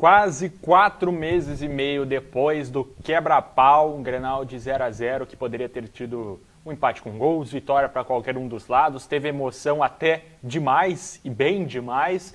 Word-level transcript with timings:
Quase 0.00 0.48
quatro 0.48 1.12
meses 1.12 1.60
e 1.60 1.68
meio 1.68 2.06
depois 2.06 2.70
do 2.70 2.86
quebra-pau, 3.04 3.94
um 3.94 4.02
Grenal 4.02 4.46
de 4.46 4.58
0 4.58 4.84
a 4.84 4.90
0 4.90 5.26
que 5.26 5.36
poderia 5.36 5.68
ter 5.68 5.86
tido 5.88 6.40
um 6.64 6.72
empate 6.72 7.02
com 7.02 7.18
gols, 7.18 7.52
vitória 7.52 7.86
para 7.86 8.02
qualquer 8.02 8.38
um 8.38 8.48
dos 8.48 8.66
lados, 8.66 9.06
teve 9.06 9.28
emoção 9.28 9.82
até 9.82 10.24
demais 10.42 11.20
e 11.22 11.28
bem 11.28 11.66
demais. 11.66 12.34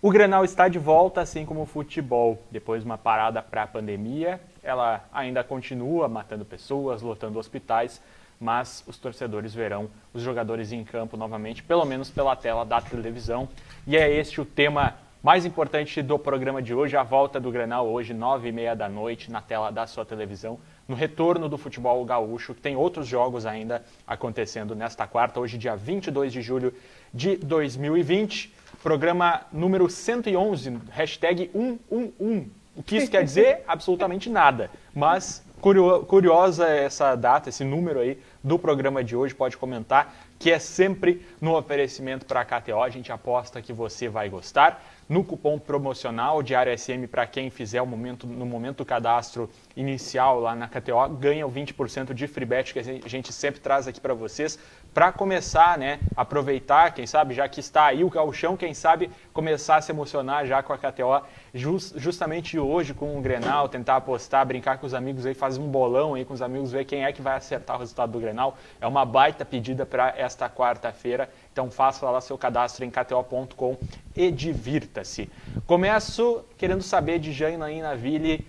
O 0.00 0.08
Grenal 0.08 0.44
está 0.44 0.68
de 0.68 0.78
volta, 0.78 1.20
assim 1.20 1.44
como 1.44 1.62
o 1.62 1.66
futebol. 1.66 2.40
Depois 2.48 2.82
de 2.82 2.86
uma 2.86 2.96
parada 2.96 3.42
para 3.42 3.64
a 3.64 3.66
pandemia, 3.66 4.40
ela 4.62 5.04
ainda 5.12 5.42
continua 5.42 6.06
matando 6.06 6.44
pessoas, 6.44 7.02
lotando 7.02 7.40
hospitais, 7.40 8.00
mas 8.38 8.84
os 8.86 8.96
torcedores 8.96 9.52
verão 9.52 9.90
os 10.14 10.22
jogadores 10.22 10.70
em 10.70 10.84
campo 10.84 11.16
novamente, 11.16 11.60
pelo 11.60 11.84
menos 11.84 12.08
pela 12.08 12.36
tela 12.36 12.64
da 12.64 12.80
televisão. 12.80 13.48
E 13.84 13.96
é 13.96 14.08
este 14.08 14.40
o 14.40 14.44
tema 14.44 14.94
mais 15.22 15.44
importante 15.44 16.00
do 16.02 16.18
programa 16.18 16.62
de 16.62 16.72
hoje, 16.72 16.96
a 16.96 17.02
volta 17.02 17.38
do 17.38 17.50
Grenal 17.50 17.86
hoje, 17.86 18.14
nove 18.14 18.48
e 18.48 18.52
meia 18.52 18.74
da 18.74 18.88
noite, 18.88 19.30
na 19.30 19.42
tela 19.42 19.70
da 19.70 19.86
sua 19.86 20.04
televisão, 20.04 20.58
no 20.88 20.94
retorno 20.94 21.46
do 21.46 21.58
futebol 21.58 22.02
gaúcho, 22.06 22.54
que 22.54 22.60
tem 22.60 22.74
outros 22.74 23.06
jogos 23.06 23.44
ainda 23.44 23.84
acontecendo 24.06 24.74
nesta 24.74 25.06
quarta, 25.06 25.38
hoje 25.38 25.58
dia 25.58 25.76
22 25.76 26.32
de 26.32 26.40
julho 26.40 26.72
de 27.12 27.36
2020. 27.36 28.54
Programa 28.82 29.42
número 29.52 29.90
111, 29.90 30.78
hashtag 30.90 31.50
111. 31.52 32.50
O 32.74 32.82
que 32.82 32.96
isso 32.96 33.10
quer 33.10 33.22
dizer? 33.22 33.62
Absolutamente 33.68 34.30
nada. 34.30 34.70
Mas 34.94 35.44
curiosa 35.60 36.66
essa 36.66 37.14
data, 37.14 37.50
esse 37.50 37.62
número 37.62 38.00
aí 38.00 38.18
do 38.42 38.58
programa 38.58 39.04
de 39.04 39.14
hoje, 39.14 39.34
pode 39.34 39.58
comentar, 39.58 40.14
que 40.38 40.50
é 40.50 40.58
sempre 40.58 41.26
no 41.38 41.54
oferecimento 41.54 42.24
para 42.24 42.40
a 42.40 42.44
KTO. 42.44 42.82
A 42.82 42.88
gente 42.88 43.12
aposta 43.12 43.60
que 43.60 43.70
você 43.70 44.08
vai 44.08 44.30
gostar 44.30 44.82
no 45.10 45.24
cupom 45.24 45.58
promocional 45.58 46.40
Diário 46.40 46.72
SM 46.78 47.08
para 47.10 47.26
quem 47.26 47.50
fizer 47.50 47.82
o 47.82 47.86
momento, 47.86 48.28
no 48.28 48.46
momento 48.46 48.78
do 48.78 48.84
cadastro 48.84 49.50
inicial 49.76 50.38
lá 50.38 50.54
na 50.54 50.68
KTO, 50.68 51.08
ganha 51.18 51.44
o 51.44 51.50
20% 51.50 52.14
de 52.14 52.28
free 52.28 52.44
bet 52.44 52.72
que 52.72 52.78
a 52.78 53.08
gente 53.08 53.32
sempre 53.32 53.60
traz 53.60 53.88
aqui 53.88 54.00
para 54.00 54.14
vocês 54.14 54.56
para 54.92 55.12
começar, 55.12 55.78
né, 55.78 56.00
aproveitar, 56.16 56.92
quem 56.92 57.06
sabe, 57.06 57.34
já 57.34 57.48
que 57.48 57.60
está 57.60 57.86
aí 57.86 58.02
o 58.02 58.10
gauchão, 58.10 58.56
quem 58.56 58.74
sabe 58.74 59.10
começar 59.32 59.76
a 59.76 59.80
se 59.80 59.92
emocionar 59.92 60.46
já 60.46 60.62
com 60.62 60.72
a 60.72 60.78
KTO, 60.78 61.24
just, 61.54 61.96
justamente 61.96 62.58
hoje 62.58 62.92
com 62.92 63.16
o 63.16 63.20
Grenal, 63.20 63.68
tentar 63.68 63.96
apostar, 63.96 64.44
brincar 64.44 64.78
com 64.78 64.86
os 64.86 64.94
amigos 64.94 65.26
aí, 65.26 65.34
fazer 65.34 65.60
um 65.60 65.68
bolão 65.68 66.14
aí 66.14 66.24
com 66.24 66.34
os 66.34 66.42
amigos, 66.42 66.72
ver 66.72 66.84
quem 66.84 67.04
é 67.04 67.12
que 67.12 67.22
vai 67.22 67.36
acertar 67.36 67.76
o 67.76 67.78
resultado 67.78 68.12
do 68.12 68.20
Grenal. 68.20 68.56
É 68.80 68.86
uma 68.86 69.04
baita 69.04 69.44
pedida 69.44 69.86
para 69.86 70.12
esta 70.16 70.48
quarta-feira, 70.50 71.30
então 71.60 71.70
faça 71.70 72.08
lá 72.08 72.22
seu 72.22 72.38
cadastro 72.38 72.86
em 72.86 72.90
kto.com 72.90 73.76
e 74.16 74.30
divirta-se. 74.30 75.28
Começo 75.66 76.42
querendo 76.56 76.82
saber 76.82 77.18
de 77.18 77.32
Janaína 77.32 77.94
Ville 77.94 78.46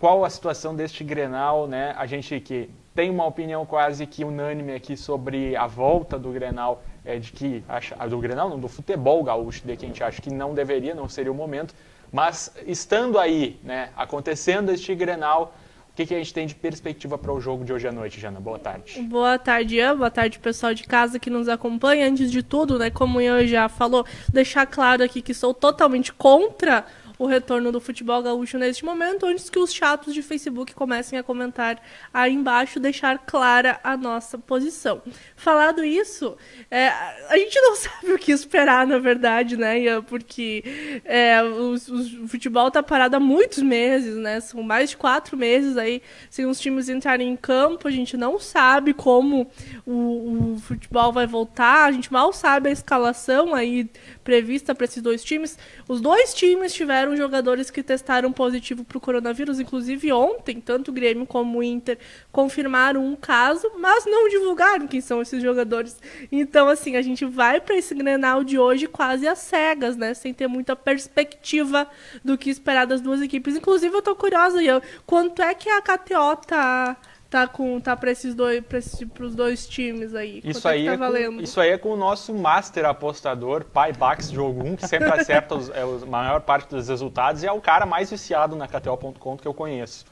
qual 0.00 0.24
a 0.24 0.30
situação 0.30 0.74
deste 0.74 1.04
Grenal, 1.04 1.66
né? 1.66 1.94
A 1.98 2.06
gente 2.06 2.40
que 2.40 2.70
tem 2.94 3.10
uma 3.10 3.26
opinião 3.26 3.66
quase 3.66 4.06
que 4.06 4.24
unânime 4.24 4.74
aqui 4.74 4.96
sobre 4.96 5.54
a 5.54 5.66
volta 5.66 6.18
do 6.18 6.30
Grenal, 6.30 6.82
é, 7.04 7.18
de 7.18 7.30
que 7.30 7.62
a, 7.68 8.06
do 8.06 8.18
Grenal, 8.18 8.48
não, 8.48 8.58
do 8.58 8.68
futebol 8.68 9.22
gaúcho, 9.22 9.60
de 9.66 9.76
que 9.76 9.84
a 9.84 9.88
gente 9.88 10.02
acha 10.02 10.22
que 10.22 10.32
não 10.32 10.54
deveria, 10.54 10.94
não 10.94 11.10
seria 11.10 11.30
o 11.30 11.34
momento, 11.34 11.74
mas 12.10 12.54
estando 12.66 13.18
aí, 13.18 13.60
né, 13.62 13.90
acontecendo 13.94 14.72
este 14.72 14.94
Grenal, 14.94 15.52
o 15.96 16.04
que, 16.04 16.04
que 16.04 16.14
a 16.14 16.18
gente 16.18 16.34
tem 16.34 16.46
de 16.46 16.54
perspectiva 16.54 17.16
para 17.16 17.32
o 17.32 17.40
jogo 17.40 17.64
de 17.64 17.72
hoje 17.72 17.88
à 17.88 17.90
noite, 17.90 18.20
Jana? 18.20 18.38
Boa 18.38 18.58
tarde. 18.58 19.00
Boa 19.00 19.38
tarde, 19.38 19.76
Ian. 19.76 19.96
Boa 19.96 20.10
tarde, 20.10 20.38
pessoal 20.38 20.74
de 20.74 20.84
casa 20.84 21.18
que 21.18 21.30
nos 21.30 21.48
acompanha. 21.48 22.06
Antes 22.06 22.30
de 22.30 22.42
tudo, 22.42 22.78
né, 22.78 22.90
como 22.90 23.18
Ian 23.18 23.46
já 23.46 23.66
falou, 23.66 24.04
deixar 24.30 24.66
claro 24.66 25.02
aqui 25.02 25.22
que 25.22 25.32
sou 25.32 25.54
totalmente 25.54 26.12
contra 26.12 26.84
o 27.18 27.26
retorno 27.26 27.72
do 27.72 27.80
futebol 27.80 28.22
gaúcho 28.22 28.58
neste 28.58 28.84
momento, 28.84 29.26
antes 29.26 29.48
que 29.48 29.58
os 29.58 29.72
chatos 29.72 30.12
de 30.12 30.22
Facebook 30.22 30.74
comecem 30.74 31.18
a 31.18 31.22
comentar 31.22 31.82
aí 32.12 32.32
embaixo, 32.32 32.78
deixar 32.78 33.18
clara 33.18 33.80
a 33.82 33.96
nossa 33.96 34.38
posição. 34.38 35.02
Falado 35.34 35.84
isso, 35.84 36.36
é, 36.70 36.88
a 36.88 37.36
gente 37.36 37.58
não 37.60 37.74
sabe 37.76 38.12
o 38.12 38.18
que 38.18 38.32
esperar, 38.32 38.86
na 38.86 38.98
verdade, 38.98 39.56
né, 39.56 39.80
Ian? 39.80 40.02
Porque 40.02 41.00
é, 41.04 41.42
o, 41.42 41.76
futebol 42.28 42.70
tá 42.70 42.82
parado 42.82 43.16
há 43.16 43.20
muitos 43.20 43.62
meses, 43.62 44.16
né? 44.16 44.40
São 44.40 44.62
mais 44.62 44.90
de 44.90 44.96
quatro 44.96 45.36
meses 45.36 45.76
aí 45.76 46.02
sem 46.30 46.46
os 46.46 46.60
times 46.60 46.88
entrarem 46.88 47.28
em 47.28 47.36
campo, 47.36 47.88
a 47.88 47.90
gente 47.90 48.16
não 48.16 48.38
sabe 48.38 48.92
como 48.92 49.50
o, 49.86 50.54
o 50.54 50.58
futebol 50.58 51.12
vai 51.12 51.26
voltar, 51.26 51.86
a 51.86 51.92
gente 51.92 52.12
mal 52.12 52.32
sabe 52.32 52.68
a 52.68 52.72
escalação 52.72 53.54
aí 53.54 53.88
prevista 54.22 54.74
para 54.74 54.84
esses 54.84 55.02
dois 55.02 55.22
times. 55.22 55.58
Os 55.88 56.00
dois 56.00 56.34
times 56.34 56.74
tiveram 56.74 57.05
jogadores 57.14 57.70
que 57.70 57.82
testaram 57.82 58.32
positivo 58.32 58.82
para 58.82 58.96
o 58.96 59.00
coronavírus, 59.00 59.60
inclusive 59.60 60.10
ontem, 60.10 60.60
tanto 60.60 60.90
o 60.90 60.94
Grêmio 60.94 61.26
como 61.26 61.58
o 61.58 61.62
Inter 61.62 61.98
confirmaram 62.32 63.04
um 63.04 63.14
caso, 63.14 63.70
mas 63.78 64.06
não 64.06 64.30
divulgaram 64.30 64.86
quem 64.86 65.02
são 65.02 65.20
esses 65.20 65.42
jogadores. 65.42 66.00
Então, 66.32 66.68
assim, 66.68 66.96
a 66.96 67.02
gente 67.02 67.26
vai 67.26 67.60
para 67.60 67.76
esse 67.76 67.94
Grenal 67.94 68.42
de 68.42 68.58
hoje 68.58 68.86
quase 68.86 69.28
às 69.28 69.40
cegas, 69.40 69.96
né? 69.96 70.14
Sem 70.14 70.32
ter 70.32 70.46
muita 70.46 70.74
perspectiva 70.74 71.86
do 72.24 72.38
que 72.38 72.48
esperar 72.48 72.86
das 72.86 73.02
duas 73.02 73.20
equipes. 73.20 73.56
Inclusive, 73.56 73.94
eu 73.94 74.02
tô 74.02 74.16
curiosa, 74.16 74.62
Ian, 74.62 74.80
quanto 75.04 75.42
é 75.42 75.54
que 75.54 75.68
a 75.68 75.82
KTO 75.82 76.36
tá 76.46 76.96
tá 77.30 77.46
com 77.46 77.80
tá 77.80 77.96
para 77.96 78.10
esses 78.10 78.34
dois 78.34 78.62
para 78.64 79.24
os 79.24 79.34
dois 79.34 79.66
times 79.66 80.14
aí. 80.14 80.40
Isso 80.44 80.66
é 80.66 80.72
aí, 80.72 80.84
tá 80.86 80.92
é 80.92 81.26
com, 81.26 81.40
isso 81.40 81.60
aí 81.60 81.70
é 81.70 81.78
com 81.78 81.90
o 81.90 81.96
nosso 81.96 82.32
master 82.34 82.84
apostador, 82.84 83.64
Pai 83.64 83.92
Bax 83.92 84.30
Jogum, 84.30 84.76
que 84.76 84.86
sempre 84.86 85.08
acerta 85.12 85.54
os, 85.54 85.68
é, 85.70 85.82
a 85.82 86.06
maior 86.06 86.40
parte 86.40 86.70
dos 86.70 86.88
resultados 86.88 87.42
e 87.42 87.46
é 87.46 87.52
o 87.52 87.60
cara 87.60 87.84
mais 87.86 88.10
viciado 88.10 88.56
na 88.56 88.66
KTO.com 88.66 89.36
que 89.36 89.46
eu 89.46 89.54
conheço. 89.54 90.04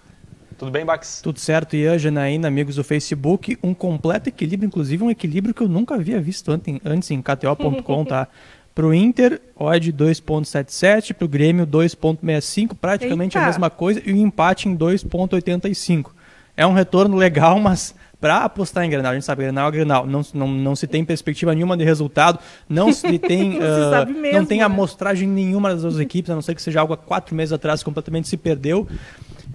Tudo 0.58 0.70
bem, 0.70 0.84
Bax? 0.84 1.20
Tudo 1.20 1.40
certo, 1.40 1.74
Ian, 1.74 1.98
Janaína, 1.98 2.46
amigos 2.46 2.76
do 2.76 2.84
Facebook. 2.84 3.58
Um 3.60 3.74
completo 3.74 4.28
equilíbrio, 4.28 4.68
inclusive 4.68 5.02
um 5.02 5.10
equilíbrio 5.10 5.52
que 5.52 5.62
eu 5.62 5.68
nunca 5.68 5.96
havia 5.96 6.20
visto 6.20 6.50
antes 6.52 7.10
em 7.10 7.20
KTO.com, 7.20 8.04
tá? 8.04 8.28
Para 8.72 8.86
o 8.86 8.94
Inter, 8.94 9.40
odd 9.54 9.92
2.77, 9.92 11.14
para 11.14 11.24
o 11.24 11.28
Grêmio 11.28 11.64
2.65, 11.64 12.74
praticamente 12.74 13.36
Eita. 13.36 13.44
a 13.44 13.46
mesma 13.46 13.70
coisa, 13.70 14.02
e 14.04 14.12
o 14.12 14.16
empate 14.16 14.68
em 14.68 14.76
2.85 14.76 16.10
é 16.56 16.66
um 16.66 16.72
retorno 16.72 17.16
legal, 17.16 17.58
mas 17.58 17.94
para 18.20 18.38
apostar 18.38 18.84
em 18.84 18.88
Grenal, 18.88 19.12
a 19.12 19.14
gente 19.14 19.24
sabe, 19.24 19.42
Grenal 19.42 19.68
é 19.68 19.72
Grenal, 19.72 20.06
não, 20.06 20.22
não, 20.32 20.48
não 20.48 20.74
se 20.74 20.86
tem 20.86 21.04
perspectiva 21.04 21.54
nenhuma 21.54 21.76
de 21.76 21.84
resultado, 21.84 22.38
não 22.66 22.90
se 22.90 23.18
tem, 23.20 23.58
não, 23.58 24.02
uh, 24.02 24.06
mesmo, 24.06 24.38
não 24.38 24.46
tem 24.46 24.58
né? 24.58 24.64
amostragem 24.64 25.28
nenhuma 25.28 25.70
das 25.70 25.82
duas 25.82 26.00
equipes, 26.00 26.30
a 26.30 26.34
não 26.34 26.40
ser 26.40 26.54
que 26.54 26.62
seja 26.62 26.80
algo 26.80 26.94
há 26.94 26.96
quatro 26.96 27.34
meses 27.34 27.52
atrás 27.52 27.82
completamente 27.82 28.26
se 28.26 28.38
perdeu. 28.38 28.88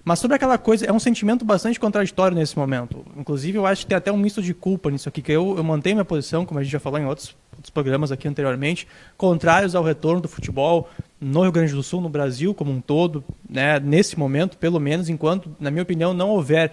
Mas 0.03 0.19
sobre 0.19 0.35
aquela 0.35 0.57
coisa, 0.57 0.85
é 0.85 0.93
um 0.93 0.99
sentimento 0.99 1.43
bastante 1.43 1.79
contraditório 1.79 2.37
nesse 2.37 2.57
momento. 2.57 3.03
Inclusive, 3.17 3.57
eu 3.57 3.65
acho 3.65 3.81
que 3.81 3.87
tem 3.87 3.97
até 3.97 4.11
um 4.11 4.17
misto 4.17 4.41
de 4.41 4.53
culpa 4.53 4.91
nisso 4.91 5.09
aqui, 5.09 5.21
que 5.21 5.31
eu, 5.31 5.55
eu 5.57 5.63
mantenho 5.63 5.95
minha 5.95 6.05
posição, 6.05 6.45
como 6.45 6.59
a 6.59 6.63
gente 6.63 6.71
já 6.71 6.79
falou 6.79 6.99
em 6.99 7.05
outros, 7.05 7.35
outros 7.51 7.71
programas 7.71 8.11
aqui 8.11 8.27
anteriormente, 8.27 8.87
contrários 9.17 9.73
ao 9.73 9.83
retorno 9.83 10.21
do 10.21 10.27
futebol 10.27 10.89
no 11.19 11.41
Rio 11.41 11.51
Grande 11.51 11.73
do 11.73 11.83
Sul, 11.83 12.01
no 12.01 12.09
Brasil 12.09 12.53
como 12.53 12.71
um 12.71 12.79
todo, 12.79 13.23
né, 13.49 13.79
nesse 13.79 14.17
momento, 14.17 14.57
pelo 14.57 14.79
menos, 14.79 15.09
enquanto, 15.09 15.55
na 15.59 15.69
minha 15.69 15.83
opinião, 15.83 16.13
não 16.13 16.29
houver 16.29 16.71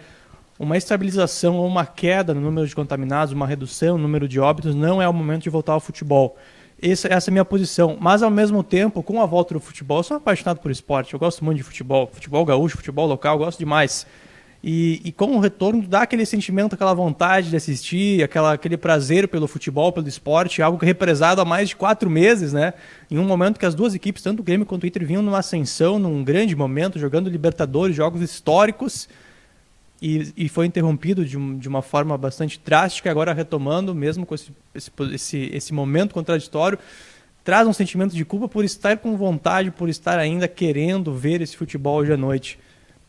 uma 0.59 0.77
estabilização 0.77 1.57
ou 1.57 1.67
uma 1.67 1.85
queda 1.85 2.33
no 2.33 2.41
número 2.41 2.67
de 2.67 2.75
contaminados, 2.75 3.33
uma 3.33 3.47
redução 3.47 3.97
no 3.97 4.03
número 4.03 4.27
de 4.27 4.41
óbitos, 4.41 4.75
não 4.75 5.01
é 5.01 5.09
o 5.09 5.13
momento 5.13 5.43
de 5.43 5.51
voltar 5.51 5.75
ao 5.75 5.81
futebol. 5.81 6.37
Essa, 6.81 7.09
essa 7.09 7.31
é 7.31 7.31
a 7.31 7.33
minha 7.33 7.45
posição. 7.45 7.97
Mas, 8.01 8.23
ao 8.23 8.31
mesmo 8.31 8.63
tempo, 8.63 9.03
com 9.03 9.21
a 9.21 9.27
volta 9.27 9.55
do 9.55 9.61
futebol, 9.61 9.99
eu 9.99 10.03
sou 10.03 10.17
apaixonado 10.17 10.59
por 10.59 10.71
esporte, 10.71 11.15
eu 11.15 11.21
gosto 11.21 11.45
muito 11.45 11.59
de 11.59 11.63
futebol. 11.63 12.09
Futebol 12.13 12.45
gaúcho, 12.45 12.77
futebol 12.77 13.07
local, 13.07 13.35
eu 13.35 13.39
gosto 13.45 13.59
demais. 13.59 14.07
E, 14.65 15.01
e 15.05 15.13
com 15.13 15.37
o 15.37 15.39
retorno 15.39 15.83
dá 15.87 16.03
aquele 16.03 16.27
sentimento, 16.27 16.75
aquela 16.75 16.93
vontade 16.93 17.51
de 17.51 17.57
assistir, 17.57 18.23
aquela, 18.23 18.55
aquele 18.55 18.77
prazer 18.77 19.29
pelo 19.29 19.47
futebol, 19.47 19.93
pelo 19.93 20.09
esporte, 20.09 20.61
algo 20.61 20.79
é 20.83 20.87
represado 20.87 21.41
há 21.41 21.45
mais 21.45 21.69
de 21.69 21.77
quatro 21.77 22.11
meses, 22.11 22.53
né? 22.53 22.75
Em 23.11 23.19
um 23.19 23.25
momento 23.25 23.61
que 23.61 23.67
as 23.67 23.75
duas 23.75 23.95
equipes, 23.95 24.23
tanto 24.23 24.41
o 24.41 24.43
Grêmio 24.43 24.67
quanto 24.67 24.85
o 24.85 24.87
Inter, 24.87 25.07
vinham 25.07 25.23
numa 25.23 25.39
ascensão, 25.39 25.99
num 25.99 26.25
grande 26.25 26.57
momento, 26.57 26.99
jogando 26.99 27.31
Libertadores, 27.31 27.95
jogos 27.95 28.21
históricos 28.23 29.09
e, 30.01 30.33
e 30.37 30.49
foi 30.49 30.67
interrompido 30.67 31.25
de, 31.25 31.37
de, 31.57 31.69
uma 31.69 31.83
forma 31.83 32.17
bastante 32.19 32.61
drástica, 32.65 33.11
agora 33.11 33.33
retomando, 33.33 33.95
mesmo 33.95 34.27
com 34.27 34.35
esse, 34.35 34.53
esse, 34.75 34.91
esse, 35.13 35.51
esse 35.53 35.73
momento 35.73 36.13
contraditório, 36.13 36.79
traz 37.43 37.67
um 37.67 37.73
sentimento 37.73 38.15
de 38.15 38.25
culpa 38.25 38.49
por 38.49 38.65
estar 38.65 38.99
com 38.99 39.17
vontade, 39.17 39.71
por 39.71 39.89
estar 39.89 40.19
ainda 40.19 40.47
querendo 40.49 41.15
ver 41.15 41.41
esse 41.41 41.57
futebol 41.57 41.99
hoje 41.99 42.13
à 42.13 42.17
noite. 42.17 42.59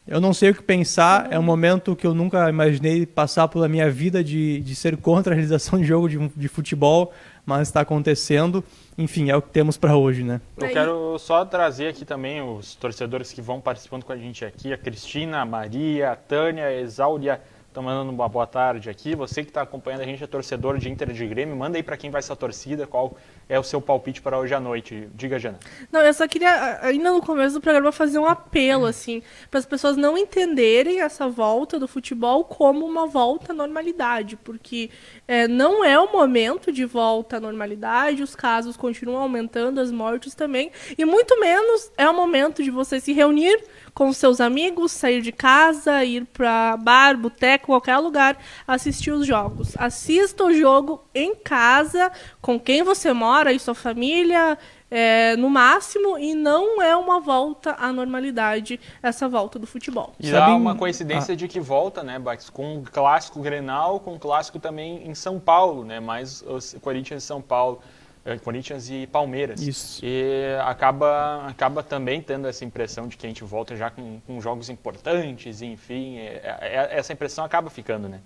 Eu 0.08 0.22
não 0.22 0.34
sei 0.34 0.52
o 0.52 0.56
que 0.56 0.64
pensar, 0.64 1.28
é 1.30 1.38
um 1.38 1.44
momento 1.44 1.94
que 1.94 2.08
eu 2.08 2.14
nunca 2.14 2.50
imaginei 2.50 3.06
passar 3.06 3.50
pela 3.50 3.68
minha 3.68 3.92
vida 3.92 4.24
de, 4.24 4.62
de 4.62 4.74
ser 4.74 4.96
contra 4.96 5.34
a 5.34 5.36
realização 5.36 5.78
de 5.78 5.86
jogo 5.86 6.08
de, 6.08 6.32
de 6.34 6.48
futebol, 6.48 7.12
mas 7.48 7.70
está 7.70 7.80
acontecendo. 7.80 8.62
Enfim, 8.98 9.30
é 9.30 9.36
o 9.36 9.42
que 9.42 9.50
temos 9.50 9.78
para 9.78 9.96
hoje, 9.96 10.22
né? 10.22 10.42
Eu 10.58 10.68
quero 10.68 11.18
só 11.18 11.46
trazer 11.46 11.88
aqui 11.88 12.04
também 12.04 12.42
os 12.42 12.76
torcedores 12.76 13.32
que 13.32 13.42
vão 13.42 13.62
participando 13.62 14.04
com 14.04 14.12
a 14.12 14.18
gente 14.18 14.44
aqui, 14.44 14.74
a 14.74 14.78
Cristina, 14.78 15.40
a 15.40 15.46
Maria, 15.46 16.12
a 16.12 16.16
Tânia, 16.18 16.66
a 16.66 16.74
Exáuria, 16.74 17.42
estão 17.78 17.84
mandando 17.84 18.12
uma 18.12 18.28
boa 18.28 18.48
tarde 18.48 18.90
aqui. 18.90 19.16
Você 19.16 19.44
que 19.44 19.52
está 19.52 19.62
acompanhando 19.62 20.02
a 20.02 20.06
gente, 20.06 20.24
é 20.24 20.28
torcedor 20.28 20.80
de 20.80 20.90
Inter 20.90 21.12
de 21.12 21.28
Grêmio, 21.28 21.56
manda 21.56 21.78
aí 21.78 21.84
para 21.84 21.96
quem 21.96 22.10
vai 22.10 22.24
ser 22.24 22.34
a 22.34 22.36
torcida, 22.36 22.88
qual 22.88 23.16
é 23.48 23.60
o 23.60 23.64
seu 23.64 23.80
palpite 23.80 24.20
para 24.20 24.38
hoje 24.38 24.54
à 24.54 24.60
noite. 24.60 25.08
Diga, 25.14 25.38
Jana. 25.38 25.60
Não, 25.92 26.02
eu 26.02 26.14
só 26.14 26.28
queria, 26.28 26.80
ainda 26.82 27.12
no 27.12 27.22
começo 27.22 27.54
do 27.54 27.62
programa, 27.62 27.92
fazer 27.92 28.18
um 28.18 28.26
apelo, 28.26 28.86
assim, 28.86 29.22
para 29.52 29.60
as 29.60 29.66
pessoas 29.66 29.96
não 29.96 30.18
entenderem 30.18 31.02
essa 31.02 31.30
volta 31.30 31.80
do 31.80 31.88
futebol 31.88 32.44
como 32.44 32.84
uma 32.86 33.06
volta 33.06 33.54
à 33.54 33.56
normalidade, 33.56 34.36
porque 34.38 34.90
é, 35.28 35.48
não 35.48 35.86
é 35.86 36.00
o 36.00 36.12
momento 36.12 36.72
de 36.72 36.84
volta 36.84 37.38
à 37.38 37.40
normalidade, 37.40 38.24
os 38.24 38.36
casos 38.36 38.76
continuam 38.76 39.22
aumentando, 39.22 39.80
as 39.80 39.92
mortes 39.92 40.34
também, 40.34 40.72
e 40.98 41.06
muito 41.06 41.40
menos 41.40 41.92
é 41.96 42.10
o 42.10 42.14
momento 42.14 42.64
de 42.64 42.72
você 42.72 43.00
se 43.00 43.14
reunir 43.14 43.64
com 43.94 44.14
seus 44.14 44.40
amigos, 44.40 44.92
sair 44.92 45.22
de 45.22 45.32
casa, 45.32 46.04
ir 46.04 46.26
para 46.26 46.78
bar, 46.78 47.18
boteco, 47.18 47.67
qualquer 47.68 47.98
lugar, 47.98 48.38
assistir 48.66 49.12
os 49.12 49.28
jogos. 49.28 49.76
Assista 49.78 50.44
o 50.44 50.54
jogo 50.54 51.04
em 51.14 51.36
casa, 51.36 52.12
com 52.42 52.60
quem 52.60 52.82
você 52.82 53.14
mora 53.14 53.52
e 53.52 53.60
sua 53.60 53.76
família, 53.76 54.58
é, 54.90 55.36
no 55.36 55.50
máximo, 55.50 56.18
e 56.18 56.34
não 56.34 56.82
é 56.82 56.96
uma 56.96 57.20
volta 57.20 57.76
à 57.78 57.92
normalidade 57.92 58.80
essa 59.04 59.28
volta 59.28 59.60
do 59.60 59.68
futebol. 59.68 60.14
E 60.20 60.32
dá 60.32 60.56
uma 60.56 60.76
coincidência 60.76 61.34
ah. 61.34 61.36
de 61.36 61.48
que 61.48 61.60
volta, 61.60 62.02
né, 62.04 62.18
Bax, 62.18 62.50
com 62.50 62.80
o 62.80 62.84
clássico 62.84 63.42
Grenal, 63.42 64.00
com 64.00 64.16
o 64.16 64.20
clássico 64.20 64.60
também 64.60 65.08
em 65.08 65.14
São 65.14 65.40
Paulo, 65.40 65.84
né, 65.84 66.00
mais 66.00 66.42
o 66.42 66.80
Corinthians 66.80 67.24
e 67.24 67.26
São 67.26 67.42
Paulo. 67.42 67.82
É, 68.28 68.38
Corinthians 68.38 68.90
e 68.90 69.08
Palmeiras. 69.08 69.62
Isso. 69.62 70.02
E 70.04 70.58
acaba, 70.66 71.48
acaba 71.48 71.82
também 71.82 72.22
tendo 72.22 72.46
essa 72.46 72.66
impressão 72.66 73.08
de 73.08 73.16
que 73.16 73.26
a 73.26 73.30
gente 73.30 73.42
volta 73.46 73.74
já 73.74 73.90
com, 73.90 74.20
com 74.28 74.42
jogos 74.42 74.70
importantes, 74.70 75.62
enfim, 75.62 76.18
é, 76.18 76.60
é, 76.62 76.90
essa 76.92 77.14
impressão 77.14 77.46
acaba 77.46 77.70
ficando, 77.70 78.10
né? 78.10 78.20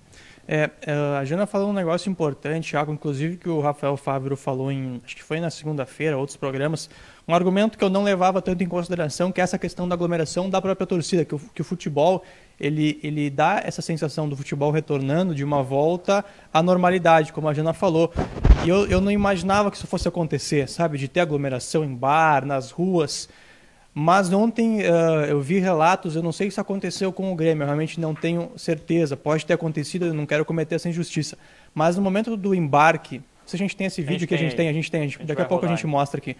É, 0.48 0.72
é, 0.82 0.94
a 1.20 1.24
Jana 1.24 1.46
falou 1.46 1.70
um 1.70 1.74
negócio 1.74 2.10
importante, 2.10 2.76
algo 2.76 2.92
inclusive 2.92 3.38
que 3.38 3.48
o 3.48 3.60
Rafael 3.60 3.96
Fábio 3.96 4.36
falou 4.36 4.72
em, 4.72 5.00
acho 5.06 5.16
que 5.16 5.22
foi 5.22 5.40
na 5.40 5.52
segunda-feira, 5.52 6.18
outros 6.18 6.36
programas, 6.36 6.90
um 7.28 7.36
argumento 7.36 7.78
que 7.78 7.84
eu 7.84 7.90
não 7.90 8.04
levava 8.04 8.42
tanto 8.42 8.64
em 8.64 8.68
consideração, 8.68 9.32
que 9.32 9.40
é 9.40 9.44
essa 9.44 9.60
questão 9.60 9.88
da 9.88 9.94
aglomeração 9.94 10.50
da 10.50 10.60
própria 10.60 10.88
torcida, 10.88 11.24
que 11.24 11.36
o, 11.36 11.40
que 11.54 11.62
o 11.62 11.64
futebol 11.64 12.24
ele, 12.62 13.00
ele 13.02 13.30
dá 13.30 13.60
essa 13.66 13.82
sensação 13.82 14.30
do 14.30 14.38
futebol 14.38 14.70
retornando 14.70 15.34
de 15.34 15.44
uma 15.44 15.64
volta 15.64 16.24
à 16.54 16.62
normalidade, 16.62 17.34
como 17.34 17.50
a 17.50 17.54
Jana 17.54 17.74
falou. 17.74 18.14
E 18.64 18.70
eu, 18.70 18.86
eu 18.86 19.02
não 19.02 19.12
imaginava 19.12 19.72
que 19.72 19.78
isso 19.78 19.88
fosse 19.88 20.08
acontecer, 20.08 20.70
sabe? 20.70 21.00
De 21.00 21.08
ter 21.08 21.22
aglomeração 21.22 21.84
em 21.84 21.96
bar, 21.96 22.46
nas 22.46 22.70
ruas. 22.70 23.28
Mas 23.94 24.32
ontem 24.32 24.82
uh, 24.82 25.26
eu 25.28 25.42
vi 25.42 25.58
relatos, 25.58 26.16
eu 26.16 26.22
não 26.22 26.32
sei 26.32 26.52
se 26.52 26.60
aconteceu 26.60 27.12
com 27.12 27.34
o 27.34 27.36
Grêmio, 27.36 27.64
eu 27.64 27.66
realmente 27.66 28.00
não 28.00 28.14
tenho 28.14 28.52
certeza. 28.56 29.18
Pode 29.18 29.44
ter 29.44 29.54
acontecido, 29.54 30.06
eu 30.06 30.14
não 30.14 30.28
quero 30.28 30.46
cometer 30.46 30.76
essa 30.76 30.88
injustiça. 30.88 31.38
Mas 31.74 31.96
no 31.96 32.02
momento 32.04 32.38
do 32.38 32.54
embarque, 32.54 33.22
se 33.44 33.56
a 33.56 33.60
gente 33.60 33.76
tem 33.76 33.88
esse 33.88 34.04
vídeo 34.04 34.26
a 34.26 34.28
que 34.28 34.36
a 34.36 34.38
gente 34.38 34.56
tem, 34.56 34.70
a 34.70 34.74
gente 34.74 34.92
tem, 34.92 35.02
a 35.02 35.04
gente, 35.04 35.16
a 35.18 35.20
gente 35.20 35.28
daqui 35.28 35.42
a 35.42 35.46
pouco 35.46 35.66
a 35.66 35.68
gente 35.68 35.88
mostra 35.88 36.20
aqui. 36.20 36.38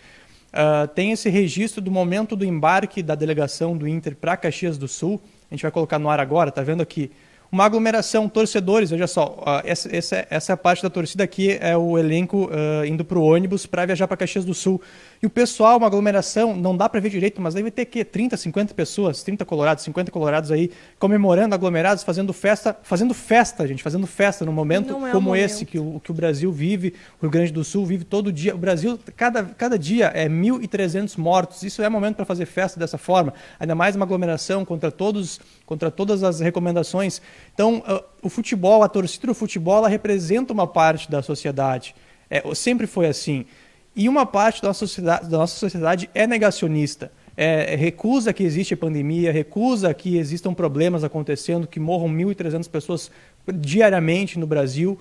Uh, 0.54 0.88
tem 0.90 1.12
esse 1.12 1.30
registro 1.30 1.82
do 1.82 1.90
momento 1.90 2.36
do 2.36 2.46
embarque 2.46 3.02
da 3.02 3.16
delegação 3.16 3.76
do 3.76 3.88
Inter 3.88 4.16
para 4.16 4.38
Caxias 4.38 4.78
do 4.78 4.88
Sul. 4.88 5.20
A 5.52 5.54
gente 5.54 5.64
vai 5.64 5.72
colocar 5.72 6.00
no 6.00 6.10
ar 6.10 6.20
agora, 6.20 6.50
tá 6.50 6.64
vendo 6.64 6.82
aqui? 6.82 7.12
Uma 7.52 7.66
aglomeração, 7.66 8.30
torcedores, 8.30 8.92
veja 8.92 9.08
só, 9.08 9.62
essa, 9.66 9.94
essa, 9.94 10.28
essa 10.30 10.56
parte 10.56 10.82
da 10.82 10.90
torcida 10.90 11.26
aqui 11.26 11.58
é 11.60 11.76
o 11.76 11.98
elenco 11.98 12.46
uh, 12.46 12.86
indo 12.86 13.04
para 13.04 13.20
o 13.20 13.24
ônibus 13.24 13.66
para 13.66 13.86
viajar 13.86 14.08
para 14.08 14.16
Caxias 14.16 14.46
do 14.46 14.54
Sul. 14.54 14.82
E 15.22 15.26
o 15.26 15.30
pessoal, 15.30 15.78
uma 15.78 15.86
aglomeração, 15.86 16.56
não 16.56 16.78
dá 16.78 16.88
para 16.88 17.02
ver 17.02 17.10
direito, 17.10 17.42
mas 17.42 17.54
deve 17.54 17.70
ter 17.70 17.84
que 17.86 18.06
30, 18.06 18.38
50 18.38 18.74
pessoas, 18.74 19.22
30 19.22 19.44
colorados, 19.44 19.84
50 19.84 20.10
colorados 20.12 20.50
aí, 20.50 20.72
comemorando, 20.98 21.54
aglomerados, 21.54 22.04
fazendo 22.04 22.32
festa, 22.32 22.76
fazendo 22.84 23.14
festa, 23.14 23.68
gente, 23.68 23.84
fazendo 23.84 24.08
festa 24.08 24.46
num 24.46 24.54
momento 24.54 24.92
é 25.06 25.12
como 25.12 25.28
momento. 25.28 25.44
esse 25.44 25.66
que 25.66 25.78
o, 25.78 26.00
que 26.02 26.10
o 26.10 26.14
Brasil 26.14 26.54
vive, 26.54 26.96
o 27.20 27.24
Rio 27.24 27.32
Grande 27.32 27.52
do 27.52 27.66
Sul 27.66 27.86
vive 27.86 28.06
todo 28.06 28.32
dia. 28.32 28.56
O 28.56 28.58
Brasil, 28.58 28.98
cada, 29.18 29.44
cada 29.44 29.78
dia 29.78 30.06
é 30.16 30.30
1.300 30.30 31.18
mortos. 31.18 31.64
Isso 31.64 31.84
é 31.84 31.90
momento 31.90 32.16
para 32.16 32.26
fazer 32.26 32.46
festa 32.46 32.80
dessa 32.80 32.98
forma. 32.98 33.34
Ainda 33.60 33.76
mais 33.76 33.94
uma 33.96 34.06
aglomeração 34.06 34.64
contra 34.64 34.90
todos, 34.90 35.40
contra 35.72 35.90
todas 35.90 36.22
as 36.22 36.42
recomendações. 36.42 37.22
Então, 37.54 37.78
uh, 37.88 38.04
o 38.22 38.28
futebol, 38.28 38.84
a 38.84 38.90
torcida 38.90 39.28
do 39.28 39.34
futebol, 39.34 39.78
ela 39.78 39.88
representa 39.88 40.52
uma 40.52 40.68
parte 40.68 41.10
da 41.10 41.22
sociedade. 41.22 41.96
É, 42.30 42.44
sempre 42.54 42.86
foi 42.86 43.08
assim. 43.08 43.46
E 43.96 44.10
uma 44.10 44.26
parte 44.26 44.62
da 44.62 44.68
nossa 44.68 44.86
sociedade, 44.86 45.30
da 45.30 45.38
nossa 45.38 45.58
sociedade 45.58 46.10
é 46.14 46.28
negacionista. 46.28 47.10
É, 47.38 47.74
recusa 47.78 48.34
que 48.34 48.44
existe 48.44 48.76
pandemia, 48.76 49.32
recusa 49.32 49.94
que 49.94 50.18
existam 50.18 50.54
problemas 50.54 51.06
acontecendo, 51.06 51.66
que 51.66 51.80
morram 51.80 52.10
1.300 52.10 52.70
pessoas 52.70 53.10
diariamente 53.48 54.38
no 54.38 54.46
Brasil. 54.46 55.00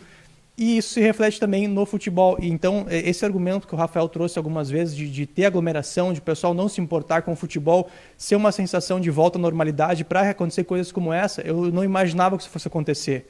E 0.60 0.76
isso 0.76 0.90
se 0.90 1.00
reflete 1.00 1.40
também 1.40 1.66
no 1.66 1.86
futebol. 1.86 2.36
Então, 2.38 2.84
é, 2.86 2.98
esse 3.08 3.24
argumento 3.24 3.66
que 3.66 3.74
o 3.74 3.78
Rafael 3.78 4.06
trouxe 4.10 4.38
algumas 4.38 4.68
vezes 4.68 4.94
de, 4.94 5.10
de 5.10 5.24
ter 5.24 5.46
aglomeração, 5.46 6.12
de 6.12 6.18
o 6.18 6.22
pessoal 6.22 6.52
não 6.52 6.68
se 6.68 6.82
importar 6.82 7.22
com 7.22 7.32
o 7.32 7.34
futebol, 7.34 7.88
ser 8.18 8.36
uma 8.36 8.52
sensação 8.52 9.00
de 9.00 9.10
volta 9.10 9.38
à 9.38 9.40
normalidade 9.40 10.04
para 10.04 10.28
acontecer 10.28 10.64
coisas 10.64 10.92
como 10.92 11.14
essa, 11.14 11.40
eu 11.40 11.72
não 11.72 11.82
imaginava 11.82 12.36
que 12.36 12.42
isso 12.42 12.52
fosse 12.52 12.68
acontecer. 12.68 13.26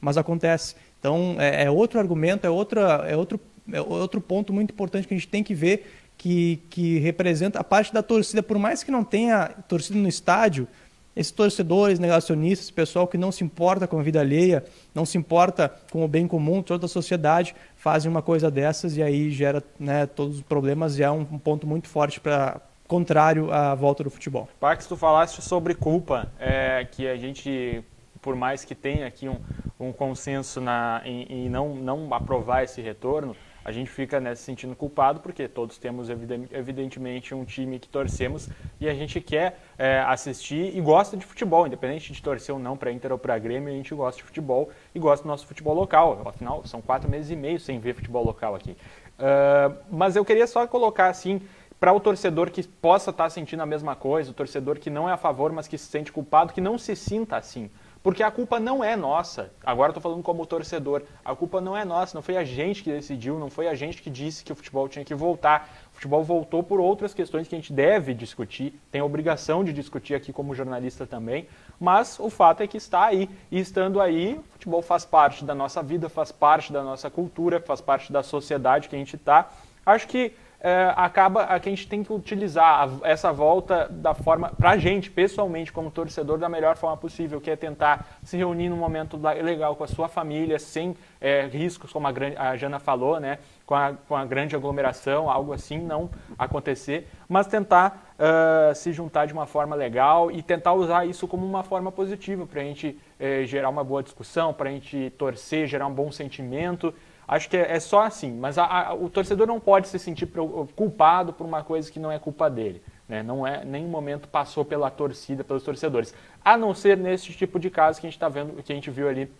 Mas 0.00 0.16
acontece. 0.16 0.74
Então, 0.98 1.36
é, 1.38 1.62
é 1.62 1.70
outro 1.70 2.00
argumento, 2.00 2.44
é, 2.44 2.50
outra, 2.50 3.04
é 3.08 3.16
outro 3.16 3.38
é 3.72 3.80
outro 3.80 4.20
ponto 4.20 4.52
muito 4.52 4.72
importante 4.72 5.06
que 5.06 5.14
a 5.14 5.16
gente 5.16 5.28
tem 5.28 5.42
que 5.42 5.54
ver 5.54 5.86
que, 6.18 6.60
que 6.70 6.98
representa 6.98 7.60
a 7.60 7.64
parte 7.64 7.94
da 7.94 8.02
torcida, 8.02 8.42
por 8.42 8.58
mais 8.58 8.82
que 8.82 8.90
não 8.90 9.04
tenha 9.04 9.48
torcida 9.68 9.98
no 9.98 10.08
estádio, 10.08 10.68
esses 11.16 11.32
torcedores 11.32 11.98
negacionistas, 11.98 12.70
pessoal 12.70 13.06
que 13.06 13.16
não 13.16 13.30
se 13.30 13.44
importa 13.44 13.86
com 13.86 13.98
a 13.98 14.02
vida 14.02 14.20
alheia, 14.20 14.64
não 14.94 15.04
se 15.04 15.16
importa 15.16 15.72
com 15.92 16.04
o 16.04 16.08
bem 16.08 16.26
comum, 16.26 16.62
toda 16.62 16.86
a 16.86 16.88
sociedade, 16.88 17.54
fazem 17.76 18.10
uma 18.10 18.22
coisa 18.22 18.50
dessas 18.50 18.96
e 18.96 19.02
aí 19.02 19.30
gera 19.30 19.62
né, 19.78 20.06
todos 20.06 20.36
os 20.36 20.42
problemas 20.42 20.98
e 20.98 21.02
é 21.02 21.10
um, 21.10 21.24
ponto 21.24 21.66
muito 21.66 21.88
forte 21.88 22.20
para 22.20 22.60
contrário 22.88 23.52
à 23.52 23.74
volta 23.74 24.04
do 24.04 24.10
futebol. 24.10 24.48
Pax, 24.60 24.86
tu 24.86 24.96
falaste 24.96 25.40
sobre 25.40 25.74
culpa, 25.74 26.30
é, 26.38 26.86
que 26.90 27.06
a 27.06 27.16
gente, 27.16 27.82
por 28.20 28.34
mais 28.34 28.64
que 28.64 28.74
tenha 28.74 29.06
aqui 29.06 29.28
um, 29.28 29.38
um 29.78 29.92
consenso 29.92 30.60
na, 30.60 31.00
em, 31.04 31.22
em 31.30 31.48
não, 31.48 31.74
não 31.74 32.12
aprovar 32.12 32.64
esse 32.64 32.80
retorno, 32.80 33.36
a 33.64 33.72
gente 33.72 33.90
fica 33.90 34.20
né, 34.20 34.34
se 34.34 34.42
sentindo 34.42 34.76
culpado 34.76 35.20
porque 35.20 35.48
todos 35.48 35.78
temos 35.78 36.08
evidentemente 36.10 37.34
um 37.34 37.44
time 37.44 37.78
que 37.78 37.88
torcemos 37.88 38.48
e 38.78 38.88
a 38.88 38.94
gente 38.94 39.20
quer 39.20 39.58
é, 39.78 40.00
assistir 40.00 40.76
e 40.76 40.80
gosta 40.80 41.16
de 41.16 41.24
futebol, 41.24 41.66
independente 41.66 42.12
de 42.12 42.22
torcer 42.22 42.54
ou 42.54 42.60
não 42.60 42.76
para 42.76 42.92
Inter 42.92 43.12
ou 43.12 43.18
para 43.18 43.38
Grêmio, 43.38 43.72
a 43.72 43.76
gente 43.76 43.94
gosta 43.94 44.18
de 44.18 44.24
futebol 44.24 44.70
e 44.94 44.98
gosta 44.98 45.24
do 45.24 45.28
nosso 45.28 45.46
futebol 45.46 45.74
local. 45.74 46.22
Afinal, 46.26 46.64
são 46.66 46.82
quatro 46.82 47.08
meses 47.08 47.30
e 47.30 47.36
meio 47.36 47.58
sem 47.58 47.78
ver 47.78 47.94
futebol 47.94 48.24
local 48.24 48.54
aqui. 48.54 48.72
Uh, 48.72 49.76
mas 49.90 50.16
eu 50.16 50.24
queria 50.24 50.46
só 50.46 50.66
colocar 50.66 51.08
assim 51.08 51.40
para 51.78 51.92
o 51.92 52.00
torcedor 52.00 52.50
que 52.50 52.62
possa 52.62 53.10
estar 53.10 53.24
tá 53.24 53.30
sentindo 53.30 53.62
a 53.62 53.66
mesma 53.66 53.94
coisa, 53.94 54.30
o 54.30 54.34
torcedor 54.34 54.78
que 54.78 54.90
não 54.90 55.08
é 55.08 55.12
a 55.12 55.16
favor, 55.16 55.52
mas 55.52 55.68
que 55.68 55.76
se 55.76 55.86
sente 55.86 56.10
culpado, 56.10 56.52
que 56.52 56.60
não 56.60 56.78
se 56.78 56.96
sinta 56.96 57.36
assim. 57.36 57.70
Porque 58.04 58.22
a 58.22 58.30
culpa 58.30 58.60
não 58.60 58.84
é 58.84 58.94
nossa. 58.96 59.50
Agora 59.64 59.88
estou 59.88 60.02
falando 60.02 60.22
como 60.22 60.44
torcedor. 60.44 61.04
A 61.24 61.34
culpa 61.34 61.58
não 61.58 61.74
é 61.74 61.86
nossa. 61.86 62.14
Não 62.14 62.20
foi 62.20 62.36
a 62.36 62.44
gente 62.44 62.82
que 62.82 62.92
decidiu, 62.92 63.38
não 63.38 63.48
foi 63.48 63.66
a 63.66 63.74
gente 63.74 64.02
que 64.02 64.10
disse 64.10 64.44
que 64.44 64.52
o 64.52 64.54
futebol 64.54 64.86
tinha 64.90 65.02
que 65.02 65.14
voltar. 65.14 65.70
O 65.90 65.94
futebol 65.94 66.22
voltou 66.22 66.62
por 66.62 66.78
outras 66.80 67.14
questões 67.14 67.48
que 67.48 67.54
a 67.54 67.58
gente 67.58 67.72
deve 67.72 68.12
discutir, 68.12 68.78
tem 68.92 69.00
a 69.00 69.04
obrigação 69.06 69.64
de 69.64 69.72
discutir 69.72 70.14
aqui 70.14 70.34
como 70.34 70.54
jornalista 70.54 71.06
também. 71.06 71.48
Mas 71.80 72.20
o 72.20 72.28
fato 72.28 72.62
é 72.62 72.66
que 72.66 72.76
está 72.76 73.06
aí. 73.06 73.26
E 73.50 73.58
estando 73.58 73.98
aí, 73.98 74.34
o 74.34 74.52
futebol 74.52 74.82
faz 74.82 75.06
parte 75.06 75.42
da 75.42 75.54
nossa 75.54 75.82
vida, 75.82 76.10
faz 76.10 76.30
parte 76.30 76.74
da 76.74 76.84
nossa 76.84 77.08
cultura, 77.08 77.58
faz 77.58 77.80
parte 77.80 78.12
da 78.12 78.22
sociedade 78.22 78.86
que 78.86 78.96
a 78.96 78.98
gente 78.98 79.16
está. 79.16 79.48
Acho 79.86 80.06
que 80.06 80.34
é, 80.64 80.94
acaba 80.96 81.46
que 81.60 81.68
a 81.68 81.72
gente 81.72 81.86
tem 81.86 82.02
que 82.02 82.10
utilizar 82.10 82.88
a, 82.88 83.06
essa 83.06 83.30
volta 83.30 83.86
da 83.90 84.14
forma, 84.14 84.48
para 84.48 84.70
a 84.70 84.78
gente, 84.78 85.10
pessoalmente, 85.10 85.70
como 85.70 85.90
torcedor, 85.90 86.38
da 86.38 86.48
melhor 86.48 86.74
forma 86.74 86.96
possível, 86.96 87.38
que 87.38 87.50
é 87.50 87.56
tentar 87.56 88.06
se 88.22 88.38
reunir 88.38 88.70
num 88.70 88.76
momento 88.78 89.20
legal 89.42 89.76
com 89.76 89.84
a 89.84 89.86
sua 89.86 90.08
família, 90.08 90.58
sem 90.58 90.96
é, 91.20 91.42
riscos, 91.42 91.92
como 91.92 92.06
a, 92.06 92.12
a, 92.38 92.56
Jana 92.56 92.78
falou, 92.78 93.20
né, 93.20 93.40
com 93.66 93.74
a, 93.74 93.92
com 94.08 94.16
a 94.16 94.24
grande 94.24 94.56
aglomeração, 94.56 95.30
algo 95.30 95.52
assim 95.52 95.76
não 95.78 96.08
acontecer, 96.38 97.08
mas 97.28 97.46
tentar 97.46 98.14
uh, 98.18 98.74
se 98.74 98.90
juntar 98.90 99.26
de 99.26 99.34
uma 99.34 99.46
forma 99.46 99.76
legal 99.76 100.30
e 100.30 100.42
tentar 100.42 100.72
usar 100.72 101.06
isso 101.06 101.28
como 101.28 101.46
uma 101.46 101.62
forma 101.62 101.92
positiva 101.92 102.46
para 102.46 102.62
a 102.62 102.64
gente 102.64 102.98
uh, 103.20 103.44
gerar 103.44 103.68
uma 103.68 103.84
boa 103.84 104.02
discussão, 104.02 104.54
para 104.54 104.70
a 104.70 104.72
gente 104.72 105.10
torcer, 105.18 105.66
gerar 105.66 105.86
um 105.86 105.94
bom 105.94 106.10
sentimento. 106.10 106.94
Acho 107.26 107.48
que 107.48 107.56
é, 107.56 107.72
é 107.72 107.80
só 107.80 108.02
assim, 108.02 108.32
mas 108.32 108.58
a, 108.58 108.64
a, 108.64 108.94
o 108.94 109.08
torcedor 109.08 109.46
não 109.46 109.58
pode 109.58 109.88
se 109.88 109.98
sentir 109.98 110.28
culpado 110.76 111.32
por 111.32 111.46
uma 111.46 111.62
coisa 111.62 111.90
que 111.90 111.98
não 111.98 112.12
é 112.12 112.18
culpa 112.18 112.50
dele. 112.50 112.82
Né? 113.08 113.22
Não 113.22 113.46
é 113.46 113.64
nenhum 113.64 113.88
momento 113.88 114.28
passou 114.28 114.64
pela 114.64 114.90
torcida, 114.90 115.44
pelos 115.44 115.62
torcedores. 115.62 116.14
A 116.44 116.56
não 116.56 116.74
ser 116.74 116.96
nesse 116.96 117.32
tipo 117.32 117.58
de 117.58 117.70
caso 117.70 118.00
que 118.00 118.06
a 118.06 118.10
gente 118.10 118.16
está 118.16 118.28
vendo, 118.28 118.62
que 118.62 118.72
a 118.72 118.74
gente 118.74 118.90
viu 118.90 119.08
ali 119.08 119.30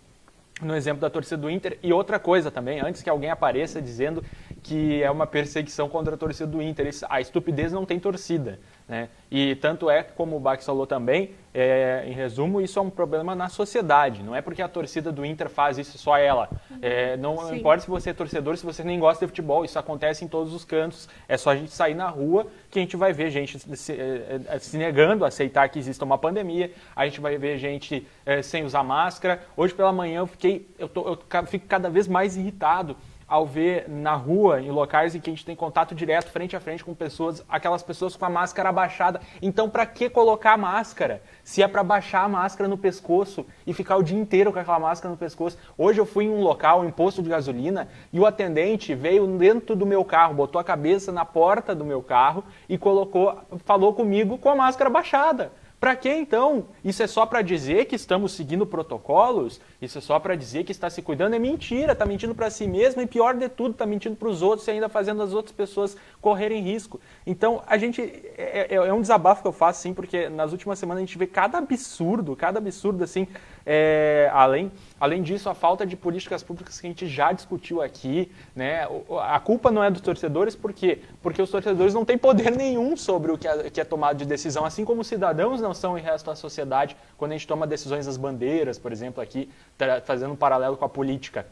no 0.61 0.75
exemplo 0.75 1.01
da 1.01 1.09
torcida 1.09 1.37
do 1.37 1.49
Inter. 1.49 1.77
E 1.83 1.91
outra 1.91 2.19
coisa 2.19 2.49
também, 2.49 2.79
antes 2.79 3.01
que 3.01 3.09
alguém 3.09 3.29
apareça 3.29 3.81
dizendo 3.81 4.23
que 4.65 5.03
é 5.03 5.11
uma 5.11 5.27
perseguição 5.27 5.87
contra 5.87 6.15
a 6.15 6.17
torcida 6.17 6.47
do 6.47 6.59
Inter. 6.59 6.89
A 7.07 7.21
estupidez 7.21 7.71
não 7.71 7.85
tem 7.85 7.99
torcida. 7.99 8.59
Né? 8.87 9.09
E 9.29 9.53
tanto 9.55 9.91
é, 9.91 10.01
como 10.01 10.35
o 10.35 10.39
Bax 10.39 10.65
falou 10.65 10.87
também, 10.87 11.31
é, 11.53 12.03
em 12.07 12.13
resumo, 12.13 12.59
isso 12.59 12.79
é 12.79 12.81
um 12.81 12.89
problema 12.89 13.35
na 13.35 13.47
sociedade. 13.47 14.23
Não 14.23 14.35
é 14.35 14.41
porque 14.41 14.63
a 14.63 14.67
torcida 14.67 15.11
do 15.11 15.23
Inter 15.23 15.49
faz 15.49 15.77
isso 15.77 15.99
só 15.99 16.17
ela. 16.17 16.49
É, 16.81 17.15
não 17.15 17.37
Sim. 17.37 17.57
importa 17.57 17.83
se 17.83 17.87
você 17.87 18.09
é 18.09 18.13
torcedor, 18.13 18.57
se 18.57 18.65
você 18.65 18.83
nem 18.83 18.99
gosta 18.99 19.23
de 19.23 19.29
futebol, 19.29 19.63
isso 19.63 19.77
acontece 19.77 20.25
em 20.25 20.27
todos 20.27 20.51
os 20.51 20.65
cantos. 20.65 21.07
É 21.27 21.37
só 21.37 21.51
a 21.51 21.55
gente 21.55 21.71
sair 21.71 21.93
na 21.93 22.07
rua 22.09 22.47
que 22.71 22.79
a 22.79 22.81
gente 22.81 22.97
vai 22.97 23.13
ver 23.13 23.29
gente 23.29 23.59
se, 23.59 23.93
é, 23.93 24.39
é, 24.47 24.57
se 24.57 24.75
negando 24.77 25.25
a 25.25 25.27
aceitar 25.27 25.69
que 25.69 25.77
exista 25.77 26.03
uma 26.03 26.17
pandemia. 26.17 26.71
A 26.95 27.05
gente 27.05 27.21
vai 27.21 27.37
ver 27.37 27.59
gente 27.59 28.07
é, 28.25 28.41
sem 28.41 28.65
usar 28.65 28.83
máscara. 28.83 29.43
Hoje 29.55 29.75
pela 29.75 29.93
manhã 29.93 30.21
eu 30.21 30.27
fiquei, 30.27 30.67
eu, 30.79 30.89
tô, 30.89 31.07
eu 31.07 31.45
fico 31.45 31.67
cada 31.67 31.87
vez 31.87 32.07
mais 32.07 32.35
irritado 32.35 32.97
ao 33.35 33.45
ver 33.45 33.89
na 33.89 34.13
rua, 34.13 34.61
em 34.61 34.71
locais 34.71 35.13
em 35.13 35.19
que 35.19 35.29
a 35.29 35.33
gente 35.33 35.45
tem 35.45 35.57
contato 35.57 35.93
direto, 35.93 36.31
frente 36.31 36.55
a 36.55 36.59
frente 36.61 36.85
com 36.85 36.93
pessoas, 36.93 37.43
aquelas 37.49 37.83
pessoas 37.83 38.15
com 38.15 38.23
a 38.23 38.29
máscara 38.29 38.69
abaixada. 38.69 39.19
Então, 39.41 39.69
para 39.69 39.85
que 39.85 40.09
colocar 40.09 40.53
a 40.53 40.57
máscara? 40.57 41.21
Se 41.43 41.61
é 41.61 41.67
para 41.67 41.83
baixar 41.83 42.23
a 42.23 42.29
máscara 42.29 42.69
no 42.69 42.77
pescoço 42.77 43.45
e 43.67 43.73
ficar 43.73 43.97
o 43.97 44.03
dia 44.03 44.17
inteiro 44.17 44.53
com 44.53 44.59
aquela 44.59 44.79
máscara 44.79 45.11
no 45.11 45.17
pescoço. 45.17 45.57
Hoje 45.77 45.99
eu 45.99 46.05
fui 46.05 46.23
em 46.23 46.29
um 46.29 46.41
local, 46.41 46.81
um 46.81 46.91
posto 46.91 47.21
de 47.21 47.29
gasolina, 47.29 47.89
e 48.13 48.19
o 48.21 48.25
atendente 48.25 48.95
veio 48.95 49.27
dentro 49.27 49.75
do 49.75 49.85
meu 49.85 50.05
carro, 50.05 50.33
botou 50.33 50.61
a 50.61 50.63
cabeça 50.63 51.11
na 51.11 51.25
porta 51.25 51.75
do 51.75 51.83
meu 51.83 52.01
carro 52.01 52.41
e 52.69 52.77
colocou, 52.77 53.37
falou 53.65 53.93
comigo 53.93 54.37
com 54.37 54.49
a 54.49 54.55
máscara 54.55 54.89
baixada. 54.89 55.51
Para 55.79 55.95
que 55.95 56.09
então? 56.09 56.67
Isso 56.83 57.03
é 57.03 57.07
só 57.07 57.25
para 57.25 57.41
dizer 57.41 57.85
que 57.85 57.95
estamos 57.95 58.31
seguindo 58.31 58.65
protocolos? 58.65 59.59
Isso 59.81 59.97
é 59.97 60.01
só 60.01 60.19
para 60.19 60.35
dizer 60.35 60.63
que 60.63 60.71
está 60.71 60.89
se 60.89 61.01
cuidando? 61.01 61.35
É 61.35 61.39
mentira, 61.39 61.91
está 61.91 62.05
mentindo 62.05 62.33
para 62.33 62.49
si 62.49 62.65
mesmo 62.65 63.01
e 63.01 63.05
pior 63.05 63.35
de 63.35 63.49
tudo, 63.49 63.71
está 63.71 63.85
mentindo 63.85 64.15
para 64.15 64.29
os 64.29 64.41
outros 64.41 64.67
e 64.67 64.71
ainda 64.71 64.89
fazendo 64.89 65.21
as 65.21 65.33
outras 65.33 65.55
pessoas 65.55 65.97
correrem 66.25 66.59
risco. 66.59 66.99
Então, 67.23 67.61
a 67.67 67.77
gente. 67.77 68.01
É, 68.35 68.73
é, 68.73 68.75
é, 68.77 68.91
um 68.91 68.99
desabafo 68.99 69.43
que 69.43 69.47
eu 69.47 69.51
faço, 69.51 69.83
sim, 69.83 69.93
porque 69.93 70.27
nas 70.27 70.51
últimas 70.51 70.79
semanas 70.79 71.03
a 71.03 71.05
gente 71.05 71.19
vê 71.19 71.27
cada 71.27 71.59
absurdo, 71.59 72.35
cada 72.35 72.57
absurdo, 72.57 73.03
assim. 73.03 73.27
É, 73.63 74.27
além, 74.33 74.71
além 74.99 75.21
disso, 75.21 75.47
a 75.49 75.53
falta 75.53 75.85
de 75.85 75.95
políticas 75.95 76.41
públicas 76.41 76.81
que 76.81 76.87
a 76.87 76.89
gente 76.89 77.05
já 77.05 77.31
discutiu 77.31 77.79
aqui. 77.79 78.31
Né? 78.55 78.87
A 79.21 79.39
culpa 79.39 79.69
não 79.69 79.83
é 79.83 79.91
dos 79.91 80.01
torcedores, 80.01 80.55
por 80.55 80.73
quê? 80.73 81.03
Porque 81.21 81.39
os 81.39 81.51
torcedores 81.51 81.93
não 81.93 82.03
têm 82.03 82.17
poder 82.17 82.49
nenhum 82.57 82.97
sobre 82.97 83.31
o 83.31 83.37
que 83.37 83.47
é, 83.47 83.69
que 83.69 83.79
é 83.79 83.83
tomado 83.83 84.17
de 84.17 84.25
decisão, 84.25 84.65
assim 84.65 84.83
como 84.83 85.01
os 85.01 85.07
cidadãos 85.07 85.61
não 85.61 85.75
são 85.75 85.95
em 85.95 86.01
resto 86.01 86.25
da 86.25 86.35
sociedade 86.35 86.97
quando 87.17 87.33
a 87.33 87.35
gente 87.35 87.45
toma 87.45 87.67
decisões 87.67 88.07
das 88.07 88.17
bandeiras, 88.17 88.79
por 88.79 88.91
exemplo, 88.91 89.21
aqui, 89.21 89.47
fazendo 90.05 90.33
um 90.33 90.35
paralelo 90.35 90.75
com 90.75 90.85
a 90.85 90.89
política. 90.89 91.45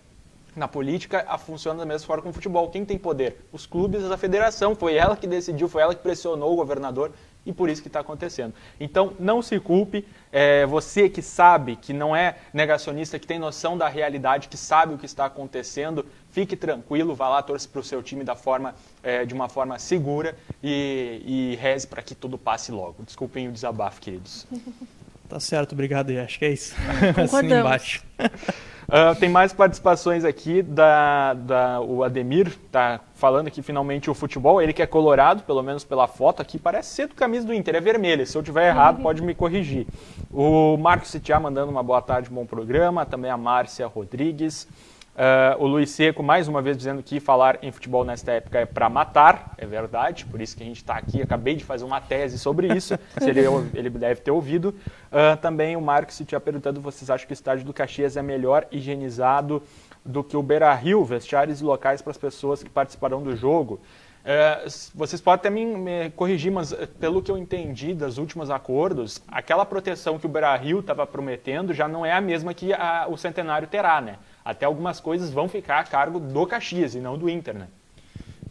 Na 0.55 0.67
política, 0.67 1.25
a 1.27 1.37
funciona 1.37 1.79
da 1.79 1.85
mesma 1.85 2.05
forma 2.05 2.21
com 2.23 2.29
o 2.29 2.33
futebol. 2.33 2.69
Quem 2.69 2.85
tem 2.85 2.97
poder? 2.97 3.47
Os 3.51 3.65
clubes, 3.65 4.03
a 4.03 4.17
federação. 4.17 4.75
Foi 4.75 4.95
ela 4.95 5.17
que 5.17 5.25
decidiu, 5.25 5.67
foi 5.67 5.81
ela 5.81 5.95
que 5.95 6.01
pressionou 6.01 6.53
o 6.53 6.55
governador 6.55 7.11
e 7.45 7.51
por 7.51 7.69
isso 7.69 7.81
que 7.81 7.87
está 7.87 7.99
acontecendo. 7.99 8.53
Então, 8.79 9.13
não 9.19 9.41
se 9.41 9.59
culpe. 9.59 10.05
É, 10.31 10.65
você 10.65 11.09
que 11.09 11.21
sabe, 11.21 11.75
que 11.75 11.91
não 11.91 12.15
é 12.15 12.37
negacionista, 12.53 13.19
que 13.19 13.27
tem 13.27 13.39
noção 13.39 13.77
da 13.77 13.87
realidade, 13.87 14.47
que 14.47 14.57
sabe 14.57 14.93
o 14.93 14.97
que 14.97 15.05
está 15.05 15.25
acontecendo, 15.25 16.05
fique 16.29 16.55
tranquilo, 16.55 17.15
vá 17.15 17.29
lá, 17.29 17.41
torce 17.41 17.67
para 17.67 17.81
o 17.81 17.83
seu 17.83 18.01
time 18.01 18.23
da 18.23 18.35
forma, 18.35 18.75
é, 19.01 19.25
de 19.25 19.33
uma 19.33 19.49
forma 19.49 19.77
segura 19.77 20.35
e, 20.61 21.21
e 21.25 21.55
reze 21.55 21.87
para 21.87 22.01
que 22.01 22.15
tudo 22.15 22.37
passe 22.37 22.71
logo. 22.71 23.03
Desculpem 23.03 23.47
o 23.47 23.51
desabafo, 23.51 23.99
queridos. 23.99 24.47
Tá 25.33 25.39
certo, 25.39 25.71
obrigado. 25.71 26.11
Acho 26.11 26.37
que 26.37 26.45
é 26.45 26.51
isso. 26.51 26.75
assim 27.17 27.51
embaixo. 27.51 28.03
Uh, 28.19 29.15
tem 29.19 29.29
mais 29.29 29.51
participações 29.51 30.23
aqui 30.23 30.61
da, 30.61 31.33
da 31.33 31.81
o 31.81 32.03
Ademir 32.03 32.55
tá 32.71 32.99
falando 33.15 33.49
que 33.49 33.63
finalmente 33.63 34.11
o 34.11 34.13
futebol, 34.13 34.61
ele 34.61 34.71
que 34.71 34.83
é 34.83 34.85
colorado, 34.85 35.41
pelo 35.41 35.63
menos 35.63 35.83
pela 35.83 36.07
foto 36.07 36.39
aqui, 36.39 36.59
parece 36.59 36.93
ser 36.93 37.07
do 37.07 37.15
camisa 37.15 37.47
do 37.47 37.53
Inter, 37.53 37.77
é 37.77 37.81
vermelha. 37.81 38.27
Se 38.27 38.37
eu 38.37 38.43
tiver 38.43 38.67
errado, 38.67 39.01
pode 39.01 39.23
me 39.23 39.33
corrigir. 39.33 39.87
O 40.31 40.77
Marcos 40.77 41.09
Sitiá 41.09 41.39
mandando 41.39 41.71
uma 41.71 41.81
boa 41.81 41.99
tarde, 41.99 42.29
bom 42.29 42.45
programa. 42.45 43.03
Também 43.03 43.31
a 43.31 43.37
Márcia 43.37 43.87
Rodrigues. 43.87 44.67
Uh, 45.13 45.63
o 45.63 45.67
Luiz 45.67 45.91
Seco, 45.91 46.23
mais 46.23 46.47
uma 46.47 46.59
vez, 46.59 46.75
dizendo 46.75 47.03
que 47.03 47.19
falar 47.19 47.59
em 47.61 47.71
futebol 47.71 48.03
nesta 48.03 48.31
época 48.31 48.59
é 48.59 48.65
para 48.65 48.89
matar, 48.89 49.53
é 49.59 49.65
verdade, 49.65 50.25
por 50.25 50.41
isso 50.41 50.57
que 50.57 50.63
a 50.63 50.65
gente 50.65 50.77
está 50.77 50.95
aqui. 50.95 51.21
Acabei 51.21 51.55
de 51.55 51.63
fazer 51.63 51.85
uma 51.85 52.01
tese 52.01 52.39
sobre 52.39 52.73
isso, 52.73 52.97
se 53.21 53.29
ele, 53.29 53.41
ele 53.75 53.91
deve 53.91 54.21
ter 54.21 54.31
ouvido. 54.31 54.69
Uh, 55.11 55.37
também 55.39 55.75
o 55.75 55.81
Marcos 55.81 56.15
se 56.15 56.25
tinha 56.25 56.39
perguntando: 56.39 56.81
vocês 56.81 57.11
acham 57.11 57.27
que 57.27 57.33
o 57.33 57.35
estádio 57.35 57.63
do 57.63 57.71
Caxias 57.71 58.17
é 58.17 58.23
melhor 58.23 58.65
higienizado 58.71 59.61
do 60.03 60.23
que 60.23 60.35
o 60.35 60.41
Beira 60.41 60.73
Rio, 60.73 61.05
vestiários 61.05 61.61
e 61.61 61.63
locais 61.63 62.01
para 62.01 62.11
as 62.11 62.17
pessoas 62.17 62.63
que 62.63 62.69
participarão 62.69 63.21
do 63.21 63.35
jogo? 63.35 63.79
Uh, 64.23 64.67
vocês 64.95 65.21
podem 65.21 65.35
até 65.35 65.49
me, 65.51 65.63
me, 65.65 66.09
corrigir, 66.11 66.51
mas 66.51 66.73
pelo 66.99 67.21
que 67.21 67.29
eu 67.29 67.37
entendi 67.37 67.93
dos 67.93 68.17
últimos 68.17 68.49
acordos, 68.49 69.21
aquela 69.27 69.63
proteção 69.63 70.17
que 70.17 70.25
o 70.25 70.29
Beira 70.29 70.55
Rio 70.55 70.79
estava 70.79 71.05
prometendo 71.05 71.71
já 71.71 71.87
não 71.87 72.03
é 72.03 72.13
a 72.13 72.21
mesma 72.21 72.51
que 72.51 72.73
a, 72.73 73.05
o 73.07 73.15
Centenário 73.15 73.67
terá, 73.67 74.01
né? 74.01 74.17
Até 74.43 74.65
algumas 74.65 74.99
coisas 74.99 75.29
vão 75.31 75.47
ficar 75.47 75.79
a 75.79 75.83
cargo 75.83 76.19
do 76.19 76.45
Caxias 76.45 76.95
e 76.95 76.99
não 76.99 77.17
do 77.17 77.29
Inter, 77.29 77.55
né? 77.55 77.67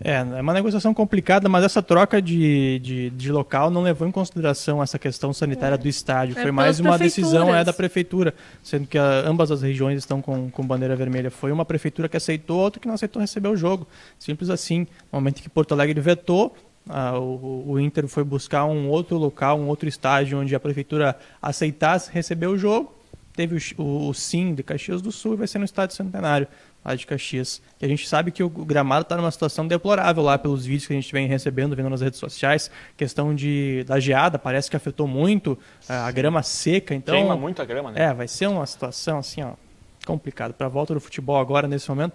É, 0.04 0.14
é 0.14 0.40
uma 0.40 0.52
negociação 0.52 0.92
complicada, 0.92 1.48
mas 1.48 1.64
essa 1.64 1.80
troca 1.80 2.20
de, 2.20 2.80
de, 2.80 3.10
de 3.10 3.30
local 3.30 3.70
não 3.70 3.82
levou 3.82 4.06
em 4.06 4.10
consideração 4.10 4.82
essa 4.82 4.98
questão 4.98 5.32
sanitária 5.32 5.76
é. 5.76 5.78
do 5.78 5.86
estádio. 5.86 6.36
É, 6.36 6.42
Foi 6.42 6.50
mais 6.50 6.80
uma 6.80 6.98
decisão 6.98 7.54
é, 7.54 7.62
da 7.62 7.72
prefeitura, 7.72 8.34
sendo 8.62 8.86
que 8.86 8.98
a, 8.98 9.22
ambas 9.24 9.52
as 9.52 9.62
regiões 9.62 9.98
estão 9.98 10.20
com, 10.20 10.50
com 10.50 10.66
bandeira 10.66 10.96
vermelha. 10.96 11.30
Foi 11.30 11.52
uma 11.52 11.64
prefeitura 11.64 12.08
que 12.08 12.16
aceitou, 12.16 12.58
outra 12.58 12.80
que 12.80 12.88
não 12.88 12.94
aceitou 12.94 13.20
receber 13.20 13.48
o 13.48 13.56
jogo. 13.56 13.86
Simples 14.18 14.50
assim. 14.50 14.80
No 15.12 15.20
momento 15.20 15.40
que 15.40 15.48
Porto 15.48 15.72
Alegre 15.72 16.00
vetou, 16.00 16.56
ah, 16.88 17.16
o, 17.16 17.70
o, 17.70 17.80
Inter 17.80 18.08
foi 18.08 18.24
buscar 18.24 18.64
um 18.64 18.88
outro 18.88 19.16
local, 19.16 19.56
um 19.56 19.68
outro 19.68 19.88
estádio 19.88 20.40
onde 20.40 20.52
a 20.52 20.58
prefeitura 20.58 21.16
aceitasse 21.40 22.10
receber 22.10 22.48
o 22.48 22.58
jogo 22.58 22.92
teve 23.34 23.56
o, 23.78 24.08
o, 24.08 24.14
Sim 24.14 24.54
de 24.54 24.62
Caxias 24.62 25.00
do 25.00 25.10
Sul 25.10 25.34
e 25.34 25.36
vai 25.36 25.46
ser 25.46 25.58
no 25.58 25.64
Estádio 25.64 25.96
Centenário, 25.96 26.46
lá 26.84 26.94
de 26.94 27.06
Caxias. 27.06 27.62
E 27.80 27.84
a 27.84 27.88
gente 27.88 28.08
sabe 28.08 28.30
que 28.30 28.42
o, 28.42 28.46
o 28.46 28.64
gramado 28.64 29.02
está 29.02 29.16
numa 29.16 29.30
situação 29.30 29.66
deplorável 29.66 30.22
lá 30.22 30.38
pelos 30.38 30.64
vídeos 30.64 30.86
que 30.86 30.92
a 30.92 30.96
gente 30.96 31.12
vem 31.12 31.26
recebendo, 31.26 31.74
vendo 31.74 31.90
nas 31.90 32.00
redes 32.00 32.18
sociais. 32.18 32.70
Questão 32.96 33.34
de, 33.34 33.84
da 33.86 33.98
geada, 33.98 34.38
parece 34.38 34.70
que 34.70 34.76
afetou 34.76 35.06
muito 35.06 35.58
a, 35.88 36.06
a 36.06 36.10
grama 36.10 36.42
seca. 36.42 36.94
Então, 36.94 37.14
Queima 37.14 37.36
muito 37.36 37.62
a 37.62 37.64
grama, 37.64 37.90
né? 37.90 38.04
É, 38.04 38.14
vai 38.14 38.28
ser 38.28 38.48
uma 38.48 38.66
situação 38.66 39.18
assim, 39.18 39.42
ó, 39.42 39.52
complicada. 40.06 40.52
Para 40.52 40.66
a 40.66 40.70
volta 40.70 40.94
do 40.94 41.00
futebol 41.00 41.38
agora, 41.38 41.66
nesse 41.68 41.88
momento. 41.88 42.14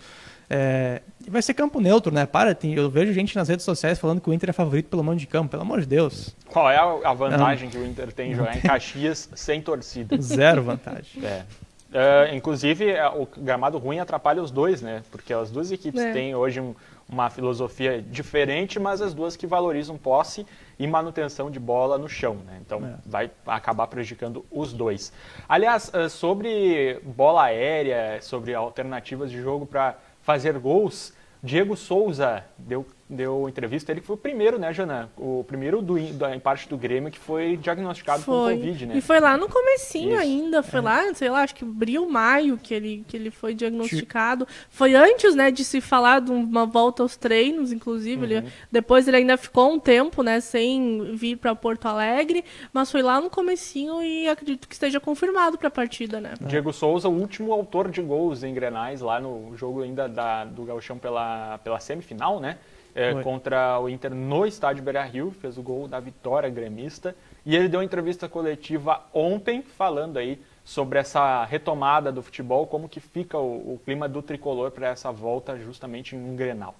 É, 0.50 1.02
vai 1.28 1.42
ser 1.42 1.54
campo 1.54 1.82
neutro, 1.82 2.14
né? 2.14 2.26
Para, 2.26 2.56
tem, 2.56 2.74
eu 2.74 2.90
vejo 2.90 3.12
gente 3.12 3.36
nas 3.36 3.50
redes 3.50 3.66
sociais 3.66 4.00
falando 4.00 4.22
que 4.22 4.30
o 4.30 4.34
Inter 4.34 4.50
é 4.50 4.54
favorito 4.54 4.88
pelo 4.88 5.04
mando 5.04 5.20
de 5.20 5.28
campo, 5.28 5.50
pelo 5.50 5.62
amor 5.62 5.82
de 5.82 5.88
Deus. 5.88 6.36
Qual 6.48 6.70
é 6.70 6.78
a, 6.78 7.14
vantagem 7.14 7.66
Não. 7.66 7.72
que 7.72 7.78
o 7.78 7.86
Inter 7.86 8.14
tem 8.14 8.32
em 8.32 8.36
jogar 8.36 8.56
em 8.56 8.62
Caxias 8.62 9.30
sem 9.36 9.62
torcida? 9.62 10.16
Zero 10.22 10.64
vantagem. 10.64 11.26
É. 11.26 11.44
Uh, 11.90 12.36
inclusive, 12.36 12.90
é, 12.90 13.08
o 13.08 13.28
gramado 13.38 13.78
ruim 13.78 14.00
atrapalha 14.00 14.42
os 14.42 14.52
dois, 14.52 14.82
né? 14.82 15.04
Porque 15.12 15.34
as 15.34 15.50
duas 15.50 15.72
equipes 15.72 16.02
é. 16.02 16.12
têm 16.12 16.36
hoje 16.36 16.60
um, 16.60 16.76
uma 17.10 17.30
filosofia 17.30 18.02
diferente, 18.02 18.80
mas 18.80 19.02
as 19.02 19.14
duas 19.14 19.36
que 19.36 19.48
valorizam 19.48 19.98
posse 19.98 20.46
e 20.78 20.86
manutenção 20.86 21.50
de 21.50 21.60
bola 21.60 21.98
no 21.98 22.10
chão, 22.10 22.36
né? 22.46 22.60
Então 22.66 22.86
é. 22.86 22.96
vai 23.06 23.32
acabar 23.46 23.88
prejudicando 23.88 24.46
os 24.52 24.74
dois. 24.74 25.14
Aliás, 25.48 25.90
uh, 25.94 26.10
sobre 26.10 27.00
bola 27.04 27.44
aérea, 27.44 28.22
sobre 28.22 28.54
alternativas 28.54 29.32
de 29.32 29.42
jogo 29.42 29.66
para 29.66 29.98
fazer 30.22 30.58
gols, 30.60 31.14
Diego 31.42 31.78
Souza 31.78 32.44
deu 32.58 32.86
deu 33.10 33.48
entrevista, 33.48 33.92
ele 33.92 34.02
foi 34.02 34.16
o 34.16 34.20
primeiro, 34.20 34.60
né, 34.60 34.74
Jana? 34.74 35.10
O 35.18 35.44
primeiro 35.48 35.82
do, 35.82 35.98
da, 36.14 36.36
em 36.36 36.40
parte 36.40 36.68
do 36.68 36.78
Grêmio 36.78 37.10
que 37.10 37.18
foi 37.18 37.56
diagnosticado 37.56 38.22
foi. 38.24 38.56
com 38.56 38.60
Covid, 38.60 38.86
né? 38.86 38.98
E 38.98 39.02
foi 39.02 39.20
lá 39.20 39.38
no 39.38 39.48
comecinho 39.48 40.14
Isso. 40.14 40.22
ainda, 40.22 40.62
foi 40.62 40.80
é. 40.80 40.84
lá, 40.84 41.14
sei 41.14 41.30
lá, 41.30 41.44
acho 41.44 41.56
que 41.56 41.64
abril, 41.64 42.10
maio 42.10 42.58
que 42.58 42.74
ele, 42.74 43.06
que 43.08 43.16
ele 43.16 43.32
foi 43.32 43.54
diagnosticado. 43.54 44.46
Foi 44.70 44.94
antes, 44.94 45.36
né, 45.36 45.50
de 45.52 45.64
se 45.64 45.80
falar 45.80 46.20
de 46.20 46.32
uma 46.32 46.66
volta 46.66 47.02
aos 47.02 47.16
treinos, 47.16 47.72
inclusive. 47.72 48.18
Uhum. 48.18 48.32
Ele, 48.32 48.48
depois 48.70 49.08
ele 49.08 49.18
ainda 49.18 49.38
ficou 49.38 49.74
um 49.74 49.80
tempo, 49.80 50.22
né, 50.22 50.42
sem 50.42 51.16
vir 51.16 51.38
para 51.38 51.56
Porto 51.56 51.86
Alegre, 51.86 52.44
mas 52.74 52.92
foi 52.92 53.02
lá 53.02 53.22
no 53.22 53.30
comecinho 53.30 54.02
e 54.04 54.28
acredito 54.28 54.68
que 54.68 54.74
esteja 54.74 55.00
confirmado 55.00 55.58
para 55.58 55.70
a 55.70 55.72
partida, 55.72 56.20
né? 56.20 56.34
Diego 56.42 56.74
Souza, 56.74 57.08
o 57.08 57.18
último 57.18 57.54
autor 57.54 57.90
de 57.90 58.02
gols 58.02 58.44
em 58.44 58.54
Grenais 58.54 59.00
lá 59.00 59.20
no 59.20 59.56
jogo 59.56 59.82
ainda 59.82 60.10
da, 60.10 60.44
do 60.44 60.64
Gauchão 60.64 60.98
pela, 60.98 61.58
pela 61.60 61.80
semifinal, 61.80 62.40
né? 62.42 62.58
É, 62.98 63.22
contra 63.22 63.80
o 63.80 63.88
Inter 63.88 64.14
no 64.16 64.44
estádio 64.44 64.84
Beira-Rio, 64.84 65.30
fez 65.30 65.56
o 65.56 65.62
gol 65.62 65.88
da 65.88 66.00
vitória 66.00 66.50
gremista. 66.50 67.16
E 67.46 67.56
ele 67.56 67.70
deu 67.70 67.80
uma 67.80 67.86
entrevista 67.86 68.28
coletiva 68.28 69.06
ontem 69.14 69.62
falando 69.62 70.18
aí 70.18 70.42
sobre 70.66 70.98
essa 70.98 71.46
retomada 71.46 72.12
do 72.12 72.24
futebol, 72.24 72.66
como 72.66 72.90
que 72.90 73.00
fica 73.00 73.38
o, 73.38 73.76
o 73.76 73.80
clima 73.86 74.10
do 74.10 74.24
tricolor 74.24 74.72
para 74.72 74.88
essa 74.88 75.12
volta 75.12 75.60
justamente 75.60 76.16
em 76.16 76.20
um 76.20 76.36
Grenal. 76.36 76.74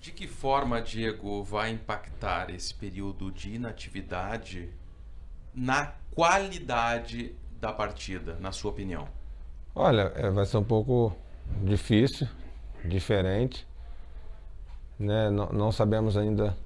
De 0.00 0.12
que 0.12 0.26
forma, 0.26 0.80
Diego, 0.80 1.42
vai 1.42 1.72
impactar 1.72 2.48
esse 2.48 2.72
período 2.72 3.30
de 3.30 3.54
inatividade 3.54 4.70
na 5.54 5.92
qualidade 6.14 7.34
da 7.60 7.70
partida, 7.70 8.38
na 8.40 8.50
sua 8.50 8.70
opinião? 8.70 9.06
Olha, 9.74 10.10
é, 10.16 10.30
vai 10.30 10.46
ser 10.46 10.56
um 10.56 10.64
pouco 10.64 11.14
difícil, 11.62 12.26
diferente 12.82 13.67
né? 14.98 15.30
não, 15.30 15.48
não 15.50 15.72
sabemos 15.72 16.16
ainda 16.16 16.56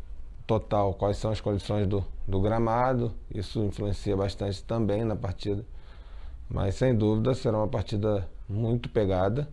total 0.47 0.95
quais 0.95 1.17
são 1.17 1.31
as 1.31 1.41
condições 1.41 1.87
do, 1.87 2.05
do 2.27 2.41
gramado, 2.41 3.13
isso 3.33 3.61
influencia 3.65 4.17
bastante 4.17 4.63
também 4.65 5.05
na 5.05 5.17
partida, 5.17 5.65
mas 6.49 6.75
sem 6.75 6.95
dúvida 6.95 7.35
será 7.35 7.59
uma 7.59 7.69
partida 7.69 8.29
muito 8.49 8.89
pegada, 8.89 9.49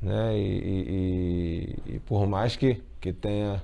né? 0.00 0.36
E, 0.36 1.78
e, 1.86 1.94
e 1.94 1.98
por 2.00 2.26
mais 2.26 2.56
que, 2.56 2.82
que 3.00 3.12
tenha 3.12 3.62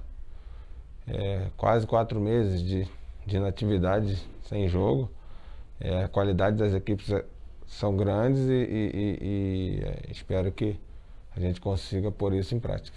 é, 1.06 1.48
quase 1.56 1.86
quatro 1.86 2.20
meses 2.20 2.62
de, 2.62 2.88
de 3.26 3.36
inatividade 3.36 4.16
sem 4.44 4.68
jogo, 4.68 5.10
é, 5.80 6.04
a 6.04 6.08
qualidade 6.08 6.56
das 6.56 6.72
equipes 6.72 7.10
é, 7.10 7.24
são 7.66 7.96
grandes 7.96 8.40
e, 8.48 8.52
e, 8.52 9.82
é, 9.84 10.10
espero 10.10 10.52
que 10.52 10.78
a 11.34 11.40
gente 11.40 11.60
consiga 11.60 12.10
pôr 12.10 12.34
isso 12.34 12.54
em 12.54 12.60
prática. 12.60 12.96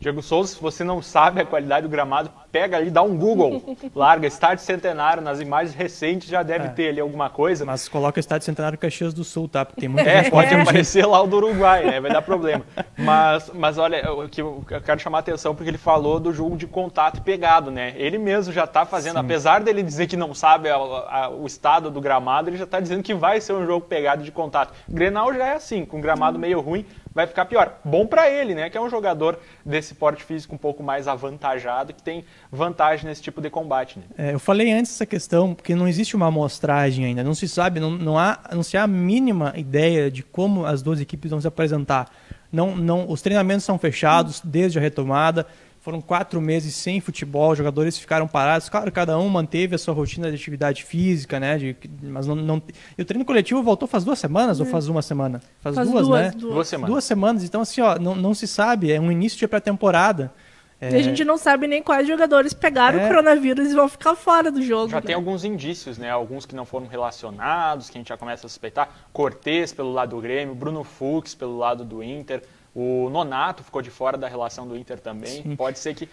Diego 0.00 0.22
Souza, 0.22 0.54
se 0.54 0.62
você 0.62 0.84
não 0.84 1.02
sabe 1.02 1.40
a 1.40 1.44
qualidade 1.44 1.82
do 1.82 1.90
gramado, 1.90 2.30
pega 2.52 2.76
ali, 2.76 2.88
dá 2.88 3.02
um 3.02 3.16
Google, 3.16 3.76
larga 3.92 4.28
Estádio 4.28 4.64
Centenário, 4.64 5.20
nas 5.20 5.40
imagens 5.40 5.74
recentes 5.74 6.28
já 6.28 6.44
deve 6.44 6.66
é. 6.66 6.68
ter 6.68 6.88
ali 6.90 7.00
alguma 7.00 7.28
coisa. 7.28 7.64
Mas 7.64 7.88
coloca 7.88 8.20
Estádio 8.20 8.44
Centenário 8.46 8.78
Caxias 8.78 9.12
do 9.12 9.24
Sul, 9.24 9.48
tá? 9.48 9.64
Porque 9.64 9.80
tem 9.80 9.88
muita 9.88 10.08
é, 10.08 10.22
gente 10.22 10.30
pode 10.30 10.54
é. 10.54 10.60
aparecer 10.60 11.04
lá 11.04 11.20
o 11.20 11.26
do 11.26 11.38
Uruguai, 11.38 11.84
né? 11.84 12.00
Vai 12.00 12.12
dar 12.12 12.22
problema. 12.22 12.64
Mas, 12.96 13.50
mas 13.52 13.76
olha, 13.76 14.12
o 14.12 14.28
que 14.28 14.40
eu 14.40 14.64
quero 14.84 15.00
chamar 15.00 15.18
a 15.18 15.20
atenção 15.20 15.52
porque 15.52 15.68
ele 15.68 15.78
falou 15.78 16.20
do 16.20 16.32
jogo 16.32 16.56
de 16.56 16.68
contato 16.68 17.20
pegado, 17.22 17.68
né? 17.72 17.92
Ele 17.96 18.18
mesmo 18.18 18.52
já 18.52 18.64
está 18.64 18.86
fazendo, 18.86 19.14
Sim. 19.14 19.24
apesar 19.24 19.64
dele 19.64 19.82
dizer 19.82 20.06
que 20.06 20.16
não 20.16 20.32
sabe 20.32 20.68
a, 20.68 20.76
a, 20.76 21.28
o 21.28 21.44
estado 21.44 21.90
do 21.90 22.00
gramado, 22.00 22.48
ele 22.48 22.56
já 22.56 22.64
está 22.64 22.78
dizendo 22.78 23.02
que 23.02 23.14
vai 23.14 23.40
ser 23.40 23.52
um 23.52 23.66
jogo 23.66 23.84
pegado 23.84 24.22
de 24.22 24.30
contato. 24.30 24.72
Grenal 24.88 25.34
já 25.34 25.46
é 25.46 25.54
assim, 25.54 25.84
com 25.84 26.00
gramado 26.00 26.38
meio 26.38 26.60
ruim, 26.60 26.86
vai 27.14 27.26
ficar 27.26 27.44
pior. 27.46 27.78
Bom 27.84 28.06
para 28.06 28.30
ele, 28.30 28.54
né? 28.54 28.70
Que 28.70 28.78
é 28.78 28.80
um 28.80 28.90
jogador 28.90 29.38
desse 29.64 29.94
porte 29.94 30.24
físico 30.24 30.54
um 30.54 30.58
pouco 30.58 30.82
mais 30.82 31.08
avantajado, 31.08 31.92
que 31.92 32.02
tem 32.02 32.24
vantagem 32.50 33.06
nesse 33.06 33.22
tipo 33.22 33.40
de 33.40 33.50
combate. 33.50 33.98
Né? 33.98 34.04
É, 34.16 34.34
eu 34.34 34.38
falei 34.38 34.72
antes 34.72 34.92
essa 34.92 35.06
questão, 35.06 35.54
porque 35.54 35.74
não 35.74 35.88
existe 35.88 36.16
uma 36.16 36.26
amostragem 36.26 37.04
ainda, 37.04 37.24
não 37.24 37.34
se 37.34 37.48
sabe, 37.48 37.80
não, 37.80 37.90
não, 37.90 38.18
há, 38.18 38.38
não 38.52 38.62
se 38.62 38.76
há 38.76 38.84
a 38.84 38.86
mínima 38.86 39.52
ideia 39.56 40.10
de 40.10 40.22
como 40.22 40.64
as 40.64 40.82
duas 40.82 41.00
equipes 41.00 41.30
vão 41.30 41.40
se 41.40 41.46
apresentar. 41.46 42.10
Não, 42.50 42.74
não, 42.74 43.10
os 43.10 43.20
treinamentos 43.20 43.64
são 43.64 43.78
fechados 43.78 44.40
desde 44.42 44.78
a 44.78 44.80
retomada. 44.80 45.46
Foram 45.88 46.02
quatro 46.02 46.38
meses 46.38 46.74
sem 46.74 47.00
futebol, 47.00 47.52
os 47.52 47.56
jogadores 47.56 47.96
ficaram 47.96 48.28
parados. 48.28 48.68
Claro, 48.68 48.92
cada 48.92 49.18
um 49.18 49.26
manteve 49.26 49.74
a 49.74 49.78
sua 49.78 49.94
rotina 49.94 50.28
de 50.28 50.36
atividade 50.36 50.84
física, 50.84 51.40
né? 51.40 51.56
De, 51.56 51.74
mas 52.02 52.26
não, 52.26 52.34
não... 52.34 52.62
E 52.98 53.00
o 53.00 53.06
treino 53.06 53.24
coletivo 53.24 53.62
voltou 53.62 53.88
faz 53.88 54.04
duas 54.04 54.18
semanas 54.18 54.60
é. 54.60 54.64
ou 54.64 54.68
faz 54.68 54.86
uma 54.86 55.00
semana? 55.00 55.40
Faz, 55.62 55.74
faz 55.74 55.88
duas, 55.88 56.06
duas, 56.06 56.20
né? 56.20 56.30
Duas. 56.36 56.52
duas 56.52 56.68
semanas. 56.68 56.90
Duas 56.90 57.04
semanas. 57.04 57.42
Então, 57.42 57.62
assim, 57.62 57.80
ó, 57.80 57.98
não, 57.98 58.14
não 58.14 58.34
se 58.34 58.46
sabe. 58.46 58.92
É 58.92 59.00
um 59.00 59.10
início 59.10 59.38
de 59.38 59.48
pré-temporada. 59.48 60.30
É... 60.78 60.90
E 60.90 60.96
a 60.96 61.02
gente 61.02 61.24
não 61.24 61.38
sabe 61.38 61.66
nem 61.66 61.82
quais 61.82 62.06
jogadores 62.06 62.52
pegaram 62.52 63.00
é... 63.00 63.04
o 63.06 63.08
coronavírus 63.08 63.70
e 63.70 63.74
vão 63.74 63.88
ficar 63.88 64.14
fora 64.14 64.52
do 64.52 64.60
jogo. 64.60 64.90
Já 64.90 64.96
né? 64.96 65.06
tem 65.06 65.14
alguns 65.14 65.42
indícios, 65.42 65.96
né? 65.96 66.10
Alguns 66.10 66.44
que 66.44 66.54
não 66.54 66.66
foram 66.66 66.86
relacionados, 66.86 67.88
que 67.88 67.96
a 67.96 68.00
gente 68.00 68.08
já 68.08 68.16
começa 68.18 68.46
a 68.46 68.50
suspeitar. 68.50 68.90
Cortez 69.10 69.72
pelo 69.72 69.90
lado 69.90 70.16
do 70.16 70.20
Grêmio, 70.20 70.54
Bruno 70.54 70.84
Fux 70.84 71.34
pelo 71.34 71.56
lado 71.56 71.82
do 71.82 72.02
Inter. 72.02 72.42
O 72.74 73.08
Nonato 73.10 73.62
ficou 73.62 73.82
de 73.82 73.90
fora 73.90 74.16
da 74.16 74.28
relação 74.28 74.66
do 74.66 74.76
Inter 74.76 75.00
também. 75.00 75.42
Sim. 75.42 75.56
Pode 75.56 75.78
ser 75.78 75.94
que 75.94 76.08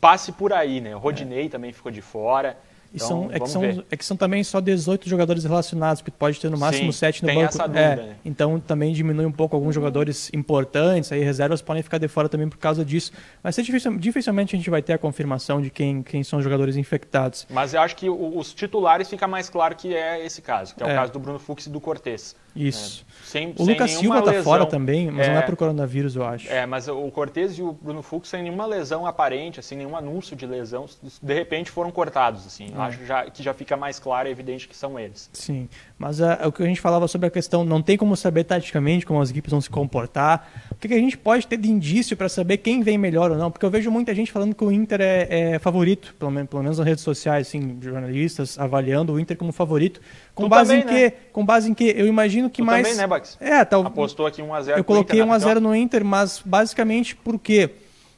passe 0.00 0.32
por 0.32 0.52
aí, 0.52 0.80
né? 0.80 0.94
O 0.94 0.98
Rodinei 0.98 1.46
é. 1.46 1.48
também 1.48 1.72
ficou 1.72 1.90
de 1.90 2.02
fora. 2.02 2.56
Então, 2.94 3.08
são, 3.08 3.30
é, 3.30 3.40
que 3.40 3.50
são, 3.50 3.64
é, 3.64 3.96
que 3.96 4.04
são, 4.04 4.16
também 4.16 4.42
só 4.44 4.60
18 4.60 5.08
jogadores 5.08 5.44
relacionados, 5.44 6.00
porque 6.00 6.16
pode 6.16 6.40
ter 6.40 6.50
no 6.50 6.56
máximo 6.56 6.92
Sim, 6.92 6.98
7 6.98 7.22
no 7.22 7.26
tem 7.26 7.36
banco. 7.36 7.48
Essa 7.48 7.66
dúvida, 7.66 7.80
é, 7.80 7.96
né? 7.96 8.16
Então 8.24 8.58
também 8.58 8.92
diminui 8.92 9.26
um 9.26 9.32
pouco 9.32 9.54
alguns 9.54 9.74
jogadores 9.74 10.30
importantes, 10.32 11.12
aí 11.12 11.22
reservas 11.22 11.60
podem 11.60 11.82
ficar 11.82 11.98
de 11.98 12.08
fora 12.08 12.28
também 12.28 12.48
por 12.48 12.58
causa 12.58 12.84
disso. 12.84 13.12
Mas 13.42 13.56
difícil, 13.56 13.98
dificilmente 13.98 14.54
a 14.54 14.58
gente 14.58 14.70
vai 14.70 14.80
ter 14.80 14.94
a 14.94 14.98
confirmação 14.98 15.60
de 15.60 15.68
quem, 15.68 16.02
quem 16.02 16.22
são 16.22 16.38
os 16.38 16.44
jogadores 16.44 16.76
infectados. 16.76 17.46
Mas 17.50 17.74
eu 17.74 17.80
acho 17.80 17.96
que 17.96 18.08
os 18.08 18.54
titulares 18.54 19.08
fica 19.10 19.26
mais 19.26 19.50
claro 19.50 19.74
que 19.74 19.94
é 19.94 20.24
esse 20.24 20.40
caso, 20.40 20.74
que 20.74 20.82
é, 20.82 20.88
é. 20.88 20.92
o 20.92 20.96
caso 20.96 21.12
do 21.12 21.18
Bruno 21.18 21.38
Fux 21.38 21.66
e 21.66 21.70
do 21.70 21.80
Cortez. 21.80 22.34
Isso. 22.56 23.02
É, 23.02 23.06
sem, 23.26 23.52
o 23.58 23.64
Lucas 23.64 23.90
Silva 23.90 24.20
está 24.20 24.42
fora 24.42 24.64
também, 24.64 25.10
mas 25.10 25.26
é, 25.26 25.32
não 25.32 25.38
é 25.40 25.42
por 25.42 25.56
coronavírus, 25.56 26.14
eu 26.14 26.24
acho. 26.24 26.48
É, 26.48 26.64
mas 26.64 26.86
o 26.86 27.10
Cortez 27.10 27.58
e 27.58 27.62
o 27.62 27.72
Bruno 27.72 28.00
Fux 28.00 28.28
sem 28.28 28.42
nenhuma 28.42 28.64
lesão 28.66 29.04
aparente, 29.04 29.58
assim, 29.58 29.74
nenhum 29.74 29.96
anúncio 29.96 30.36
de 30.36 30.46
lesão, 30.46 30.86
de 31.20 31.34
repente 31.34 31.70
foram 31.70 31.90
cortados, 31.90 32.46
assim. 32.46 32.72
É. 32.72 32.78
Acho 32.78 33.04
já, 33.04 33.24
que 33.28 33.42
já 33.42 33.52
fica 33.52 33.76
mais 33.76 33.98
claro 33.98 34.28
e 34.28 34.30
evidente 34.30 34.68
que 34.68 34.76
são 34.76 34.98
eles. 34.98 35.28
Sim, 35.32 35.68
mas 35.98 36.20
uh, 36.20 36.24
o 36.46 36.52
que 36.52 36.62
a 36.62 36.66
gente 36.66 36.80
falava 36.80 37.08
sobre 37.08 37.26
a 37.26 37.30
questão, 37.30 37.64
não 37.64 37.82
tem 37.82 37.96
como 37.96 38.16
saber 38.16 38.44
taticamente 38.44 39.04
como 39.04 39.20
as 39.20 39.30
equipes 39.30 39.50
vão 39.50 39.60
se 39.60 39.68
comportar. 39.68 40.48
O 40.70 40.76
que, 40.76 40.86
que 40.86 40.94
a 40.94 40.98
gente 40.98 41.18
pode 41.18 41.46
ter 41.48 41.56
de 41.56 41.68
indício 41.68 42.16
para 42.16 42.28
saber 42.28 42.58
quem 42.58 42.80
vem 42.82 42.96
melhor 42.96 43.32
ou 43.32 43.36
não? 43.36 43.50
Porque 43.50 43.66
eu 43.66 43.70
vejo 43.70 43.90
muita 43.90 44.14
gente 44.14 44.30
falando 44.30 44.54
que 44.54 44.64
o 44.64 44.70
Inter 44.70 45.00
é, 45.00 45.54
é 45.54 45.58
favorito, 45.58 46.14
pelo 46.18 46.30
menos, 46.30 46.48
pelo 46.48 46.62
menos 46.62 46.78
nas 46.78 46.86
redes 46.86 47.02
sociais, 47.02 47.48
assim, 47.48 47.78
jornalistas 47.80 48.56
avaliando 48.56 49.12
o 49.12 49.18
Inter 49.18 49.36
como 49.36 49.52
favorito. 49.52 50.00
Com 50.36 50.44
tu 50.44 50.48
base 50.50 50.68
também, 50.68 50.84
em 50.84 50.86
quê? 50.86 51.04
Né? 51.16 51.22
Com 51.32 51.46
base 51.46 51.70
em 51.70 51.72
quê? 51.72 51.94
Eu 51.96 52.06
imagino 52.06 52.50
que 52.50 52.60
tu 52.60 52.66
mais. 52.66 52.82
Também, 52.82 52.98
né, 52.98 53.06
Bax? 53.06 53.38
É, 53.40 53.64
tal. 53.64 53.86
Apostou 53.86 54.26
aqui 54.26 54.42
1x0 54.42 54.76
Eu 54.76 54.84
coloquei 54.84 55.20
1x0 55.20 55.58
no 55.60 55.74
Inter, 55.74 56.04
mas 56.04 56.42
basicamente 56.44 57.16
por 57.16 57.38
quê? 57.38 57.70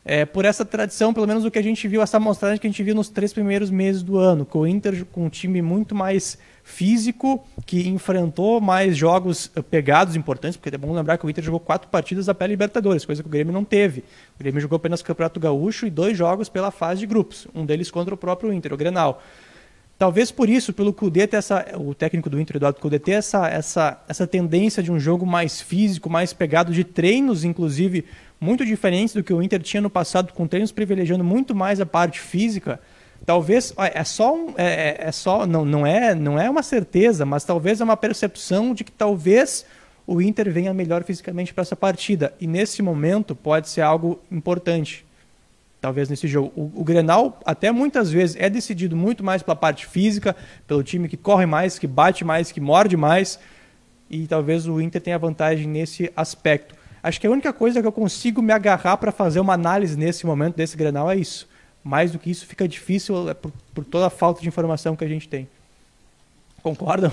É, 0.04 0.24
por 0.24 0.44
essa 0.44 0.64
tradição, 0.64 1.14
pelo 1.14 1.28
menos 1.28 1.44
o 1.44 1.50
que 1.50 1.58
a 1.58 1.62
gente 1.62 1.86
viu, 1.86 2.02
essa 2.02 2.16
amostragem 2.16 2.58
que 2.58 2.66
a 2.66 2.70
gente 2.70 2.82
viu 2.82 2.94
nos 2.94 3.08
três 3.08 3.32
primeiros 3.32 3.70
meses 3.70 4.02
do 4.02 4.18
ano, 4.18 4.44
com 4.44 4.60
o 4.60 4.66
Inter 4.66 5.04
com 5.04 5.26
um 5.26 5.28
time 5.28 5.62
muito 5.62 5.94
mais 5.94 6.38
físico, 6.64 7.46
que 7.64 7.88
enfrentou 7.88 8.60
mais 8.60 8.96
jogos 8.96 9.50
eh, 9.54 9.62
pegados 9.62 10.16
importantes, 10.16 10.56
porque 10.56 10.74
é 10.74 10.78
bom 10.78 10.92
lembrar 10.92 11.18
que 11.18 11.26
o 11.26 11.30
Inter 11.30 11.44
jogou 11.44 11.60
quatro 11.60 11.88
partidas 11.88 12.26
da 12.26 12.34
pré-Libertadores, 12.34 13.04
coisa 13.04 13.22
que 13.22 13.28
o 13.28 13.30
Grêmio 13.30 13.52
não 13.52 13.64
teve. 13.64 14.00
O 14.34 14.38
Grêmio 14.40 14.60
jogou 14.60 14.76
apenas 14.76 15.00
o 15.00 15.04
Campeonato 15.04 15.38
Gaúcho 15.38 15.86
e 15.86 15.90
dois 15.90 16.16
jogos 16.16 16.48
pela 16.48 16.70
fase 16.70 17.00
de 17.00 17.06
grupos, 17.06 17.46
um 17.54 17.64
deles 17.64 17.90
contra 17.90 18.12
o 18.12 18.16
próprio 18.16 18.52
Inter, 18.52 18.72
o 18.72 18.76
Grenal. 18.76 19.22
Talvez 19.98 20.30
por 20.30 20.48
isso, 20.48 20.72
pelo 20.72 20.92
Cudê 20.92 21.26
ter 21.26 21.38
essa, 21.38 21.66
o 21.76 21.92
técnico 21.92 22.30
do 22.30 22.40
Inter, 22.40 22.56
Eduardo 22.56 22.78
Cudê, 22.78 23.00
ter 23.00 23.12
essa, 23.12 23.48
essa, 23.48 24.00
essa 24.08 24.28
tendência 24.28 24.80
de 24.80 24.92
um 24.92 25.00
jogo 25.00 25.26
mais 25.26 25.60
físico, 25.60 26.08
mais 26.08 26.32
pegado, 26.32 26.72
de 26.72 26.84
treinos, 26.84 27.42
inclusive, 27.42 28.04
muito 28.40 28.64
diferentes 28.64 29.12
do 29.12 29.24
que 29.24 29.32
o 29.32 29.42
Inter 29.42 29.60
tinha 29.60 29.80
no 29.80 29.90
passado, 29.90 30.32
com 30.32 30.46
treinos 30.46 30.70
privilegiando 30.70 31.24
muito 31.24 31.52
mais 31.52 31.80
a 31.80 31.86
parte 31.86 32.20
física. 32.20 32.80
Talvez 33.26 33.74
é 33.76 34.04
só 34.04 34.36
um, 34.36 34.54
é, 34.56 34.66
é, 34.66 35.08
é 35.08 35.12
só 35.12 35.44
não, 35.44 35.64
não 35.64 35.84
é 35.84 36.14
não 36.14 36.38
é 36.38 36.48
uma 36.48 36.62
certeza, 36.62 37.26
mas 37.26 37.42
talvez 37.42 37.80
é 37.80 37.84
uma 37.84 37.96
percepção 37.96 38.72
de 38.72 38.84
que 38.84 38.92
talvez 38.92 39.66
o 40.06 40.22
Inter 40.22 40.48
venha 40.52 40.72
melhor 40.72 41.02
fisicamente 41.02 41.52
para 41.52 41.62
essa 41.62 41.74
partida 41.74 42.32
e 42.40 42.46
nesse 42.46 42.80
momento 42.80 43.34
pode 43.34 43.68
ser 43.68 43.80
algo 43.80 44.20
importante 44.30 45.04
talvez 45.80 46.08
nesse 46.08 46.26
jogo. 46.26 46.52
O, 46.56 46.80
o, 46.80 46.84
Grenal 46.84 47.38
até 47.44 47.70
muitas 47.70 48.10
vezes 48.10 48.36
é 48.38 48.48
decidido 48.50 48.96
muito 48.96 49.22
mais 49.22 49.42
pela 49.42 49.56
parte 49.56 49.86
física, 49.86 50.34
pelo 50.66 50.82
time 50.82 51.08
que 51.08 51.16
corre 51.16 51.46
mais, 51.46 51.78
que 51.78 51.86
bate 51.86 52.24
mais, 52.24 52.50
que 52.50 52.60
morde 52.60 52.96
mais, 52.96 53.38
e 54.10 54.26
talvez 54.26 54.66
o 54.66 54.80
Inter 54.80 55.00
tenha 55.00 55.18
vantagem 55.18 55.66
nesse 55.66 56.12
aspecto. 56.16 56.74
Acho 57.02 57.20
que 57.20 57.26
a 57.26 57.30
única 57.30 57.52
coisa 57.52 57.80
que 57.80 57.86
eu 57.86 57.92
consigo 57.92 58.42
me 58.42 58.52
agarrar 58.52 58.96
para 58.96 59.12
fazer 59.12 59.40
uma 59.40 59.52
análise 59.52 59.96
nesse 59.96 60.26
momento 60.26 60.56
desse 60.56 60.76
Grenal 60.76 61.10
é 61.10 61.16
isso. 61.16 61.48
Mais 61.84 62.10
do 62.10 62.18
que 62.18 62.30
isso 62.30 62.44
fica 62.44 62.66
difícil 62.66 63.28
é 63.28 63.34
por, 63.34 63.52
por 63.72 63.84
toda 63.84 64.06
a 64.06 64.10
falta 64.10 64.42
de 64.42 64.48
informação 64.48 64.96
que 64.96 65.04
a 65.04 65.08
gente 65.08 65.28
tem. 65.28 65.48
Concordam? 66.62 67.12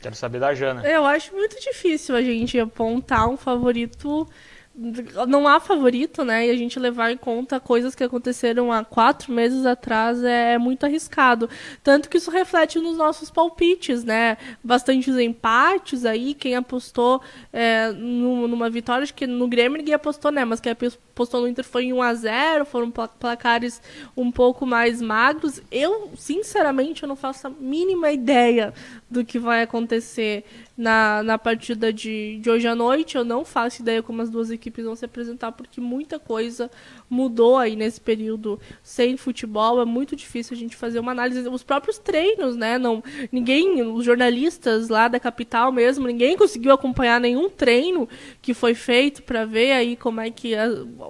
Quero 0.00 0.14
saber 0.14 0.40
da 0.40 0.54
Jana. 0.54 0.82
Eu 0.86 1.04
acho 1.04 1.32
muito 1.34 1.60
difícil 1.60 2.16
a 2.16 2.22
gente 2.22 2.58
apontar 2.58 3.28
um 3.28 3.36
favorito 3.36 4.26
não 4.74 5.48
há 5.48 5.58
favorito, 5.58 6.24
né? 6.24 6.46
E 6.46 6.50
a 6.50 6.56
gente 6.56 6.78
levar 6.78 7.10
em 7.10 7.16
conta 7.16 7.58
coisas 7.58 7.94
que 7.94 8.04
aconteceram 8.04 8.72
há 8.72 8.84
quatro 8.84 9.32
meses 9.32 9.66
atrás 9.66 10.22
é, 10.22 10.56
muito 10.58 10.86
arriscado. 10.86 11.50
Tanto 11.82 12.08
que 12.08 12.16
isso 12.16 12.30
reflete 12.30 12.78
nos 12.78 12.96
nossos 12.96 13.30
palpites, 13.30 14.04
né? 14.04 14.38
Bastantes 14.62 15.16
empates 15.16 16.04
aí. 16.04 16.34
Quem 16.34 16.54
apostou 16.54 17.20
é, 17.52 17.90
numa 17.90 18.70
vitória, 18.70 19.02
acho 19.02 19.14
que 19.14 19.26
no 19.26 19.48
Grêmio 19.48 19.78
ninguém 19.78 19.94
apostou, 19.94 20.30
né? 20.30 20.44
Mas 20.44 20.60
quem 20.60 20.72
apostou 20.72 21.02
no 21.40 21.48
Inter 21.48 21.64
foi 21.64 21.84
em 21.84 21.92
1x0, 21.92 22.64
foram 22.64 22.90
placares 22.90 23.80
um 24.16 24.30
pouco 24.30 24.64
mais 24.64 25.00
magros. 25.02 25.60
Eu, 25.70 26.10
sinceramente, 26.16 27.02
eu 27.02 27.08
não 27.08 27.16
faço 27.16 27.46
a 27.46 27.50
mínima 27.50 28.10
ideia 28.10 28.72
do 29.10 29.24
que 29.24 29.38
vai 29.38 29.62
acontecer 29.62 30.44
na, 30.80 31.22
na 31.22 31.36
partida 31.36 31.92
de, 31.92 32.38
de 32.38 32.50
hoje 32.50 32.66
à 32.66 32.74
noite. 32.74 33.16
Eu 33.16 33.24
não 33.24 33.44
faço 33.44 33.82
ideia 33.82 34.02
como 34.02 34.22
as 34.22 34.30
duas 34.30 34.50
equipes 34.50 34.84
vão 34.84 34.96
se 34.96 35.04
apresentar, 35.04 35.52
porque 35.52 35.80
muita 35.80 36.18
coisa 36.18 36.70
mudou 37.08 37.58
aí 37.58 37.76
nesse 37.76 38.00
período 38.00 38.58
sem 38.82 39.16
futebol. 39.16 39.82
É 39.82 39.84
muito 39.84 40.16
difícil 40.16 40.56
a 40.56 40.58
gente 40.58 40.76
fazer 40.76 40.98
uma 41.00 41.12
análise. 41.12 41.46
Os 41.48 41.62
próprios 41.62 41.98
treinos, 41.98 42.56
né? 42.56 42.78
Não, 42.78 43.02
ninguém, 43.30 43.82
os 43.82 44.04
jornalistas 44.04 44.88
lá 44.88 45.06
da 45.08 45.20
capital 45.20 45.70
mesmo, 45.70 46.06
ninguém 46.06 46.36
conseguiu 46.36 46.72
acompanhar 46.72 47.20
nenhum 47.20 47.50
treino 47.50 48.08
que 48.40 48.54
foi 48.54 48.74
feito 48.74 49.22
para 49.22 49.44
ver 49.44 49.72
aí 49.72 49.96
como 49.96 50.20
é 50.20 50.30
que 50.30 50.54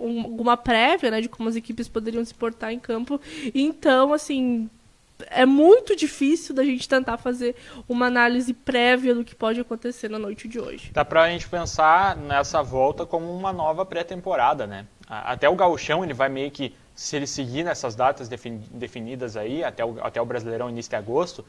alguma 0.01 0.57
prévia, 0.57 1.11
né, 1.11 1.21
de 1.21 1.29
como 1.29 1.49
as 1.49 1.57
equipes 1.57 1.89
poderiam 1.89 2.25
se 2.25 2.35
portar 2.35 2.73
em 2.73 2.79
campo. 2.79 3.21
Então, 3.55 4.13
assim, 4.13 4.69
é 5.29 5.45
muito 5.45 5.95
difícil 5.95 6.55
da 6.55 6.65
gente 6.65 6.89
tentar 6.89 7.19
fazer 7.19 7.55
uma 7.89 8.07
análise 8.07 8.53
prévia 8.53 9.15
do 9.15 9.25
que 9.25 9.35
pode 9.35 9.61
acontecer 9.61 10.09
na 10.09 10.19
noite 10.19 10.49
de 10.49 10.59
hoje. 10.59 10.91
Dá 10.93 11.05
pra 11.05 11.29
gente 11.29 11.49
pensar 11.49 12.17
nessa 12.17 12.63
volta 12.63 13.05
como 13.05 13.35
uma 13.37 13.53
nova 13.53 13.85
pré-temporada, 13.85 14.67
né? 14.67 14.87
até 15.11 15.49
o 15.49 15.57
gauchão 15.57 16.05
ele 16.05 16.15
vai 16.15 16.29
meio 16.29 16.51
que, 16.53 16.73
se 16.95 17.17
ele 17.17 17.27
seguir 17.27 17.65
nessas 17.65 17.97
datas 17.97 18.29
definidas 18.29 19.37
aí, 19.37 19.65
até 19.65 19.85
o, 19.85 19.97
até 20.01 20.23
o 20.23 20.25
Brasileirão 20.25 20.71
início 20.71 20.91
de 20.91 20.97
agosto, 20.97 21.45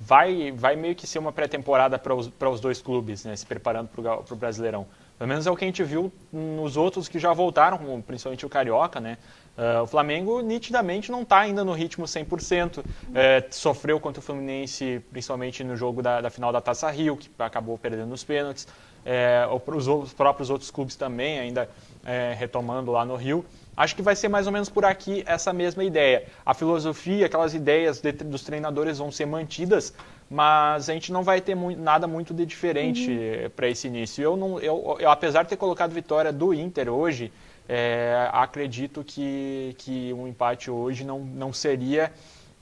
vai, 0.00 0.50
vai 0.52 0.76
meio 0.76 0.94
que 0.94 1.06
ser 1.06 1.18
uma 1.18 1.30
pré-temporada 1.30 1.98
para 1.98 2.14
os, 2.14 2.30
os 2.40 2.60
dois 2.60 2.80
clubes, 2.80 3.24
né, 3.24 3.36
se 3.36 3.44
preparando 3.44 3.88
para 3.88 4.32
o 4.32 4.36
Brasileirão. 4.36 4.86
Pelo 5.22 5.28
menos 5.28 5.46
é 5.46 5.50
o 5.52 5.56
que 5.56 5.64
a 5.64 5.68
gente 5.68 5.84
viu 5.84 6.12
nos 6.32 6.76
outros 6.76 7.06
que 7.06 7.16
já 7.16 7.32
voltaram, 7.32 8.02
principalmente 8.04 8.44
o 8.44 8.48
Carioca, 8.48 8.98
né? 8.98 9.18
Uh, 9.56 9.84
o 9.84 9.86
Flamengo 9.86 10.40
nitidamente 10.40 11.12
não 11.12 11.22
está 11.22 11.38
ainda 11.38 11.64
no 11.64 11.72
ritmo 11.72 12.06
100%. 12.06 12.84
É, 13.14 13.44
sofreu 13.48 14.00
contra 14.00 14.18
o 14.18 14.22
Fluminense, 14.22 15.00
principalmente 15.12 15.62
no 15.62 15.76
jogo 15.76 16.02
da, 16.02 16.20
da 16.20 16.28
final 16.28 16.50
da 16.50 16.60
Taça 16.60 16.90
Rio, 16.90 17.16
que 17.16 17.30
acabou 17.38 17.78
perdendo 17.78 18.08
nos 18.08 18.24
pênaltis. 18.24 18.66
É, 19.06 19.46
os, 19.48 19.86
os, 19.86 20.12
próprios 20.12 20.50
outros 20.50 20.72
clubes 20.72 20.96
também 20.96 21.38
ainda 21.38 21.70
é, 22.04 22.34
retomando 22.36 22.90
lá 22.90 23.04
no 23.04 23.14
Rio. 23.14 23.44
Acho 23.76 23.94
que 23.94 24.02
vai 24.02 24.16
ser 24.16 24.28
mais 24.28 24.48
ou 24.48 24.52
menos 24.52 24.68
por 24.68 24.84
aqui 24.84 25.22
essa 25.24 25.52
mesma 25.52 25.84
ideia. 25.84 26.26
A 26.44 26.52
filosofia, 26.52 27.26
aquelas 27.26 27.54
ideias 27.54 28.00
de, 28.00 28.10
dos 28.10 28.42
treinadores 28.42 28.98
vão 28.98 29.12
ser 29.12 29.26
mantidas, 29.26 29.94
mas 30.32 30.88
a 30.88 30.94
gente 30.94 31.12
não 31.12 31.22
vai 31.22 31.42
ter 31.42 31.54
muito, 31.54 31.78
nada 31.78 32.06
muito 32.06 32.32
de 32.32 32.46
diferente 32.46 33.10
uhum. 33.10 33.50
para 33.50 33.68
esse 33.68 33.86
início. 33.86 34.22
Eu, 34.22 34.34
não, 34.34 34.58
eu, 34.58 34.96
eu, 34.98 35.10
apesar 35.10 35.42
de 35.42 35.50
ter 35.50 35.56
colocado 35.56 35.92
vitória 35.92 36.32
do 36.32 36.54
Inter 36.54 36.88
hoje, 36.88 37.30
é, 37.68 38.30
acredito 38.32 39.04
que, 39.04 39.74
que 39.76 40.10
um 40.14 40.26
empate 40.26 40.70
hoje 40.70 41.04
não, 41.04 41.20
não 41.20 41.52
seria. 41.52 42.10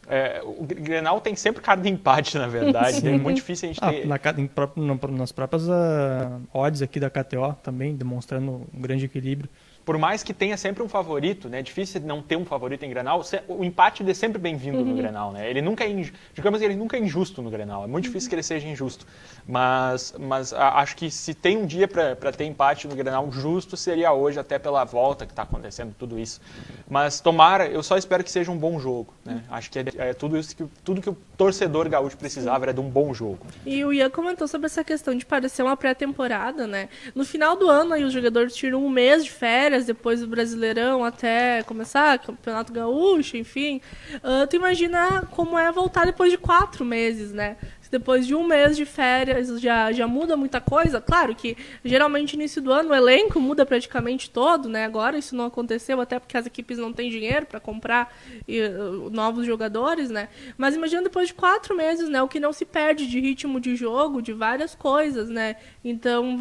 É, 0.09 0.43
o 0.45 0.65
Grenal 0.65 1.21
tem 1.21 1.37
sempre 1.37 1.63
cara 1.63 1.81
de 1.81 1.89
empate, 1.89 2.37
na 2.37 2.49
verdade. 2.49 3.01
É 3.07 3.17
muito 3.17 3.37
difícil 3.37 3.69
a 3.69 3.73
gente 3.73 3.85
ah, 3.85 3.91
ter. 3.93 4.05
Na, 4.05 4.17
em, 4.37 5.17
nas 5.17 5.31
próprias 5.31 5.69
uh, 5.69 6.43
odds 6.53 6.83
aqui 6.83 6.99
da 6.99 7.09
KTO 7.09 7.55
também, 7.63 7.95
demonstrando 7.95 8.67
um 8.75 8.81
grande 8.81 9.05
equilíbrio 9.05 9.49
por 9.85 9.99
mais 9.99 10.23
que 10.23 10.33
tenha 10.33 10.57
sempre 10.57 10.83
um 10.83 10.89
favorito, 10.89 11.49
né? 11.49 11.61
É 11.61 11.63
difícil 11.63 12.01
não 12.03 12.23
ter 12.23 12.37
um 12.37 12.45
favorito 12.45 12.85
em 12.85 12.91
Grenal, 12.91 13.23
o 13.49 13.65
empate 13.65 14.09
é 14.09 14.15
sempre 14.15 14.39
bem-vindo 14.39 14.79
uhum. 14.79 14.85
no 14.85 14.97
Grenal, 14.97 15.33
né? 15.33 15.49
Ele 15.49 15.63
nunca 15.63 15.85
é, 15.85 16.11
digamos, 16.35 16.61
ele 16.61 16.75
nunca 16.75 16.97
é 16.97 17.01
injusto 17.01 17.43
no 17.43 17.51
Grenal. 17.51 17.85
É 17.85 17.87
muito 17.87 18.05
difícil 18.05 18.27
uhum. 18.27 18.31
que 18.31 18.35
ele 18.37 18.43
seja 18.43 18.69
injusto. 18.69 19.07
Mas, 19.47 20.15
mas 20.19 20.53
acho 20.53 20.97
que 20.97 21.11
se 21.11 21.35
tem 21.35 21.57
um 21.57 21.67
dia 21.67 21.89
para 21.89 22.33
ter 22.33 22.45
empate 22.45 22.87
no 22.87 22.95
Grenal 22.95 23.31
justo, 23.33 23.77
seria 23.77 24.13
hoje, 24.13 24.39
até 24.39 24.59
pela 24.59 24.85
volta 24.85 25.27
que 25.27 25.33
está 25.33 25.43
acontecendo, 25.43 25.95
tudo 25.99 26.19
isso. 26.19 26.41
Mas 26.89 27.21
tomara, 27.21 27.67
eu 27.67 27.83
só 27.83 27.97
espero 27.97 28.23
que 28.23 28.31
seja 28.31 28.51
um 28.51 28.57
bom 28.57 28.79
jogo, 28.79 29.13
né? 29.25 29.43
Acho 29.51 29.71
que 29.71 29.79
é, 29.79 29.85
é 29.97 30.15
tudo 30.15 30.39
isso 30.39 30.55
que 30.55 30.65
tudo 30.85 31.01
que 31.01 31.11
o 31.11 31.17
torcedor 31.37 31.89
gaúcho 31.89 32.17
precisava 32.17 32.67
era 32.67 32.75
de 32.75 32.81
um 32.81 32.89
bom 32.89 33.15
jogo. 33.15 33.47
E 33.65 33.85
o 33.85 33.93
Ian 33.93 34.11
comentou 34.11 34.47
sobre 34.47 34.67
essa 34.67 34.85
questão 34.85 35.17
de 35.17 35.25
parecer 35.25 35.63
uma 35.63 35.77
pré-temporada, 35.77 36.67
né? 36.67 36.89
No 37.15 37.25
final 37.25 37.57
do 37.57 37.69
ano 37.69 37.95
aí 37.95 38.05
os 38.05 38.13
jogadores 38.13 38.55
tiram 38.55 38.85
um 38.85 38.91
mês 38.91 39.25
de 39.25 39.31
férias 39.31 39.70
férias, 39.71 39.87
depois 39.87 40.21
do 40.21 40.27
Brasileirão 40.27 41.05
até 41.05 41.63
começar, 41.63 42.19
Campeonato 42.19 42.73
Gaúcho, 42.73 43.37
enfim. 43.37 43.81
Uh, 44.17 44.47
tu 44.49 44.57
imagina 44.57 45.23
como 45.31 45.57
é 45.57 45.71
voltar 45.71 46.05
depois 46.07 46.31
de 46.31 46.37
quatro 46.37 46.85
meses, 46.85 47.33
né? 47.33 47.57
Depois 47.91 48.27
de 48.27 48.35
um 48.35 48.45
mês 48.45 48.77
de 48.77 48.85
férias 48.85 49.61
já, 49.61 49.91
já 49.93 50.07
muda 50.07 50.37
muita 50.37 50.61
coisa. 50.61 51.01
Claro 51.01 51.35
que 51.35 51.57
geralmente 51.85 52.35
início 52.35 52.63
do 52.63 52.73
ano 52.73 52.91
o 52.91 52.95
elenco 52.95 53.41
muda 53.41 53.67
praticamente 53.67 54.31
todo, 54.31 54.69
né? 54.69 54.85
Agora 54.85 55.19
isso 55.19 55.35
não 55.35 55.47
aconteceu, 55.47 56.01
até 56.01 56.19
porque 56.19 56.37
as 56.37 56.47
equipes 56.47 56.79
não 56.79 56.93
têm 56.93 57.11
dinheiro 57.11 57.47
para 57.47 57.59
comprar 57.59 58.15
uh, 58.49 59.11
novos 59.11 59.45
jogadores, 59.45 60.11
né? 60.11 60.29
Mas 60.57 60.75
imagina 60.75 61.03
depois 61.03 61.29
de 61.29 61.35
quatro 61.35 61.77
meses, 61.77 62.09
né? 62.09 62.23
O 62.23 62.29
que 62.29 62.39
não 62.39 62.53
se 62.53 62.65
perde 62.65 63.07
de 63.07 63.19
ritmo 63.19 63.61
de 63.61 63.75
jogo, 63.75 64.23
de 64.23 64.33
várias 64.33 64.75
coisas, 64.75 65.29
né? 65.29 65.57
Então, 65.85 66.39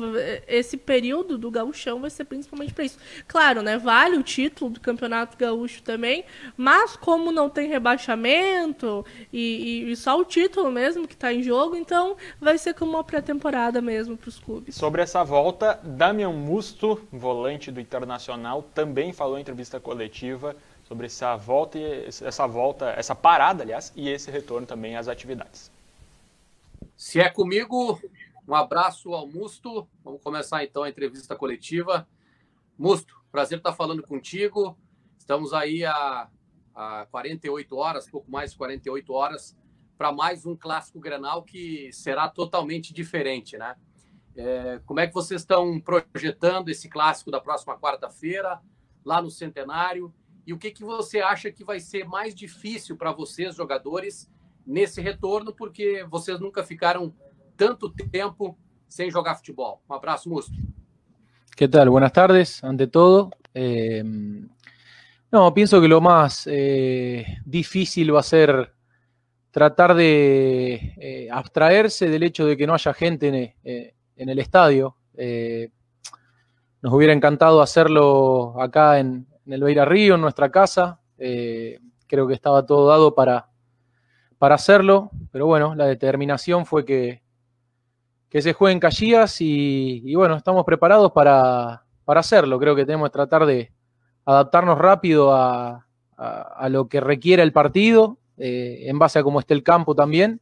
esse 0.48 0.78
período 0.78 1.38
do 1.38 1.50
gauchão 1.50 2.02
vai 2.02 2.10
ser 2.10 2.26
principalmente 2.26 2.74
para 2.74 2.84
isso. 2.84 3.00
Claro, 3.28 3.62
né? 3.62 3.78
Vale 3.78 4.18
o 4.18 4.24
título 4.24 4.72
do 4.72 4.80
Campeonato 4.80 5.38
Gaúcho 5.38 5.82
também, 5.82 6.24
mas 6.56 6.96
como 6.96 7.32
não 7.32 7.50
tem 7.50 7.68
rebaixamento 7.68 9.06
e, 9.32 9.84
e, 9.88 9.92
e 9.92 9.96
só 9.96 10.20
o 10.20 10.26
título 10.26 10.72
mesmo 10.72 11.08
que 11.08 11.14
está 11.14 11.34
em 11.34 11.39
jogo, 11.42 11.76
então 11.76 12.16
vai 12.40 12.58
ser 12.58 12.74
como 12.74 12.92
uma 12.92 13.04
pré-temporada 13.04 13.82
mesmo 13.82 14.18
para 14.18 14.30
os 14.30 14.40
clubes. 14.40 14.76
Sobre 14.76 15.02
essa 15.02 15.24
volta, 15.24 15.80
Damian 15.84 16.32
Musto, 16.32 17.02
volante 17.12 17.72
do 17.72 17.80
Internacional, 17.80 18.64
também 18.74 19.14
falou 19.14 19.38
em 19.38 19.42
entrevista 19.42 19.80
coletiva 19.80 20.56
sobre 20.88 21.06
essa 21.06 21.36
volta, 21.36 21.78
essa 21.80 22.48
volta, 22.48 22.90
essa 22.98 23.14
parada, 23.14 23.64
aliás, 23.64 23.94
e 23.96 24.10
esse 24.10 24.32
retorno 24.32 24.66
também 24.66 24.96
às 24.96 25.08
atividades. 25.08 25.72
Se 26.98 27.20
é 27.20 27.30
comigo, 27.30 28.00
um 28.48 28.56
abraço 28.56 29.14
ao 29.14 29.28
Musto. 29.28 29.88
Vamos 30.04 30.22
começar 30.22 30.64
então 30.64 30.82
a 30.82 30.90
entrevista 30.90 31.36
coletiva. 31.36 32.08
Musto, 32.78 33.16
prazer 33.32 33.60
estar 33.60 33.74
falando 33.74 34.02
contigo. 34.02 34.76
Estamos 35.18 35.54
aí 35.54 35.86
há, 35.86 36.28
há 36.74 37.06
48 37.12 37.76
horas, 37.76 38.10
pouco 38.10 38.32
mais 38.32 38.52
de 38.52 38.58
48 38.58 39.14
horas, 39.14 39.56
para 40.00 40.14
mais 40.14 40.46
um 40.46 40.56
clássico 40.56 40.98
Grenal 40.98 41.44
que 41.44 41.92
será 41.92 42.30
totalmente 42.30 42.94
diferente, 42.94 43.58
né? 43.58 43.76
É, 44.34 44.80
como 44.86 45.02
é 45.02 45.06
que 45.08 45.14
vocês 45.14 45.42
estão 45.42 45.78
projetando 45.78 46.70
esse 46.70 46.88
clássico 46.88 47.30
da 47.30 47.42
próxima 47.42 47.78
quarta-feira, 47.78 48.62
lá 49.04 49.22
no 49.22 49.30
Centenário? 49.30 50.14
E 50.48 50.54
o 50.54 50.58
que, 50.58 50.72
que 50.72 50.86
você 50.86 51.20
acha 51.20 51.52
que 51.52 51.66
vai 51.66 51.82
ser 51.82 52.06
mais 52.06 52.34
difícil 52.34 52.96
para 52.96 53.12
vocês, 53.12 53.54
jogadores, 53.56 54.32
nesse 54.66 55.02
retorno, 55.02 55.54
porque 55.54 56.06
vocês 56.10 56.40
nunca 56.40 56.64
ficaram 56.64 57.14
tanto 57.58 57.90
tiempo 57.90 58.58
sin 58.88 59.12
jugar 59.12 59.36
fútbol. 59.36 59.82
Un 59.90 59.98
abrazo, 59.98 60.30
Musto. 60.30 60.56
¿Qué 61.58 61.68
tal? 61.68 61.90
Buenas 61.90 62.14
tardes, 62.14 62.64
ante 62.64 62.88
todo. 62.88 63.32
Eh, 63.54 64.02
no, 65.30 65.54
pienso 65.54 65.82
que 65.82 65.90
lo 65.90 66.00
más 66.00 66.48
eh, 66.48 67.42
difícil 67.46 68.16
va 68.16 68.22
a 68.22 68.24
ser 68.24 68.79
tratar 69.60 69.94
de 69.94 70.94
eh, 70.98 71.28
abstraerse 71.30 72.08
del 72.08 72.24
hecho 72.24 72.46
de 72.46 72.56
que 72.56 72.66
no 72.66 72.74
haya 72.74 72.94
gente 72.94 73.56
en, 73.64 74.30
el 74.30 74.40
estadio. 74.40 74.96
nos 76.82 76.94
hubiera 76.94 77.12
encantado 77.12 77.62
hacerlo 77.62 78.60
acá 78.62 79.00
en, 79.00 79.28
el 79.46 79.64
Beira 79.64 79.84
Río, 79.84 80.16
en 80.16 80.22
nuestra 80.22 80.50
casa. 80.50 81.02
creo 81.18 82.28
que 82.28 82.34
estaba 82.34 82.66
todo 82.66 82.88
dado 82.88 83.14
para, 83.16 83.50
para 84.38 84.56
hacerlo, 84.56 85.12
pero 85.32 85.46
bueno, 85.46 85.76
la 85.76 85.86
determinación 85.86 86.66
fue 86.66 86.86
que, 86.86 87.22
que 88.30 88.42
se 88.42 88.54
juegue 88.54 88.74
en 88.74 88.80
Caxias 88.80 89.42
y, 89.42 90.14
bueno, 90.16 90.36
estamos 90.36 90.64
preparados 90.64 91.12
para, 91.12 91.84
hacerlo. 92.06 92.60
Creo 92.60 92.76
que 92.76 92.86
tenemos 92.86 93.10
que 93.10 93.14
tratar 93.14 93.46
de 93.46 93.72
adaptarnos 94.26 94.78
rápido 94.78 95.34
a, 95.34 95.86
lo 96.70 96.88
que 96.88 97.00
requiera 97.00 97.44
el 97.44 97.54
partido, 97.54 98.19
eh, 98.40 98.90
en 98.90 98.98
base 98.98 99.20
a 99.20 99.24
cómo 99.24 99.40
esté 99.40 99.54
el 99.54 99.64
campo 99.64 99.94
también, 99.94 100.42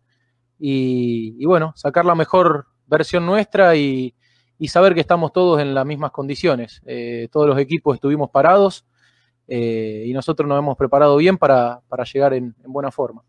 y, 0.59 1.45
bueno, 1.45 1.73
sacar 1.75 2.05
la 2.05 2.15
mejor 2.15 2.67
versión 2.87 3.25
nuestra 3.25 3.75
y, 3.75 4.15
saber 4.67 4.95
que 4.95 5.01
estamos 5.01 5.31
todos 5.33 5.61
en 5.61 5.73
las 5.75 5.85
mismas 5.85 6.11
condiciones. 6.11 6.81
Eh, 6.85 7.27
todos 7.31 7.47
los 7.47 7.59
equipos 7.59 7.95
estuvimos 7.95 8.31
parados 8.31 8.85
eh, 9.47 10.05
y 10.07 10.13
nosotros 10.13 10.47
nos 10.47 10.57
hemos 10.57 10.77
preparado 10.77 11.17
bien 11.17 11.37
para, 11.37 11.81
llegar 12.11 12.33
en 12.33 12.55
buena 12.65 12.91
forma. 12.91 13.23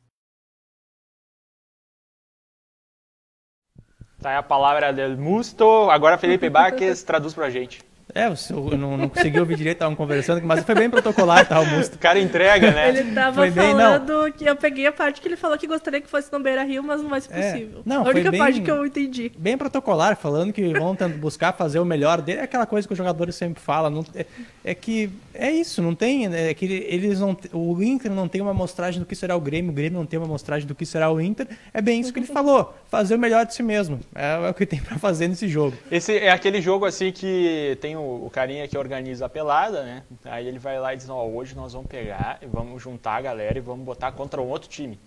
Tá 4.20 4.37
a 4.37 4.48
palavra 4.48 4.92
del 4.92 5.16
Musto. 5.16 5.90
Agora 5.90 6.18
Felipe 6.18 6.48
Baques 6.50 7.04
traduz 7.04 7.35
pra 7.35 7.50
gente. 7.50 7.88
É, 8.14 8.27
eu 8.27 8.79
não, 8.79 8.97
não 8.97 9.09
consegui 9.09 9.38
ouvir 9.38 9.57
direito, 9.57 9.77
estavam 9.77 9.94
conversando, 9.94 10.40
mas 10.42 10.64
foi 10.64 10.75
bem 10.75 10.88
protocolar, 10.88 11.47
tá, 11.47 11.61
o 11.61 11.66
Musto. 11.66 11.97
O 11.97 11.99
cara 11.99 12.18
entrega, 12.18 12.71
né? 12.71 12.88
Ele 12.88 13.12
tava 13.12 13.35
foi 13.35 13.51
bem, 13.51 13.73
falando 13.73 14.23
não. 14.23 14.33
que 14.33 14.44
eu 14.47 14.57
peguei 14.57 14.87
a 14.87 14.92
parte 14.92 15.21
que 15.21 15.29
ele 15.29 15.37
falou 15.37 15.59
que 15.59 15.66
gostaria 15.66 16.01
que 16.01 16.09
fosse 16.09 16.33
no 16.33 16.40
Beira 16.40 16.64
Rio, 16.64 16.83
mas 16.83 17.03
não 17.03 17.11
vai 17.11 17.21
ser 17.21 17.35
é, 17.35 17.53
possível. 17.53 17.83
Não, 17.85 18.07
a 18.07 18.09
única 18.09 18.31
bem, 18.31 18.40
parte 18.40 18.61
que 18.62 18.71
eu 18.71 18.87
entendi. 18.87 19.31
Bem 19.37 19.59
protocolar, 19.59 20.16
falando 20.16 20.53
que 20.53 20.73
vão 20.73 20.97
buscar 21.18 21.53
fazer 21.53 21.79
o 21.81 21.85
melhor 21.85 22.23
dele. 22.23 22.40
É 22.40 22.44
aquela 22.44 22.66
coisa 22.66 22.88
que 22.88 22.92
os 22.94 22.99
jogadores 22.99 23.35
sempre 23.35 23.62
falam. 23.62 23.90
Não, 23.90 24.05
é, 24.14 24.25
é, 24.64 24.75
que 24.75 25.11
é 25.35 25.51
isso, 25.51 25.83
não 25.83 25.94
tem. 25.94 26.35
É 26.35 26.55
que 26.55 26.64
eles 26.64 27.21
não. 27.21 27.37
O 27.53 27.83
Inter 27.83 28.11
não 28.11 28.27
tem 28.27 28.40
uma 28.40 28.53
amostragem 28.53 29.01
do 29.01 29.07
que 29.07 29.14
será 29.14 29.37
o 29.37 29.40
Grêmio, 29.40 29.71
o 29.71 29.75
Grêmio 29.75 29.99
não 29.99 30.07
tem 30.07 30.18
uma 30.18 30.27
amostragem 30.27 30.66
do 30.66 30.75
que 30.75 30.87
será 30.87 31.11
o 31.11 31.21
Inter. 31.21 31.47
É 31.75 31.83
bem 31.83 32.01
isso 32.01 32.12
que 32.12 32.18
ele 32.18 32.27
falou. 32.27 32.75
Fazer 32.88 33.16
o 33.16 33.18
melhor 33.18 33.44
de 33.44 33.55
si 33.55 33.62
mesmo. 33.62 34.01
É, 34.14 34.47
é 34.47 34.51
o 34.51 34.55
que 34.55 34.64
tem 34.64 34.81
para 34.81 34.99
fazer 34.99 35.29
nesse 35.29 35.47
jogo. 35.47 35.77
Esse 35.90 36.16
é 36.16 36.31
aquele 36.31 36.62
jogo 36.62 36.87
assim 36.87 37.12
que 37.12 37.77
tem 37.83 37.97
o, 37.98 38.26
o 38.26 38.30
carinha 38.30 38.66
que 38.66 38.78
organiza 38.78 39.26
a 39.26 39.28
pelada, 39.28 39.82
né? 39.82 40.02
Aí 40.24 40.46
ele 40.46 40.58
vai 40.58 40.78
lá 40.78 40.94
e 40.94 40.96
diz, 40.96 41.08
ó, 41.08 41.24
oh, 41.24 41.37
hoje 41.37 41.54
nós 41.54 41.72
vamos 41.72 41.88
pegar 41.88 42.38
e 42.40 42.46
vamos 42.46 42.82
juntar 42.82 43.16
a 43.16 43.20
galera 43.20 43.58
e 43.58 43.61
vamos 43.61 43.84
botar 43.84 44.12
contra 44.12 44.40
um 44.40 44.48
outro 44.48 44.68
time. 44.68 44.98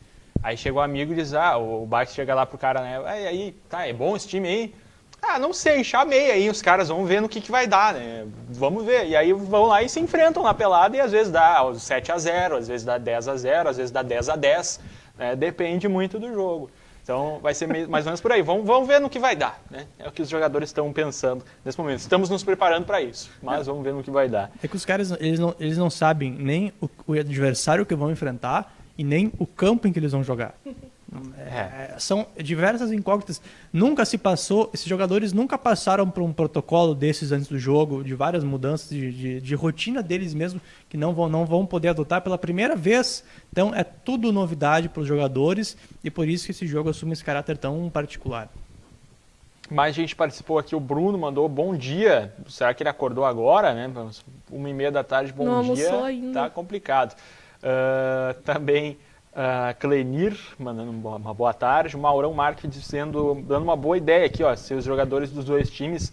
Aí 0.43 0.57
chega 0.57 0.75
o 0.75 0.79
um 0.79 0.83
amigo 0.83 1.13
e 1.13 1.15
diz, 1.15 1.33
ah, 1.33 1.57
o 1.57 1.85
Bax 1.85 2.13
chega 2.13 2.35
lá 2.35 2.45
pro 2.45 2.57
cara, 2.57 2.81
né? 2.81 3.01
Aí, 3.05 3.27
aí, 3.27 3.51
tá, 3.69 3.87
é 3.87 3.93
bom 3.93 4.15
esse 4.15 4.27
time 4.27 4.47
aí? 4.47 4.75
Ah, 5.21 5.37
não 5.37 5.53
sei, 5.53 5.83
chamei 5.83 6.31
aí, 6.31 6.49
os 6.49 6.63
caras 6.63 6.89
vão 6.89 7.05
ver 7.05 7.21
no 7.21 7.29
que, 7.29 7.39
que 7.39 7.51
vai 7.51 7.67
dar, 7.67 7.93
né? 7.93 8.25
Vamos 8.49 8.83
ver. 8.83 9.05
E 9.07 9.15
aí 9.15 9.31
vão 9.33 9.65
lá 9.65 9.83
e 9.83 9.87
se 9.87 9.99
enfrentam 9.99 10.41
na 10.41 10.53
pelada 10.53 10.97
e 10.97 10.99
às 10.99 11.11
vezes 11.11 11.31
dá 11.31 11.63
7 11.75 12.11
a 12.11 12.17
0 12.17 12.57
às 12.57 12.67
vezes 12.67 12.83
dá 12.83 12.97
10 12.97 13.27
a 13.27 13.37
0 13.37 13.69
às 13.69 13.77
vezes 13.77 13.91
dá 13.91 14.01
10 14.01 14.29
a 14.29 14.35
10 14.35 14.79
né? 15.17 15.35
Depende 15.35 15.87
muito 15.87 16.17
do 16.17 16.33
jogo. 16.33 16.71
Então 17.11 17.39
vai 17.41 17.53
ser 17.53 17.67
mais 17.67 18.05
ou 18.05 18.09
menos 18.09 18.21
por 18.21 18.31
aí. 18.31 18.41
Vamos, 18.41 18.65
vamos 18.65 18.87
ver 18.87 19.01
no 19.01 19.09
que 19.09 19.19
vai 19.19 19.35
dar. 19.35 19.61
Né? 19.69 19.85
É 19.99 20.07
o 20.07 20.11
que 20.13 20.21
os 20.21 20.29
jogadores 20.29 20.69
estão 20.69 20.93
pensando 20.93 21.43
nesse 21.63 21.77
momento. 21.77 21.99
Estamos 21.99 22.29
nos 22.29 22.41
preparando 22.41 22.85
para 22.85 23.01
isso, 23.01 23.29
mas 23.43 23.67
vamos 23.67 23.83
ver 23.83 23.93
no 23.93 24.01
que 24.01 24.09
vai 24.09 24.29
dar. 24.29 24.49
É 24.63 24.67
que 24.67 24.77
os 24.77 24.85
caras 24.85 25.11
eles 25.19 25.37
não, 25.37 25.53
eles 25.59 25.77
não 25.77 25.89
sabem 25.89 26.31
nem 26.31 26.71
o, 26.79 26.89
o 27.07 27.13
adversário 27.13 27.85
que 27.85 27.93
vão 27.95 28.11
enfrentar 28.11 28.73
e 28.97 29.03
nem 29.03 29.29
o 29.37 29.45
campo 29.45 29.89
em 29.89 29.91
que 29.91 29.99
eles 29.99 30.13
vão 30.13 30.23
jogar. 30.23 30.55
É, 31.37 31.95
são 31.99 32.25
diversas 32.37 32.91
incógnitas. 32.91 33.41
Nunca 33.73 34.05
se 34.05 34.17
passou, 34.17 34.69
esses 34.73 34.85
jogadores 34.85 35.33
nunca 35.33 35.57
passaram 35.57 36.09
por 36.09 36.23
um 36.23 36.31
protocolo 36.31 36.95
desses 36.95 37.33
antes 37.33 37.49
do 37.49 37.59
jogo, 37.59 38.01
de 38.01 38.13
várias 38.13 38.45
mudanças 38.45 38.89
de, 38.89 39.11
de, 39.11 39.41
de 39.41 39.55
rotina 39.55 40.01
deles 40.01 40.33
mesmo, 40.33 40.61
que 40.89 40.95
não 40.95 41.13
vão, 41.13 41.27
não 41.27 41.45
vão 41.45 41.65
poder 41.65 41.89
adotar 41.89 42.21
pela 42.21 42.37
primeira 42.37 42.77
vez. 42.77 43.25
Então 43.51 43.75
é 43.75 43.83
tudo 43.83 44.31
novidade 44.31 44.87
para 44.87 45.01
os 45.01 45.07
jogadores 45.07 45.75
e 46.01 46.09
por 46.09 46.29
isso 46.29 46.45
que 46.45 46.51
esse 46.51 46.65
jogo 46.65 46.89
assume 46.89 47.11
esse 47.11 47.23
caráter 47.23 47.57
tão 47.57 47.89
particular. 47.89 48.49
Mais 49.69 49.93
gente 49.93 50.15
participou 50.15 50.59
aqui. 50.59 50.75
O 50.75 50.79
Bruno 50.79 51.17
mandou 51.17 51.47
bom 51.47 51.75
dia. 51.75 52.33
Será 52.47 52.73
que 52.73 52.83
ele 52.83 52.89
acordou 52.89 53.23
agora, 53.23 53.73
né? 53.73 53.89
Uma 54.49 54.69
e 54.69 54.73
meia 54.73 54.91
da 54.91 55.03
tarde, 55.03 55.31
bom 55.31 55.45
Não 55.45 55.73
dia. 55.73 56.03
ainda. 56.03 56.41
Tá 56.41 56.49
complicado. 56.49 57.15
Ah, 57.63 58.35
também 58.43 58.97
a 59.33 59.73
Clenir 59.79 60.37
mandando 60.59 60.91
uma 60.91 61.33
boa 61.33 61.53
tarde. 61.53 61.95
O 61.95 61.99
Maurão 61.99 62.33
Marques 62.33 62.69
dizendo, 62.69 63.35
dando 63.47 63.63
uma 63.63 63.75
boa 63.75 63.97
ideia 63.97 64.25
aqui, 64.25 64.43
ó. 64.43 64.55
Se 64.55 64.73
os 64.73 64.83
jogadores 64.83 65.31
dos 65.31 65.45
dois 65.45 65.69
times 65.69 66.11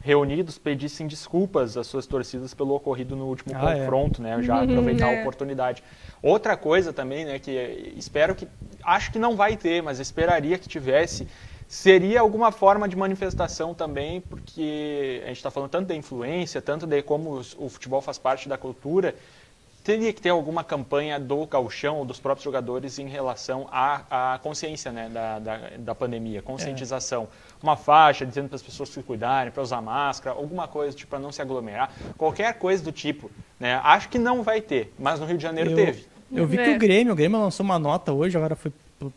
reunidos 0.00 0.56
pedissem 0.56 1.06
desculpas 1.06 1.76
às 1.76 1.86
suas 1.86 2.06
torcidas 2.06 2.54
pelo 2.54 2.74
ocorrido 2.74 3.16
no 3.16 3.26
último 3.26 3.54
Ah, 3.56 3.72
é. 3.76 3.80
confronto, 3.80 4.22
né? 4.22 4.40
Já 4.42 4.62
aproveitar 4.62 5.06
a 5.06 5.12
É. 5.12 5.20
oportunidade. 5.20 5.82
Outra 6.22 6.56
coisa 6.56 6.92
também, 6.92 7.24
né, 7.24 7.38
que 7.38 7.92
espero 7.96 8.34
que 8.34 8.46
acho 8.84 9.10
que 9.12 9.18
não 9.18 9.36
vai 9.36 9.56
ter, 9.56 9.82
mas 9.82 9.98
esperaria 9.98 10.56
que 10.56 10.68
tivesse, 10.68 11.26
seria 11.66 12.20
alguma 12.20 12.50
forma 12.52 12.88
de 12.88 12.96
manifestação 12.96 13.74
também, 13.74 14.20
porque 14.20 15.20
a 15.24 15.28
gente 15.28 15.36
está 15.36 15.50
falando 15.50 15.70
tanto 15.70 15.88
da 15.88 15.94
influência, 15.94 16.62
tanto 16.62 16.86
de 16.86 17.02
como 17.02 17.40
o 17.58 17.68
futebol 17.68 18.00
faz 18.00 18.16
parte 18.18 18.48
da 18.48 18.56
cultura, 18.56 19.14
teria 19.82 20.12
que 20.12 20.20
ter 20.20 20.28
alguma 20.28 20.62
campanha 20.62 21.18
do 21.18 21.46
gauchão 21.46 21.98
ou 21.98 22.04
dos 22.04 22.20
próprios 22.20 22.44
jogadores 22.44 22.98
em 22.98 23.08
relação 23.08 23.66
à, 23.72 24.34
à 24.34 24.38
consciência 24.38 24.92
né, 24.92 25.08
da, 25.08 25.38
da, 25.38 25.60
da 25.78 25.94
pandemia, 25.94 26.42
conscientização. 26.42 27.28
Uma 27.62 27.76
faixa 27.76 28.24
dizendo 28.26 28.48
para 28.48 28.56
as 28.56 28.62
pessoas 28.62 28.88
se 28.90 29.02
cuidarem, 29.02 29.52
para 29.52 29.62
usar 29.62 29.80
máscara, 29.80 30.36
alguma 30.36 30.68
coisa 30.68 30.96
tipo, 30.96 31.10
para 31.10 31.18
não 31.18 31.32
se 31.32 31.40
aglomerar, 31.42 31.90
qualquer 32.16 32.54
coisa 32.54 32.82
do 32.82 32.92
tipo. 32.92 33.30
Né? 33.58 33.80
Acho 33.82 34.08
que 34.08 34.18
não 34.18 34.42
vai 34.42 34.60
ter, 34.60 34.92
mas 34.98 35.18
no 35.20 35.26
Rio 35.26 35.36
de 35.36 35.42
Janeiro 35.42 35.70
Eu- 35.70 35.76
teve. 35.76 36.04
Eu 36.32 36.46
vi 36.46 36.56
que 36.58 36.62
É. 36.62 36.76
o 36.76 36.78
Grêmio, 36.78 37.12
o 37.12 37.16
Grêmio 37.16 37.40
lançou 37.40 37.64
uma 37.64 37.76
nota 37.78 38.12
hoje, 38.12 38.36
agora 38.36 38.54
foi 38.54 38.70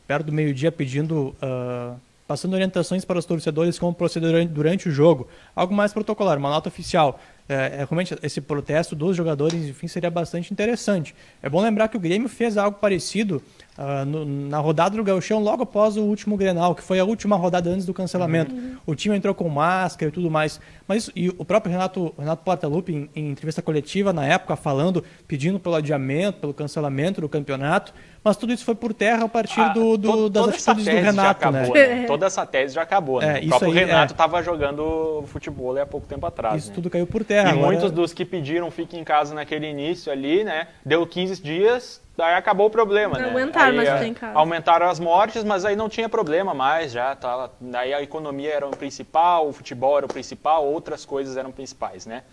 perto 0.07 0.25
do 0.25 0.31
meio-dia, 0.31 0.71
pedindo, 0.71 1.35
ah, 1.39 1.93
passando 2.27 2.53
orientações 2.53 3.05
para 3.05 3.19
os 3.19 3.25
torcedores 3.25 3.77
como 3.77 3.93
proceder 3.93 4.47
durante 4.47 4.89
o 4.89 4.91
jogo. 4.91 5.27
Algo 5.55 5.75
mais 5.75 5.93
protocolar, 5.93 6.37
uma 6.39 6.49
nota 6.49 6.69
oficial. 6.69 7.19
É, 7.47 7.53
é, 7.53 7.77
realmente, 7.89 8.17
esse 8.23 8.39
protesto 8.39 8.95
dos 8.95 9.17
jogadores, 9.17 9.67
enfim, 9.67 9.87
seria 9.87 10.09
bastante 10.09 10.51
interessante. 10.51 11.13
É 11.41 11.49
bom 11.49 11.61
lembrar 11.61 11.87
que 11.89 11.97
o 11.97 11.99
Grêmio 11.99 12.29
fez 12.29 12.57
algo 12.57 12.77
parecido 12.79 13.41
ah, 13.77 14.05
no- 14.05 14.23
na 14.25 14.59
rodada 14.59 14.95
do 14.95 15.03
Gauchão, 15.03 15.39
logo 15.41 15.63
após 15.63 15.97
o 15.97 16.01
último 16.03 16.37
Grenal, 16.37 16.75
que 16.75 16.83
foi 16.83 16.99
a 16.99 17.05
última 17.05 17.35
rodada 17.35 17.69
antes 17.69 17.85
do 17.85 17.93
cancelamento. 17.93 18.53
O 18.85 18.93
time 18.95 19.15
entrou 19.17 19.33
com 19.33 19.49
máscara 19.49 20.09
e 20.09 20.11
tudo 20.11 20.29
mais. 20.29 20.59
Mas 20.87 21.03
isso- 21.03 21.11
e 21.15 21.29
o 21.29 21.43
próprio 21.45 21.71
Renato, 21.71 22.13
Renato 22.17 22.43
Portaluppi, 22.43 22.93
em, 22.93 23.09
em 23.15 23.31
entrevista 23.31 23.61
coletiva 23.61 24.13
na 24.13 24.25
época, 24.25 24.55
falando, 24.55 25.03
pedindo 25.27 25.59
pelo 25.59 25.75
adiamento, 25.75 26.39
pelo 26.39 26.53
cancelamento 26.53 27.19
do 27.21 27.27
campeonato. 27.29 27.93
Mas 28.23 28.37
tudo 28.37 28.53
isso 28.53 28.63
foi 28.63 28.75
por 28.75 28.93
terra 28.93 29.25
a 29.25 29.27
partir 29.27 29.59
Ah, 29.59 29.69
do, 29.69 29.97
do- 29.97 30.11
to- 30.11 30.29
das 30.29 30.43
toda 30.43 30.55
essa 30.55 30.71
atitudes 30.71 30.95
do 30.99 31.05
Renato, 31.05 31.29
acabou, 31.31 31.73
né? 31.73 31.87
né? 31.87 32.05
Toda 32.07 32.25
essa 32.25 32.45
tese 32.45 32.75
já 32.75 32.81
acabou. 32.83 33.21
É, 33.21 33.25
né? 33.25 33.33
O 33.33 33.39
isso 33.39 33.49
próprio 33.49 33.71
aí, 33.71 33.77
Renato 33.79 34.13
é. 34.13 34.15
estava 34.15 34.41
jogando 34.43 35.23
futebol 35.27 35.77
há 35.81 35.85
pouco 35.85 36.07
tempo 36.07 36.25
atrás. 36.25 36.61
Isso 36.61 36.69
né? 36.69 36.75
tudo 36.75 36.89
caiu 36.89 37.05
por 37.07 37.23
terra. 37.25 37.49
E 37.49 37.51
Agora- 37.53 37.67
muitos 37.67 37.91
dos 37.91 38.13
que 38.13 38.23
pediram 38.23 38.69
fique 38.71 38.97
em 38.97 39.03
casa 39.03 39.33
naquele 39.35 39.67
início 39.69 40.11
ali, 40.11 40.43
né? 40.43 40.67
Deu 40.85 41.05
15 41.05 41.41
dias, 41.41 42.01
daí 42.15 42.35
acabou 42.35 42.67
o 42.67 42.69
problema, 42.69 43.17
Não 43.17 43.25
né? 43.25 43.31
aguentaram 43.31 43.69
Aí, 43.71 43.75
mais 43.75 43.89
eh, 43.89 43.93
ficar 43.93 44.07
em 44.07 44.13
casa. 44.13 44.37
Aumentaram 44.39 44.87
as 44.89 44.99
mortes, 44.99 45.43
mas 45.43 45.65
aí 45.65 45.75
não 45.75 45.89
tinha 45.89 46.07
problema 46.07 46.53
mais, 46.53 46.91
já 46.91 47.15
tava. 47.15 47.51
Daí 47.59 47.93
a 47.93 48.01
economia 48.01 48.53
era 48.53 48.67
o 48.67 48.71
principal, 48.71 49.47
o 49.47 49.53
futebol 49.53 49.97
era 49.97 50.05
o 50.05 50.09
principal, 50.09 50.65
outras 50.65 51.05
coisas 51.05 51.37
eram 51.37 51.51
principais, 51.51 52.05
né? 52.05 52.23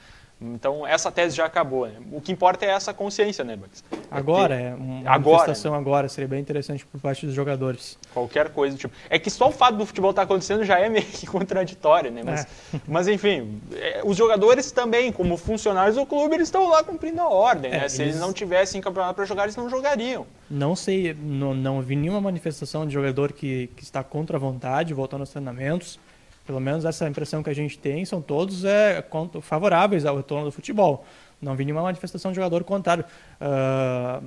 Então 0.40 0.86
essa 0.86 1.10
tese 1.12 1.36
já 1.36 1.44
acabou. 1.44 1.86
Né? 1.86 1.94
O 2.12 2.20
que 2.20 2.32
importa 2.32 2.64
é 2.64 2.70
essa 2.70 2.94
consciência, 2.94 3.44
né, 3.44 3.56
Bugs? 3.56 3.84
Agora, 4.10 4.56
ter- 4.56 4.62
é 4.62 4.74
uma 4.74 5.00
Agora, 5.10 5.36
manifestação 5.38 5.74
agora, 5.74 6.08
seria 6.08 6.26
bem 6.28 6.40
interessante 6.40 6.84
por 6.86 6.98
parte 7.00 7.26
dos 7.26 7.34
jogadores. 7.34 7.98
Qualquer 8.14 8.48
coisa 8.50 8.74
do 8.76 8.80
tipo. 8.80 8.94
É 9.10 9.18
que 9.18 9.30
só 9.30 9.48
o 9.48 9.52
fato 9.52 9.76
do 9.76 9.84
futebol 9.84 10.10
estar 10.10 10.22
acontecendo 10.22 10.64
já 10.64 10.78
é 10.78 10.88
meio 10.88 11.04
que 11.04 11.26
contraditório, 11.28 12.10
né? 12.10 12.22
Mas, 12.24 12.46
mas 12.88 13.08
enfim, 13.08 13.60
é, 13.74 14.00
os 14.04 14.16
jogadores 14.16 14.72
também, 14.72 15.12
como 15.12 15.36
funcionários 15.36 15.96
do 15.96 16.06
clube, 16.06 16.34
eles 16.36 16.48
estão 16.48 16.68
lá 16.68 16.82
cumprindo 16.82 17.20
a 17.20 17.28
ordem, 17.28 17.70
É, 17.72 17.80
né? 17.80 17.88
Se 17.88 18.00
eles 18.02 18.14
eles- 18.14 18.20
não 18.26 18.32
tivessem 18.32 18.80
campeonato 18.80 19.14
para 19.14 19.24
jogar, 19.26 19.42
eles 19.44 19.56
não 19.56 19.68
jogariam. 19.68 20.26
Não 20.50 20.74
sei, 20.74 21.14
não, 21.20 21.52
não 21.54 21.80
vi 21.82 21.94
nenhuma 21.96 22.20
manifestação 22.20 22.86
de 22.86 22.94
jogador 22.94 23.32
que, 23.32 23.68
que 23.76 23.82
está 23.84 24.02
contra 24.02 24.36
a 24.36 24.40
vontade, 24.40 24.94
voltando 24.94 25.20
aos 25.20 25.30
treinamentos. 25.30 25.98
Pelo 26.46 26.60
menos 26.60 26.84
essa 26.84 27.08
impressão 27.08 27.42
que 27.42 27.50
a 27.50 27.54
gente 27.54 27.78
tem, 27.78 28.04
são 28.04 28.20
todos 28.20 28.64
é, 28.64 29.04
favoráveis 29.42 30.04
ao 30.04 30.16
retorno 30.16 30.46
do 30.46 30.52
futebol. 30.52 31.04
Não 31.40 31.54
vi 31.54 31.64
nenhuma 31.64 31.82
manifestação 31.82 32.32
de 32.32 32.36
jogador 32.36 32.64
contrário. 32.64 33.04
Ah, 33.40 34.20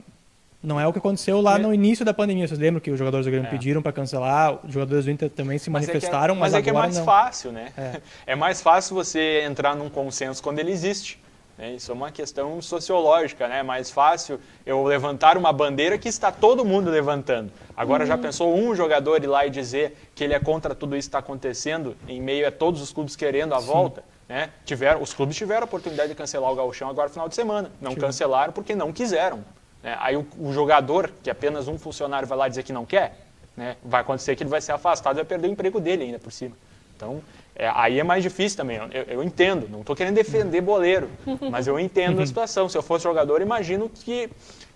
não 0.64 0.80
é 0.80 0.88
o 0.88 0.94
que 0.94 1.00
aconteceu 1.00 1.42
lá 1.42 1.60
no 1.60 1.74
início 1.74 2.06
da 2.06 2.14
pandemia. 2.14 2.48
Vocês 2.48 2.60
lembram 2.60 2.80
que 2.80 2.90
os 2.90 2.98
jogadores 2.98 3.26
do 3.26 3.30
Grêmio 3.32 3.48
É. 3.48 3.52
pediram 3.52 3.82
para 3.82 3.92
cancelar, 3.92 4.66
os 4.66 4.74
jogadores 4.74 5.04
do 5.06 5.12
Inter 5.12 5.30
também 5.30 5.58
se 5.58 5.70
Mas 5.70 5.84
é 5.84 5.86
que 5.88 5.92
é- 5.92 5.94
manifestaram, 5.96 6.36
mas, 6.36 6.54
mas, 6.54 6.54
é 6.54 6.62
que 6.62 6.70
é 6.70 6.72
agora 6.72 6.86
mais 6.86 6.98
não. 6.98 7.06
fácil, 7.06 7.52
né? 7.52 7.72
É. 7.78 8.02
É. 8.28 8.36
mais 8.36 8.62
fácil 8.62 8.96
você 8.96 9.42
entrar 9.44 9.76
num 9.76 9.90
consenso 9.90 10.42
quando 10.42 10.60
ele 10.60 10.72
existe. 10.72 11.20
Né? 11.58 11.74
Isso 11.74 11.92
é 11.92 11.94
uma 11.94 12.12
questão 12.12 12.62
sociológica, 12.62 13.48
né? 13.48 13.60
É 13.60 13.64
mais 13.64 13.92
fácil 13.92 14.40
eu 14.66 14.84
levantar 14.84 15.38
uma 15.38 15.54
bandeira 15.54 15.98
que 15.98 16.10
está 16.10 16.32
todo 16.32 16.66
mundo 16.66 16.90
levantando. 16.90 17.52
Agora 17.76 18.06
já 18.06 18.18
pensou 18.18 18.56
um 18.56 18.76
jogador 18.76 19.24
ir 19.24 19.28
lá 19.28 19.46
e 19.46 19.50
dizer 19.50 19.98
que 20.16 20.24
ele 20.24 20.34
é 20.34 20.40
contra 20.40 20.74
tudo 20.74 20.96
isso 20.96 21.08
que 21.08 21.10
está 21.10 21.20
acontecendo 21.20 21.96
em 22.08 22.22
meio 22.22 22.48
a 22.48 22.52
todos 22.52 22.82
os 22.82 22.92
clubes 22.92 23.16
querendo 23.16 23.54
a 23.54 23.60
volta? 23.60 24.04
Né? 24.28 24.50
Tiveram, 24.66 25.02
os 25.02 25.14
clubes 25.14 25.36
tiveram 25.36 25.62
a 25.62 25.66
oportunidade 25.66 26.10
de 26.10 26.16
cancelar 26.16 26.52
o 26.52 26.56
gauchão 26.56 26.90
agora 26.90 27.08
no 27.08 27.14
final 27.14 27.30
de 27.30 27.36
semana. 27.36 27.72
Não 27.80 27.94
cancelaram 27.94 28.54
porque 28.54 28.74
não 28.74 28.92
quiseram. 28.92 29.44
né? 29.82 29.96
Aí 30.00 30.16
o, 30.16 30.26
o 30.40 30.52
jogador, 30.54 31.12
que 31.22 31.30
apenas 31.30 31.68
um 31.68 31.78
funcionário, 31.78 32.28
vai 32.28 32.38
lá 32.38 32.48
dizer 32.48 32.64
que 32.64 32.74
não 32.74 32.86
quer, 32.86 33.18
né? 33.56 33.76
vai 33.84 34.02
acontecer 34.02 34.36
que 34.36 34.44
ele 34.44 34.50
vai 34.50 34.62
ser 34.62 34.72
afastado 34.72 35.16
e 35.16 35.18
vai 35.18 35.26
perder 35.26 35.48
o 35.48 35.52
emprego 35.52 35.80
dele 35.80 36.04
ainda 36.06 36.20
por 36.20 36.32
cima. 36.32 36.56
Então, 36.96 37.22
é, 37.56 37.72
aí 37.74 38.00
é 38.00 38.04
mais 38.04 38.24
difícil 38.24 38.58
também. 38.58 38.78
Eu, 38.92 39.04
eu 39.04 39.24
entendo, 39.24 39.68
não 39.70 39.82
estou 39.82 39.96
querendo 39.96 40.16
defender 40.16 40.62
boleiro, 40.62 41.10
mas 41.52 41.68
eu 41.68 41.80
entendo 41.80 42.22
a 42.22 42.26
situação. 42.26 42.68
Se 42.68 42.78
eu 42.78 42.82
fosse 42.84 43.04
jogador, 43.04 43.42
imagino 43.42 43.90
que. 43.90 44.30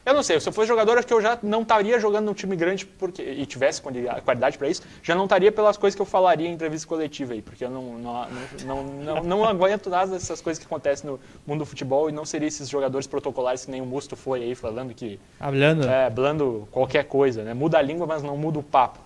Eu 0.06 0.14
não 0.14 0.24
sei, 0.24 0.40
se 0.40 0.48
eu 0.48 0.54
fosse 0.54 0.70
jogador, 0.70 0.98
acho 0.98 1.06
que 1.06 1.14
eu 1.14 1.22
já 1.22 1.38
não 1.44 1.64
estaria 1.64 2.00
jogando 2.00 2.28
num 2.28 2.34
time 2.34 2.56
grande 2.56 2.86
porque, 2.86 3.22
e 3.22 3.46
tivesse 3.46 3.82
quali- 3.82 4.08
qualidade 4.24 4.58
para 4.58 4.70
isso, 4.70 4.82
já 5.04 5.14
não 5.14 5.26
estaria 5.26 5.52
pelas 5.52 5.76
coisas 5.76 5.96
que 5.98 6.02
eu 6.02 6.06
falaria 6.06 6.48
em 6.48 6.54
entrevista 6.54 6.88
coletiva 6.88 7.34
aí, 7.34 7.42
porque 7.42 7.66
eu 7.66 7.70
não, 7.70 7.84
não, 8.00 8.28
não, 8.64 8.84
não, 8.84 9.24
não 9.24 9.44
aguento 9.50 9.90
nada 9.90 10.10
dessas 10.14 10.40
coisas 10.40 10.60
que 10.60 10.66
acontecem 10.66 11.10
no 11.10 11.20
mundo 11.46 11.60
do 11.60 11.66
futebol 11.66 12.08
e 12.10 12.14
não 12.14 12.24
seria 12.24 12.48
esses 12.48 12.70
jogadores 12.70 13.06
protocolares 13.06 13.66
que 13.66 13.72
nem 13.72 13.82
o 13.82 13.86
Musto 13.86 14.16
foi 14.16 14.44
aí 14.44 14.56
falando 14.56 14.94
que 14.94 15.20
Hablando. 15.42 15.86
é, 15.90 16.10
blando 16.10 16.66
qualquer 16.72 17.04
coisa, 17.04 17.44
né? 17.44 17.54
Muda 17.54 17.78
a 17.78 17.82
língua, 17.82 18.08
mas 18.08 18.24
não 18.24 18.38
muda 18.38 18.60
o 18.60 18.64
papo. 18.64 19.00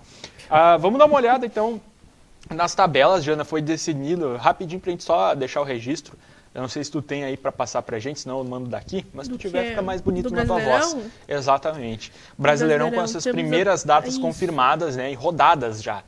Ah, 0.48 0.78
vamos 0.78 1.00
dar 1.00 1.06
uma 1.06 1.16
olhada, 1.18 1.48
então, 1.48 1.82
nas 2.54 2.76
tabelas, 2.76 3.24
Jana, 3.24 3.44
foi 3.44 3.62
decidido 3.62 4.36
rapidinho 4.38 4.80
pra 4.80 4.92
gente 4.92 5.04
só 5.04 5.34
deixar 5.34 5.62
o 5.62 5.64
registro. 5.64 6.18
Eu 6.54 6.62
não 6.62 6.68
sei 6.68 6.84
se 6.84 6.92
tu 6.92 7.02
tem 7.02 7.24
aí 7.24 7.38
para 7.38 7.52
passar 7.52 7.82
pra 7.82 7.98
gente, 7.98 8.20
senão 8.20 8.40
eu 8.40 8.44
mando 8.44 8.68
daqui, 8.70 9.06
mas 9.14 9.26
se 9.28 9.32
tu 9.32 9.38
tiver, 9.38 9.70
fica 9.70 9.82
mais 9.82 10.02
bonito 10.02 10.28
Do 10.30 10.36
na 10.36 10.46
tua 10.46 10.60
voz. 10.60 10.98
Exatamente. 11.28 12.12
Brasileirão, 12.38 12.88
com 12.88 12.96
Brasileirão, 12.98 13.04
essas 13.06 13.24
temos 13.24 13.40
a- 13.40 13.42
primeiras 13.42 13.84
datas 13.86 14.14
Isso. 14.14 14.22
confirmadas, 14.22 14.96
né? 14.98 15.12
E 15.12 15.16
rodadas 15.16 15.82
já. 15.82 16.04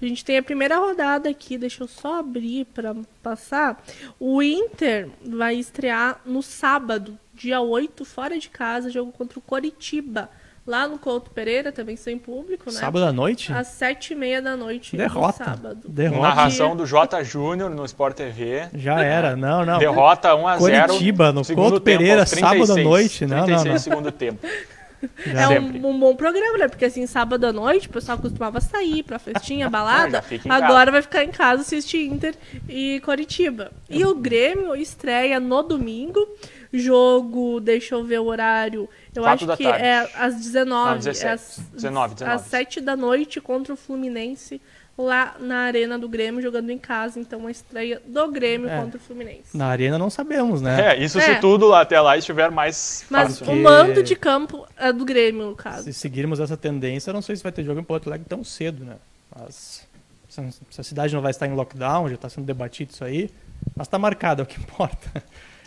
A 0.00 0.04
gente 0.04 0.24
tem 0.24 0.36
a 0.38 0.42
primeira 0.42 0.76
rodada 0.78 1.28
aqui, 1.28 1.56
deixa 1.58 1.82
eu 1.82 1.88
só 1.88 2.20
abrir 2.20 2.66
para 2.66 2.94
passar. 3.22 3.82
O 4.20 4.42
Inter 4.42 5.08
vai 5.26 5.56
estrear 5.56 6.20
no 6.24 6.42
sábado, 6.42 7.18
dia 7.34 7.60
8, 7.60 8.04
fora 8.04 8.38
de 8.38 8.48
casa, 8.50 8.90
jogo 8.90 9.10
contra 9.10 9.38
o 9.38 9.42
Coritiba. 9.42 10.28
Lá 10.68 10.86
no 10.86 10.98
Couto 10.98 11.30
Pereira, 11.30 11.72
também 11.72 11.96
sem 11.96 12.18
público, 12.18 12.70
né? 12.70 12.78
Sábado 12.78 13.06
à 13.06 13.10
noite? 13.10 13.50
Às 13.50 13.68
sete 13.68 14.12
e 14.12 14.14
meia 14.14 14.42
da 14.42 14.54
noite 14.54 14.94
Derrota. 14.94 15.38
no 15.38 15.44
sábado. 15.46 15.80
Derrota. 15.88 16.20
Narração 16.20 16.76
do 16.76 16.84
J. 16.84 17.24
Júnior 17.24 17.70
no 17.70 17.86
Sport 17.86 18.14
TV. 18.16 18.68
Já 18.74 19.02
era, 19.02 19.34
não, 19.34 19.64
não. 19.64 19.78
Derrota 19.78 20.34
1 20.34 20.46
a 20.46 20.58
0 20.58 20.86
Coritiba, 20.88 21.32
no 21.32 21.42
Couto 21.42 21.80
tempo, 21.80 21.80
Pereira, 21.80 22.20
aos 22.20 22.30
36, 22.30 22.66
sábado 22.66 22.80
à 22.80 22.84
noite. 22.84 23.24
Não, 23.26 23.36
não, 23.38 23.44
36 23.46 23.72
não. 23.72 23.78
segundo 23.78 24.12
tempo. 24.12 24.46
É 25.24 25.46
Sempre. 25.46 25.78
um, 25.78 25.90
um 25.90 25.98
bom 26.00 26.16
programa, 26.16 26.58
né? 26.58 26.66
Porque 26.66 26.84
assim, 26.84 27.06
sábado 27.06 27.46
à 27.46 27.52
noite 27.52 27.86
o 27.86 27.90
pessoal 27.90 28.18
costumava 28.18 28.60
sair 28.60 29.04
pra 29.04 29.18
festinha, 29.18 29.70
balada. 29.70 30.24
já 30.28 30.36
em 30.36 30.40
Agora 30.50 30.72
casa. 30.86 30.90
vai 30.90 31.02
ficar 31.02 31.24
em 31.24 31.30
casa 31.30 31.62
assistir 31.62 32.04
Inter 32.06 32.34
e 32.68 33.00
Coritiba. 33.04 33.70
E 33.88 34.04
o 34.04 34.12
Grêmio 34.14 34.74
estreia 34.74 35.38
no 35.38 35.62
domingo, 35.62 36.26
jogo, 36.72 37.60
deixa 37.60 37.94
eu 37.94 38.04
ver 38.04 38.20
o 38.20 38.26
horário. 38.26 38.88
Eu 39.14 39.22
Quatro 39.22 39.30
acho 39.44 39.46
da 39.46 39.56
que 39.56 39.64
tarde. 39.64 39.84
é 39.84 40.10
às 40.14 40.34
19, 40.36 40.90
Não, 40.90 40.98
17. 40.98 41.26
é 41.26 41.32
às, 41.32 41.58
19, 41.72 42.14
19. 42.14 42.34
às 42.36 42.42
7 42.42 42.80
da 42.80 42.96
noite 42.96 43.40
contra 43.40 43.72
o 43.72 43.76
Fluminense 43.76 44.60
lá 44.96 45.36
na 45.38 45.58
Arena 45.60 45.96
do 45.98 46.08
Grêmio, 46.08 46.42
jogando 46.42 46.70
em 46.70 46.78
casa. 46.78 47.20
Então, 47.20 47.46
a 47.46 47.50
estreia 47.50 48.02
do 48.04 48.28
Grêmio 48.32 48.68
É. 48.68 48.80
contra 48.80 48.96
o 48.98 49.00
Fluminense. 49.00 49.56
Na 49.56 49.66
arena 49.66 49.96
não 49.96 50.10
sabemos, 50.10 50.60
né? 50.60 50.94
É, 50.96 51.02
isso 51.04 51.18
É. 51.20 51.34
se 51.34 51.40
tudo 51.40 51.68
lá 51.68 51.82
até 51.82 52.00
lá 52.00 52.16
estiver 52.18 52.50
mais 52.50 53.04
Mas 53.08 53.38
fácil. 53.38 53.52
O 53.52 53.56
mando 53.62 54.02
de 54.02 54.16
campo 54.16 54.66
é 54.76 54.92
do 54.92 55.04
Grêmio, 55.04 55.46
no 55.50 55.54
caso. 55.56 55.84
Se 55.84 55.92
seguirmos 55.92 56.40
essa 56.40 56.56
tendência, 56.56 57.10
eu 57.10 57.14
não 57.14 57.22
sei 57.22 57.36
se 57.36 57.42
vai 57.44 57.52
ter 57.52 57.62
jogo 57.64 57.78
em 57.80 57.84
Porto 57.84 58.08
Alegre 58.08 58.26
tão 58.28 58.42
cedo, 58.42 58.84
né? 58.84 58.96
Mas 59.38 59.86
se 60.28 60.42
se 60.70 60.80
a 60.80 60.84
cidade 60.84 61.14
não 61.14 61.22
vai 61.22 61.30
estar 61.30 61.46
em 61.46 61.52
lockdown, 61.54 62.08
já 62.08 62.14
está 62.16 62.28
sendo 62.28 62.44
debatido 62.44 62.92
isso 62.92 63.02
aí, 63.04 63.30
mas 63.76 63.86
está 63.86 63.98
marcado, 63.98 64.42
é 64.42 64.44
o 64.44 64.46
que 64.46 64.60
importa. 64.60 65.22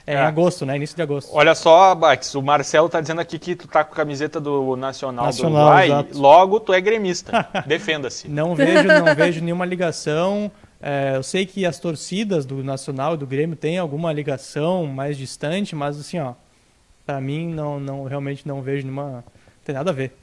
É, 0.05 0.13
É. 0.13 0.17
em 0.17 0.21
agosto, 0.21 0.65
né? 0.65 0.75
Início 0.75 0.95
de 0.95 1.01
agosto. 1.01 1.29
Olha 1.33 1.53
só, 1.55 1.93
Bax, 1.95 2.33
o 2.35 2.41
Marcelo 2.41 2.89
tá 2.89 2.99
dizendo 3.01 3.21
aqui 3.21 3.37
que 3.37 3.55
tu 3.55 3.67
tá 3.67 3.83
com 3.83 3.93
a 3.93 3.95
camiseta 3.95 4.39
do 4.39 4.75
Nacional, 4.75 5.25
Nacional, 5.25 5.51
do 5.51 5.57
Uruguai, 5.59 5.85
exato. 5.87 6.17
logo 6.19 6.59
tu 6.59 6.73
é 6.73 6.81
gremista. 6.81 7.47
Defenda-se. 7.67 8.27
Não 8.27 8.55
vejo, 8.55 8.87
não 8.87 9.15
vejo 9.15 9.41
nenhuma 9.43 9.65
ligação. 9.65 10.51
É, 10.81 11.13
eu 11.15 11.21
sei 11.23 11.45
que 11.45 11.65
as 11.65 11.77
torcidas 11.79 12.45
do 12.45 12.63
Nacional 12.63 13.13
e 13.13 13.17
do 13.17 13.27
Grêmio 13.27 13.55
têm 13.55 13.77
alguma 13.77 14.11
ligação 14.11 14.87
mais 14.87 15.15
distante, 15.17 15.75
mas 15.75 15.99
assim, 15.99 16.17
ó, 16.19 16.33
para 17.05 17.21
mim 17.21 17.53
não, 17.53 17.79
não 17.79 18.03
realmente 18.05 18.47
não 18.47 18.61
vejo 18.63 18.83
nenhuma, 18.83 19.03
não 19.11 19.23
tem 19.63 19.75
nada 19.75 19.91
a 19.91 19.93
ver. 19.93 20.13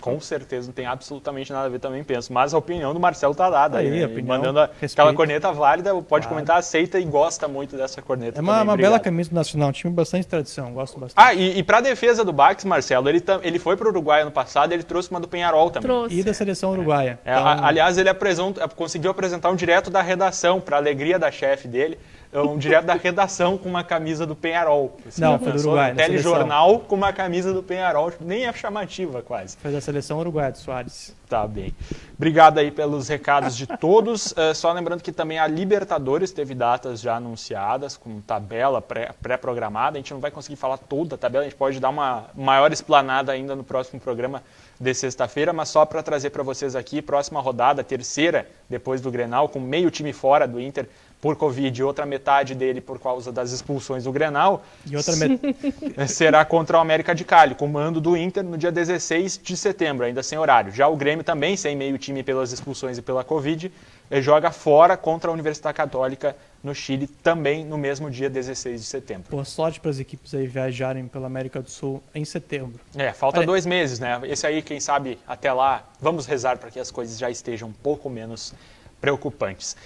Com 0.00 0.20
certeza, 0.20 0.66
não 0.68 0.72
tem 0.74 0.86
absolutamente 0.86 1.52
nada 1.52 1.66
a 1.66 1.68
ver, 1.68 1.78
também 1.78 2.02
penso. 2.04 2.32
Mas 2.32 2.54
a 2.54 2.58
opinião 2.58 2.92
do 2.94 3.00
Marcelo 3.00 3.34
tá 3.34 3.48
dada. 3.50 3.78
Aí, 3.78 3.90
né? 3.90 4.04
a 4.04 4.06
opinião, 4.06 4.36
Mandando 4.36 4.60
a- 4.60 4.70
aquela 4.82 5.12
corneta 5.14 5.52
válida, 5.52 5.90
pode 5.94 6.26
Claro. 6.26 6.28
comentar, 6.28 6.58
aceita 6.58 6.98
e 6.98 7.04
gosta 7.04 7.48
muito 7.48 7.76
dessa 7.76 8.00
corneta. 8.02 8.38
É 8.38 8.42
uma, 8.42 8.52
também. 8.54 8.68
uma 8.68 8.76
bela 8.76 9.00
camisa 9.00 9.30
do 9.30 9.34
Nacional, 9.36 9.68
um 9.68 9.72
time 9.72 9.90
de 9.90 9.96
bastante 9.96 10.26
tradição, 10.26 10.72
gosto 10.72 10.98
bastante. 10.98 11.14
Ah, 11.24 11.34
e, 11.34 11.58
e 11.58 11.62
pra 11.62 11.80
defesa 11.80 12.24
do 12.24 12.32
Bax, 12.32 12.64
Marcelo, 12.64 13.08
ele, 13.08 13.20
tam- 13.20 13.40
ele 13.42 13.58
foi 13.58 13.76
pro 13.76 13.88
Uruguai 13.88 14.22
ano 14.22 14.30
passado 14.30 14.72
ele 14.72 14.82
trouxe 14.82 15.10
uma 15.10 15.20
do 15.20 15.28
Penharol 15.28 15.70
também. 15.70 15.88
Trouxe. 15.88 16.14
E 16.18 16.22
da 16.22 16.32
seleção 16.34 16.70
uruguaia. 16.72 17.18
É, 17.24 17.32
Então, 17.32 17.46
a- 17.46 17.66
aliás, 17.66 17.98
ele 17.98 18.08
apresentou- 18.08 18.68
conseguiu 18.70 19.10
apresentar 19.10 19.50
um 19.50 19.56
direto 19.56 19.90
da 19.90 20.02
redação, 20.02 20.60
para 20.60 20.76
alegria 20.76 21.18
da 21.18 21.30
chefe 21.30 21.66
dele, 21.68 21.98
um 22.42 22.58
direto 22.58 22.84
da 22.86 22.94
redação 22.94 23.56
com 23.58 23.68
uma 23.68 23.82
camisa 23.84 24.26
do 24.26 24.34
Penharol. 24.36 24.96
Você 25.04 25.20
Não, 25.20 25.32
já 25.32 25.38
foi 25.38 25.52
do? 25.52 25.58
Uruguai, 25.60 25.92
Um 25.92 25.96
telejornal 25.96 26.80
com 26.80 26.94
uma 26.94 27.12
camisa 27.12 27.52
do 27.52 27.62
Penharol, 27.62 28.10
tipo, 28.10 28.24
nem 28.24 28.46
é 28.46 28.52
chamativa 28.52 29.22
quase. 29.22 29.56
Foi 29.56 29.72
da 29.72 29.80
seleção 29.80 30.18
uruguaia 30.18 30.52
do 30.52 30.58
Soares. 30.58 31.14
Tá 31.28 31.44
bem. 31.46 31.74
Obrigado 32.16 32.58
aí 32.58 32.70
pelos 32.70 33.08
recados 33.08 33.56
de 33.56 33.66
todos. 33.66 34.34
Eh, 34.36 34.52
só 34.54 34.70
lembrando 34.72 35.02
que 35.02 35.12
também 35.12 35.38
a 35.38 35.46
Libertadores 35.46 36.30
teve 36.30 36.54
datas 36.54 37.00
já 37.00 37.16
anunciadas, 37.16 37.96
com 37.96 38.20
tabela 38.20 38.82
pré- 38.82 39.10
pré-programada. 39.22 39.96
a 39.96 40.00
gente 40.00 40.12
não 40.12 40.20
vai 40.20 40.30
conseguir 40.30 40.56
falar 40.56 40.76
toda 40.76 41.14
a 41.14 41.18
tabela, 41.18 41.44
a 41.44 41.48
gente 41.48 41.56
pode 41.56 41.80
dar 41.80 41.88
uma 41.88 42.26
maior 42.34 42.70
explanada 42.72 43.32
ainda 43.32 43.56
no 43.56 43.64
próximo 43.64 43.98
programa 44.00 44.42
de 44.78 44.92
sexta-feira, 44.92 45.52
mas 45.54 45.70
só 45.70 45.86
para 45.86 46.02
trazer 46.02 46.30
para 46.30 46.42
vocês 46.42 46.76
aqui, 46.76 47.00
próxima 47.00 47.40
rodada, 47.40 47.82
terceira, 47.82 48.46
depois 48.68 49.00
do 49.00 49.10
Grenal, 49.10 49.48
com 49.48 49.58
meio 49.58 49.90
time 49.90 50.12
fora 50.12 50.46
do 50.46 50.60
Inter 50.60 50.86
por 51.26 51.34
Covid 51.34 51.80
e 51.80 51.82
outra 51.82 52.06
metade 52.06 52.54
dele 52.54 52.80
por 52.80 53.00
causa 53.00 53.32
das 53.32 53.50
expulsões 53.50 54.04
do 54.04 54.12
Grenal, 54.12 54.64
E 54.86 54.92
met... 55.16 55.40
será 56.06 56.44
contra 56.44 56.78
o 56.78 56.80
América 56.80 57.16
de 57.16 57.24
Cali, 57.24 57.56
comando 57.56 58.00
do 58.00 58.16
Inter 58.16 58.44
no 58.44 58.56
dia 58.56 58.70
16 58.70 59.40
de 59.42 59.56
setembro, 59.56 60.06
ainda 60.06 60.22
sem 60.22 60.38
horário. 60.38 60.70
Já 60.70 60.86
o 60.86 60.94
Grêmio 60.94 61.24
também, 61.24 61.56
sem 61.56 61.74
meio 61.74 61.98
time 61.98 62.22
pelas 62.22 62.52
expulsões 62.52 62.96
e 62.96 63.02
pela 63.02 63.24
Covid, 63.24 63.72
eh, 64.08 64.22
joga 64.22 64.52
fora 64.52 64.96
contra 64.96 65.28
a 65.28 65.32
Universidade 65.34 65.76
Católica 65.76 66.36
no 66.62 66.72
Chile, 66.72 67.08
também 67.08 67.64
no 67.64 67.76
mesmo 67.76 68.08
dia 68.08 68.30
16 68.30 68.80
de 68.82 68.86
setembro. 68.86 69.24
Boa 69.28 69.44
sorte 69.44 69.80
para 69.80 69.90
as 69.90 69.98
equipes 69.98 70.32
aí 70.32 70.46
viajarem 70.46 71.08
pela 71.08 71.26
América 71.26 71.60
do 71.60 71.68
Sul 71.68 72.00
em 72.14 72.24
setembro. 72.24 72.78
É, 72.94 73.12
falta 73.12 73.38
Olha- 73.38 73.46
dois 73.48 73.66
meses, 73.66 73.98
né? 73.98 74.20
Esse 74.22 74.46
aí, 74.46 74.62
quem 74.62 74.78
sabe, 74.78 75.18
até 75.26 75.52
lá, 75.52 75.82
vamos 76.00 76.24
rezar 76.24 76.56
para 76.58 76.70
que 76.70 76.78
as 76.78 76.92
coisas 76.92 77.18
já 77.18 77.28
estejam 77.28 77.70
um 77.70 77.72
pouco 77.72 78.08
menos 78.08 78.54
preocupantes. 79.00 79.76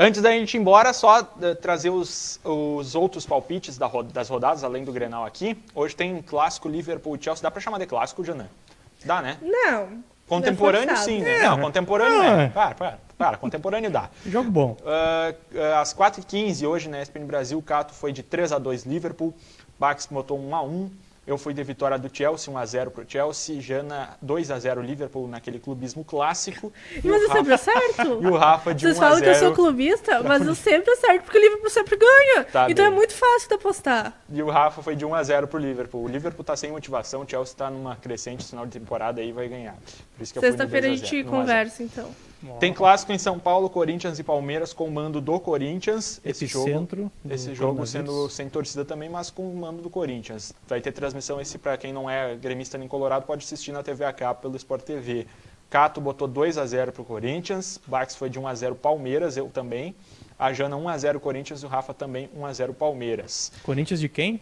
Antes 0.00 0.22
da 0.22 0.30
gente 0.30 0.54
ir 0.54 0.60
embora, 0.60 0.92
só 0.92 1.18
eh, 1.42 1.54
trazer 1.56 1.90
os, 1.90 2.38
os 2.44 2.94
outros 2.94 3.26
palpites 3.26 3.76
da 3.76 3.88
das 4.12 4.28
rodadas, 4.28 4.62
além 4.62 4.84
do 4.84 4.92
Grenal 4.92 5.24
aqui. 5.26 5.58
Hoje 5.74 5.96
tem 5.96 6.14
um 6.14 6.22
clássico 6.22 6.68
Liverpool 6.68 7.16
e 7.16 7.18
Chelsea. 7.20 7.42
Dá 7.42 7.50
para 7.50 7.60
chamar 7.60 7.78
de 7.78 7.86
clássico, 7.86 8.24
Janã? 8.24 8.46
Dá, 9.04 9.20
né? 9.20 9.38
Não. 9.42 10.04
Contemporâneo 10.28 10.92
É 10.92 10.96
sim, 10.96 11.20
né? 11.20 11.38
É. 11.38 11.42
Não, 11.48 11.60
contemporâneo 11.60 12.20
Ah. 12.22 12.42
é. 12.42 12.48
Para, 12.48 12.74
para, 12.76 12.98
para, 13.16 13.36
contemporâneo 13.38 13.90
dá. 13.90 14.08
Jogo 14.24 14.48
bom. 14.48 14.76
Ah, 14.86 15.80
às 15.80 15.92
4h15 15.92 16.64
hoje 16.68 16.88
na 16.88 17.02
ESPN 17.02 17.24
Brasil, 17.24 17.58
o 17.58 17.62
Cato 17.62 17.92
foi 17.92 18.12
de 18.12 18.22
3 18.22 18.52
a 18.52 18.58
2 18.58 18.84
Liverpool, 18.84 19.34
Bax 19.80 20.06
botou 20.08 20.38
1 20.38 20.54
a 20.54 20.62
1 20.62 20.90
eu 21.28 21.36
fui 21.38 21.52
de 21.52 21.62
vitória 21.62 21.98
do 21.98 22.08
Chelsea, 22.12 22.52
1 22.52 22.56
a 22.58 22.64
0 22.66 22.90
pro 22.90 23.04
Chelsea, 23.06 23.60
Jana 23.60 24.16
2 24.22 24.50
a 24.50 24.58
0 24.58 24.80
Liverpool 24.80 25.28
naquele 25.28 25.58
clubismo 25.60 26.02
clássico. 26.04 26.72
E 26.92 27.06
Mas 27.06 27.20
o 27.20 27.24
eu 27.26 27.32
sempre 27.32 27.52
Rafa- 27.52 27.70
acerto. 27.70 28.18
E 28.24 28.26
o 28.26 28.36
Rafa 28.36 28.74
de 28.74 28.82
Vocês 28.82 28.96
1 28.96 28.98
a 28.98 29.04
falam 29.04 29.20
que 29.22 29.28
eu 29.28 29.34
0 29.34 29.46
sou 29.46 29.54
clubista, 29.54 30.22
mas 30.22 30.46
eu 30.46 30.54
sempre 30.54 30.90
acerto, 30.92 31.24
porque 31.24 31.38
o 31.38 31.40
Liverpool 31.42 31.70
sempre 31.70 31.96
ganha. 31.96 32.44
Tá 32.44 32.70
então 32.70 32.84
bem. 32.86 32.92
é 32.92 32.96
muito 32.96 33.12
fácil 33.14 33.48
de 33.48 33.54
apostar. 33.54 34.18
E 34.32 34.42
o 34.42 34.48
Rafa 34.48 34.82
foi 34.82 34.96
de 34.96 35.04
1 35.04 35.14
a 35.14 35.22
0 35.22 35.46
pro 35.46 35.58
Liverpool. 35.58 36.02
O 36.04 36.08
Liverpool 36.08 36.42
tá 36.44 36.56
sem 36.56 36.72
motivação, 36.72 37.22
o 37.22 37.28
Chelsea 37.28 37.54
tá 37.56 37.70
numa 37.70 37.94
crescente 37.96 38.44
final 38.46 38.64
de 38.64 38.72
temporada 38.78 39.20
aí 39.20 39.30
vai 39.30 39.48
ganhar. 39.48 39.76
Por 40.16 40.22
isso 40.22 40.32
que 40.32 40.40
Sexta-feira 40.40 40.86
a 40.86 40.90
2 40.90 41.00
gente 41.00 41.10
0, 41.10 41.28
1 41.28 41.28
a 41.28 41.30
0. 41.30 41.40
conversa, 41.40 41.82
então. 41.82 42.10
Tem 42.60 42.72
clássico 42.72 43.12
em 43.12 43.18
São 43.18 43.38
Paulo, 43.38 43.68
Corinthians 43.68 44.18
e 44.18 44.22
Palmeiras 44.22 44.72
com 44.72 44.86
o 44.86 44.90
mando 44.90 45.20
do 45.20 45.40
Corinthians. 45.40 46.20
Esse 46.24 46.46
jogo, 46.46 46.68
Epicentro 46.68 47.12
do 47.24 47.34
esse 47.34 47.54
jogo 47.54 47.86
sendo 47.86 48.28
sem 48.28 48.48
torcida 48.48 48.84
também, 48.84 49.08
mas 49.08 49.30
com 49.30 49.50
o 49.50 49.56
mando 49.56 49.82
do 49.82 49.90
Corinthians. 49.90 50.52
Vai 50.68 50.80
ter 50.80 50.92
transmissão 50.92 51.40
esse 51.40 51.58
para 51.58 51.76
quem 51.76 51.92
não 51.92 52.08
é 52.08 52.36
gremista 52.36 52.78
nem 52.78 52.86
colorado, 52.86 53.26
pode 53.26 53.44
assistir 53.44 53.72
na 53.72 53.82
TV 53.82 54.04
AK 54.04 54.40
pelo 54.40 54.56
Sport 54.56 54.82
TV. 54.82 55.26
Cato 55.70 56.00
botou 56.00 56.26
2 56.26 56.56
a 56.56 56.64
0 56.64 56.92
pro 56.92 57.04
Corinthians, 57.04 57.78
Bax 57.86 58.16
foi 58.16 58.30
de 58.30 58.38
1 58.38 58.46
a 58.46 58.54
0 58.54 58.74
Palmeiras, 58.74 59.36
eu 59.36 59.48
também. 59.48 59.94
A 60.38 60.52
Jana 60.52 60.76
1 60.76 60.88
a 60.88 60.96
0 60.96 61.20
Corinthians 61.20 61.62
e 61.62 61.66
o 61.66 61.68
Rafa 61.68 61.92
também 61.92 62.30
1 62.34 62.46
a 62.46 62.52
0 62.52 62.72
Palmeiras. 62.72 63.52
Corinthians 63.62 64.00
de 64.00 64.08
quem? 64.08 64.40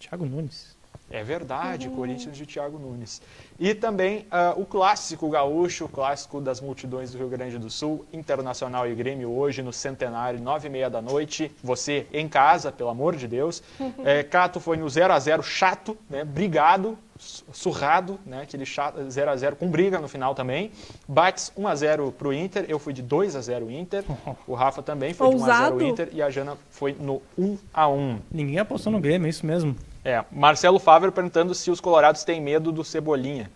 Thiago 0.00 0.24
Nunes. 0.24 0.75
É 1.08 1.22
verdade, 1.22 1.88
Corinthians 1.88 2.36
de 2.36 2.44
Thiago 2.44 2.78
Nunes. 2.80 3.22
E 3.60 3.72
também 3.74 4.26
ah, 4.28 4.54
o 4.56 4.64
clássico 4.66 5.28
gaúcho, 5.30 5.84
o 5.84 5.88
clássico 5.88 6.40
das 6.40 6.60
multidões 6.60 7.12
do 7.12 7.18
Rio 7.18 7.28
Grande 7.28 7.58
do 7.58 7.70
Sul, 7.70 8.04
Internacional 8.12 8.88
e 8.88 8.94
Grêmio 8.94 9.30
hoje 9.30 9.62
no 9.62 9.72
Centenário, 9.72 10.40
nove 10.40 10.66
e 10.66 10.70
meia 10.70 10.90
da 10.90 11.00
noite. 11.00 11.50
Você 11.62 12.08
em 12.12 12.28
casa, 12.28 12.72
pelo 12.72 12.90
amor 12.90 13.14
de 13.16 13.28
Deus. 13.28 13.62
É, 14.04 14.22
Cato 14.24 14.58
foi 14.60 14.76
no 14.76 14.88
0 14.88 15.12
a 15.12 15.18
0 15.18 15.42
chato, 15.42 15.96
né? 16.10 16.24
Brigado, 16.24 16.98
su- 17.18 17.44
surrado, 17.52 18.18
né? 18.26 18.42
Aquele 18.42 18.66
chato, 18.66 19.08
0 19.08 19.30
a 19.30 19.36
0 19.36 19.56
com 19.56 19.68
briga 19.68 19.98
no 20.00 20.08
final 20.08 20.34
também. 20.34 20.70
Bates 21.08 21.52
1 21.56 21.66
a 21.68 21.74
0 21.74 22.12
pro 22.12 22.32
Inter, 22.32 22.64
eu 22.68 22.78
fui 22.80 22.92
de 22.92 23.00
2 23.02 23.36
a 23.36 23.40
0 23.40 23.70
Inter. 23.70 24.04
O 24.46 24.54
Rafa 24.54 24.82
também 24.82 25.14
foi 25.14 25.28
de 25.30 25.36
1 25.36 25.38
a 25.44 25.46
0 25.46 25.62
Ousado. 25.74 25.84
Inter 25.84 26.08
e 26.12 26.20
a 26.20 26.28
Jana 26.30 26.56
foi 26.70 26.96
no 26.98 27.22
1 27.38 27.56
a 27.72 27.88
1. 27.88 28.18
Ninguém 28.30 28.58
apostou 28.58 28.92
no 28.92 29.00
Grêmio, 29.00 29.26
é 29.26 29.30
isso 29.30 29.46
mesmo. 29.46 29.74
É, 30.06 30.24
Marcelo 30.30 30.78
Fábio 30.78 31.10
perguntando 31.10 31.52
se 31.52 31.68
os 31.68 31.80
colorados 31.80 32.22
têm 32.22 32.40
medo 32.40 32.70
do 32.70 32.84
Cebolinha. 32.84 33.50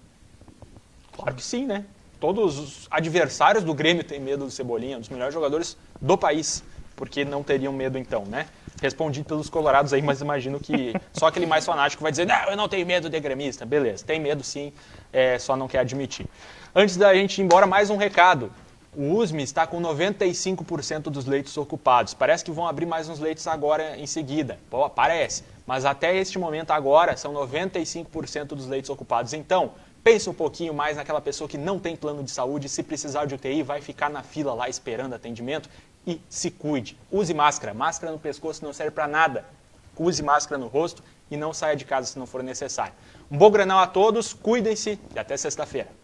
Claro 1.13 1.37
que 1.37 1.45
sim, 1.45 1.65
né? 1.65 1.85
Todos 2.19 2.59
os 2.59 2.89
adversários 2.91 3.63
do 3.63 3.73
Grêmio 3.73 4.03
têm 4.03 4.19
medo 4.19 4.47
do 4.47 4.51
Cebolinha, 4.51 4.99
dos 4.99 5.09
melhores 5.09 5.33
jogadores 5.33 5.77
do 6.01 6.19
país. 6.19 6.65
Porque 6.97 7.25
não 7.25 7.45
teriam 7.45 7.73
medo 7.73 7.97
então, 7.97 8.25
né? 8.25 8.49
Respondi 8.83 9.23
pelos 9.23 9.49
colorados 9.49 9.93
aí, 9.93 10.03
mas 10.03 10.21
imagino 10.21 10.59
que 10.59 10.93
só 11.13 11.29
aquele 11.29 11.47
mais 11.47 11.65
fanático 11.65 12.03
vai 12.03 12.11
dizer, 12.11 12.27
não, 12.27 12.51
eu 12.51 12.57
não 12.57 12.69
tenho 12.69 12.85
medo 12.85 13.09
de 13.09 13.21
gremista. 13.21 13.65
Beleza, 13.65 14.05
tem 14.05 14.19
medo 14.19 14.43
sim, 14.43 14.73
é, 15.13 15.39
só 15.39 15.57
não 15.57 15.69
quer 15.69 15.79
admitir. 15.79 16.27
Antes 16.75 16.97
da 16.97 17.15
gente 17.15 17.41
ir 17.41 17.45
embora, 17.45 17.65
mais 17.65 17.91
um 17.91 17.97
recado. 17.97 18.51
O 18.97 19.15
USM 19.19 19.39
está 19.39 19.69
com 19.69 19.81
95% 19.81 21.03
dos 21.03 21.25
leitos 21.25 21.57
ocupados. 21.57 22.13
Parece 22.13 22.45
que 22.45 22.51
vão 22.51 22.67
abrir 22.67 22.87
mais 22.87 23.09
uns 23.09 23.21
leitos 23.21 23.47
agora 23.47 23.97
em 23.97 24.05
seguida. 24.05 24.59
Pô, 24.69 24.91
parece. 24.91 25.45
Mas 25.65 25.85
até 25.85 26.17
este 26.17 26.41
momento 26.41 26.73
agora 26.73 27.17
são 27.17 27.33
95% 27.33 28.47
dos 28.47 28.67
leitos 28.67 28.91
ocupados. 28.91 29.33
Então, 29.33 29.75
pense 30.03 30.29
um 30.29 30.35
pouquinho 30.35 30.75
mais 30.75 30.97
naquela 30.97 31.21
pessoa 31.21 31.49
que 31.49 31.57
não 31.57 31.79
tem 31.79 31.95
plano 31.95 32.25
de 32.25 32.33
saúde. 32.33 32.69
Se 32.69 32.83
precisar 32.83 33.27
de 33.27 33.35
UTI, 33.37 33.63
vai 33.63 33.81
ficar 33.81 34.11
na 34.11 34.25
fila 34.25 34.55
lá 34.55 34.69
esperando 34.69 35.15
atendimento. 35.15 35.71
E 36.05 36.21
se 36.29 36.51
cuide. 36.51 36.99
Use 37.13 37.33
máscara. 37.33 37.73
Máscara 37.73 38.11
no 38.11 38.19
pescoço 38.19 38.65
não 38.65 38.73
serve 38.73 38.91
para 38.91 39.07
nada. 39.07 39.45
Use 39.97 40.21
máscara 40.21 40.59
no 40.59 40.67
rosto 40.67 41.01
e 41.31 41.37
não 41.37 41.55
saia 41.55 41.77
de 41.77 41.85
casa 41.85 42.09
se 42.09 42.19
não 42.19 42.27
for 42.27 42.43
necessário. 42.43 42.95
Um 43.31 43.39
bom 43.39 43.53
granal 43.53 43.79
a 43.79 43.87
todos, 43.87 44.33
cuidem-se 44.33 44.99
e 45.15 45.19
até 45.19 45.37
sexta-feira. 45.37 46.01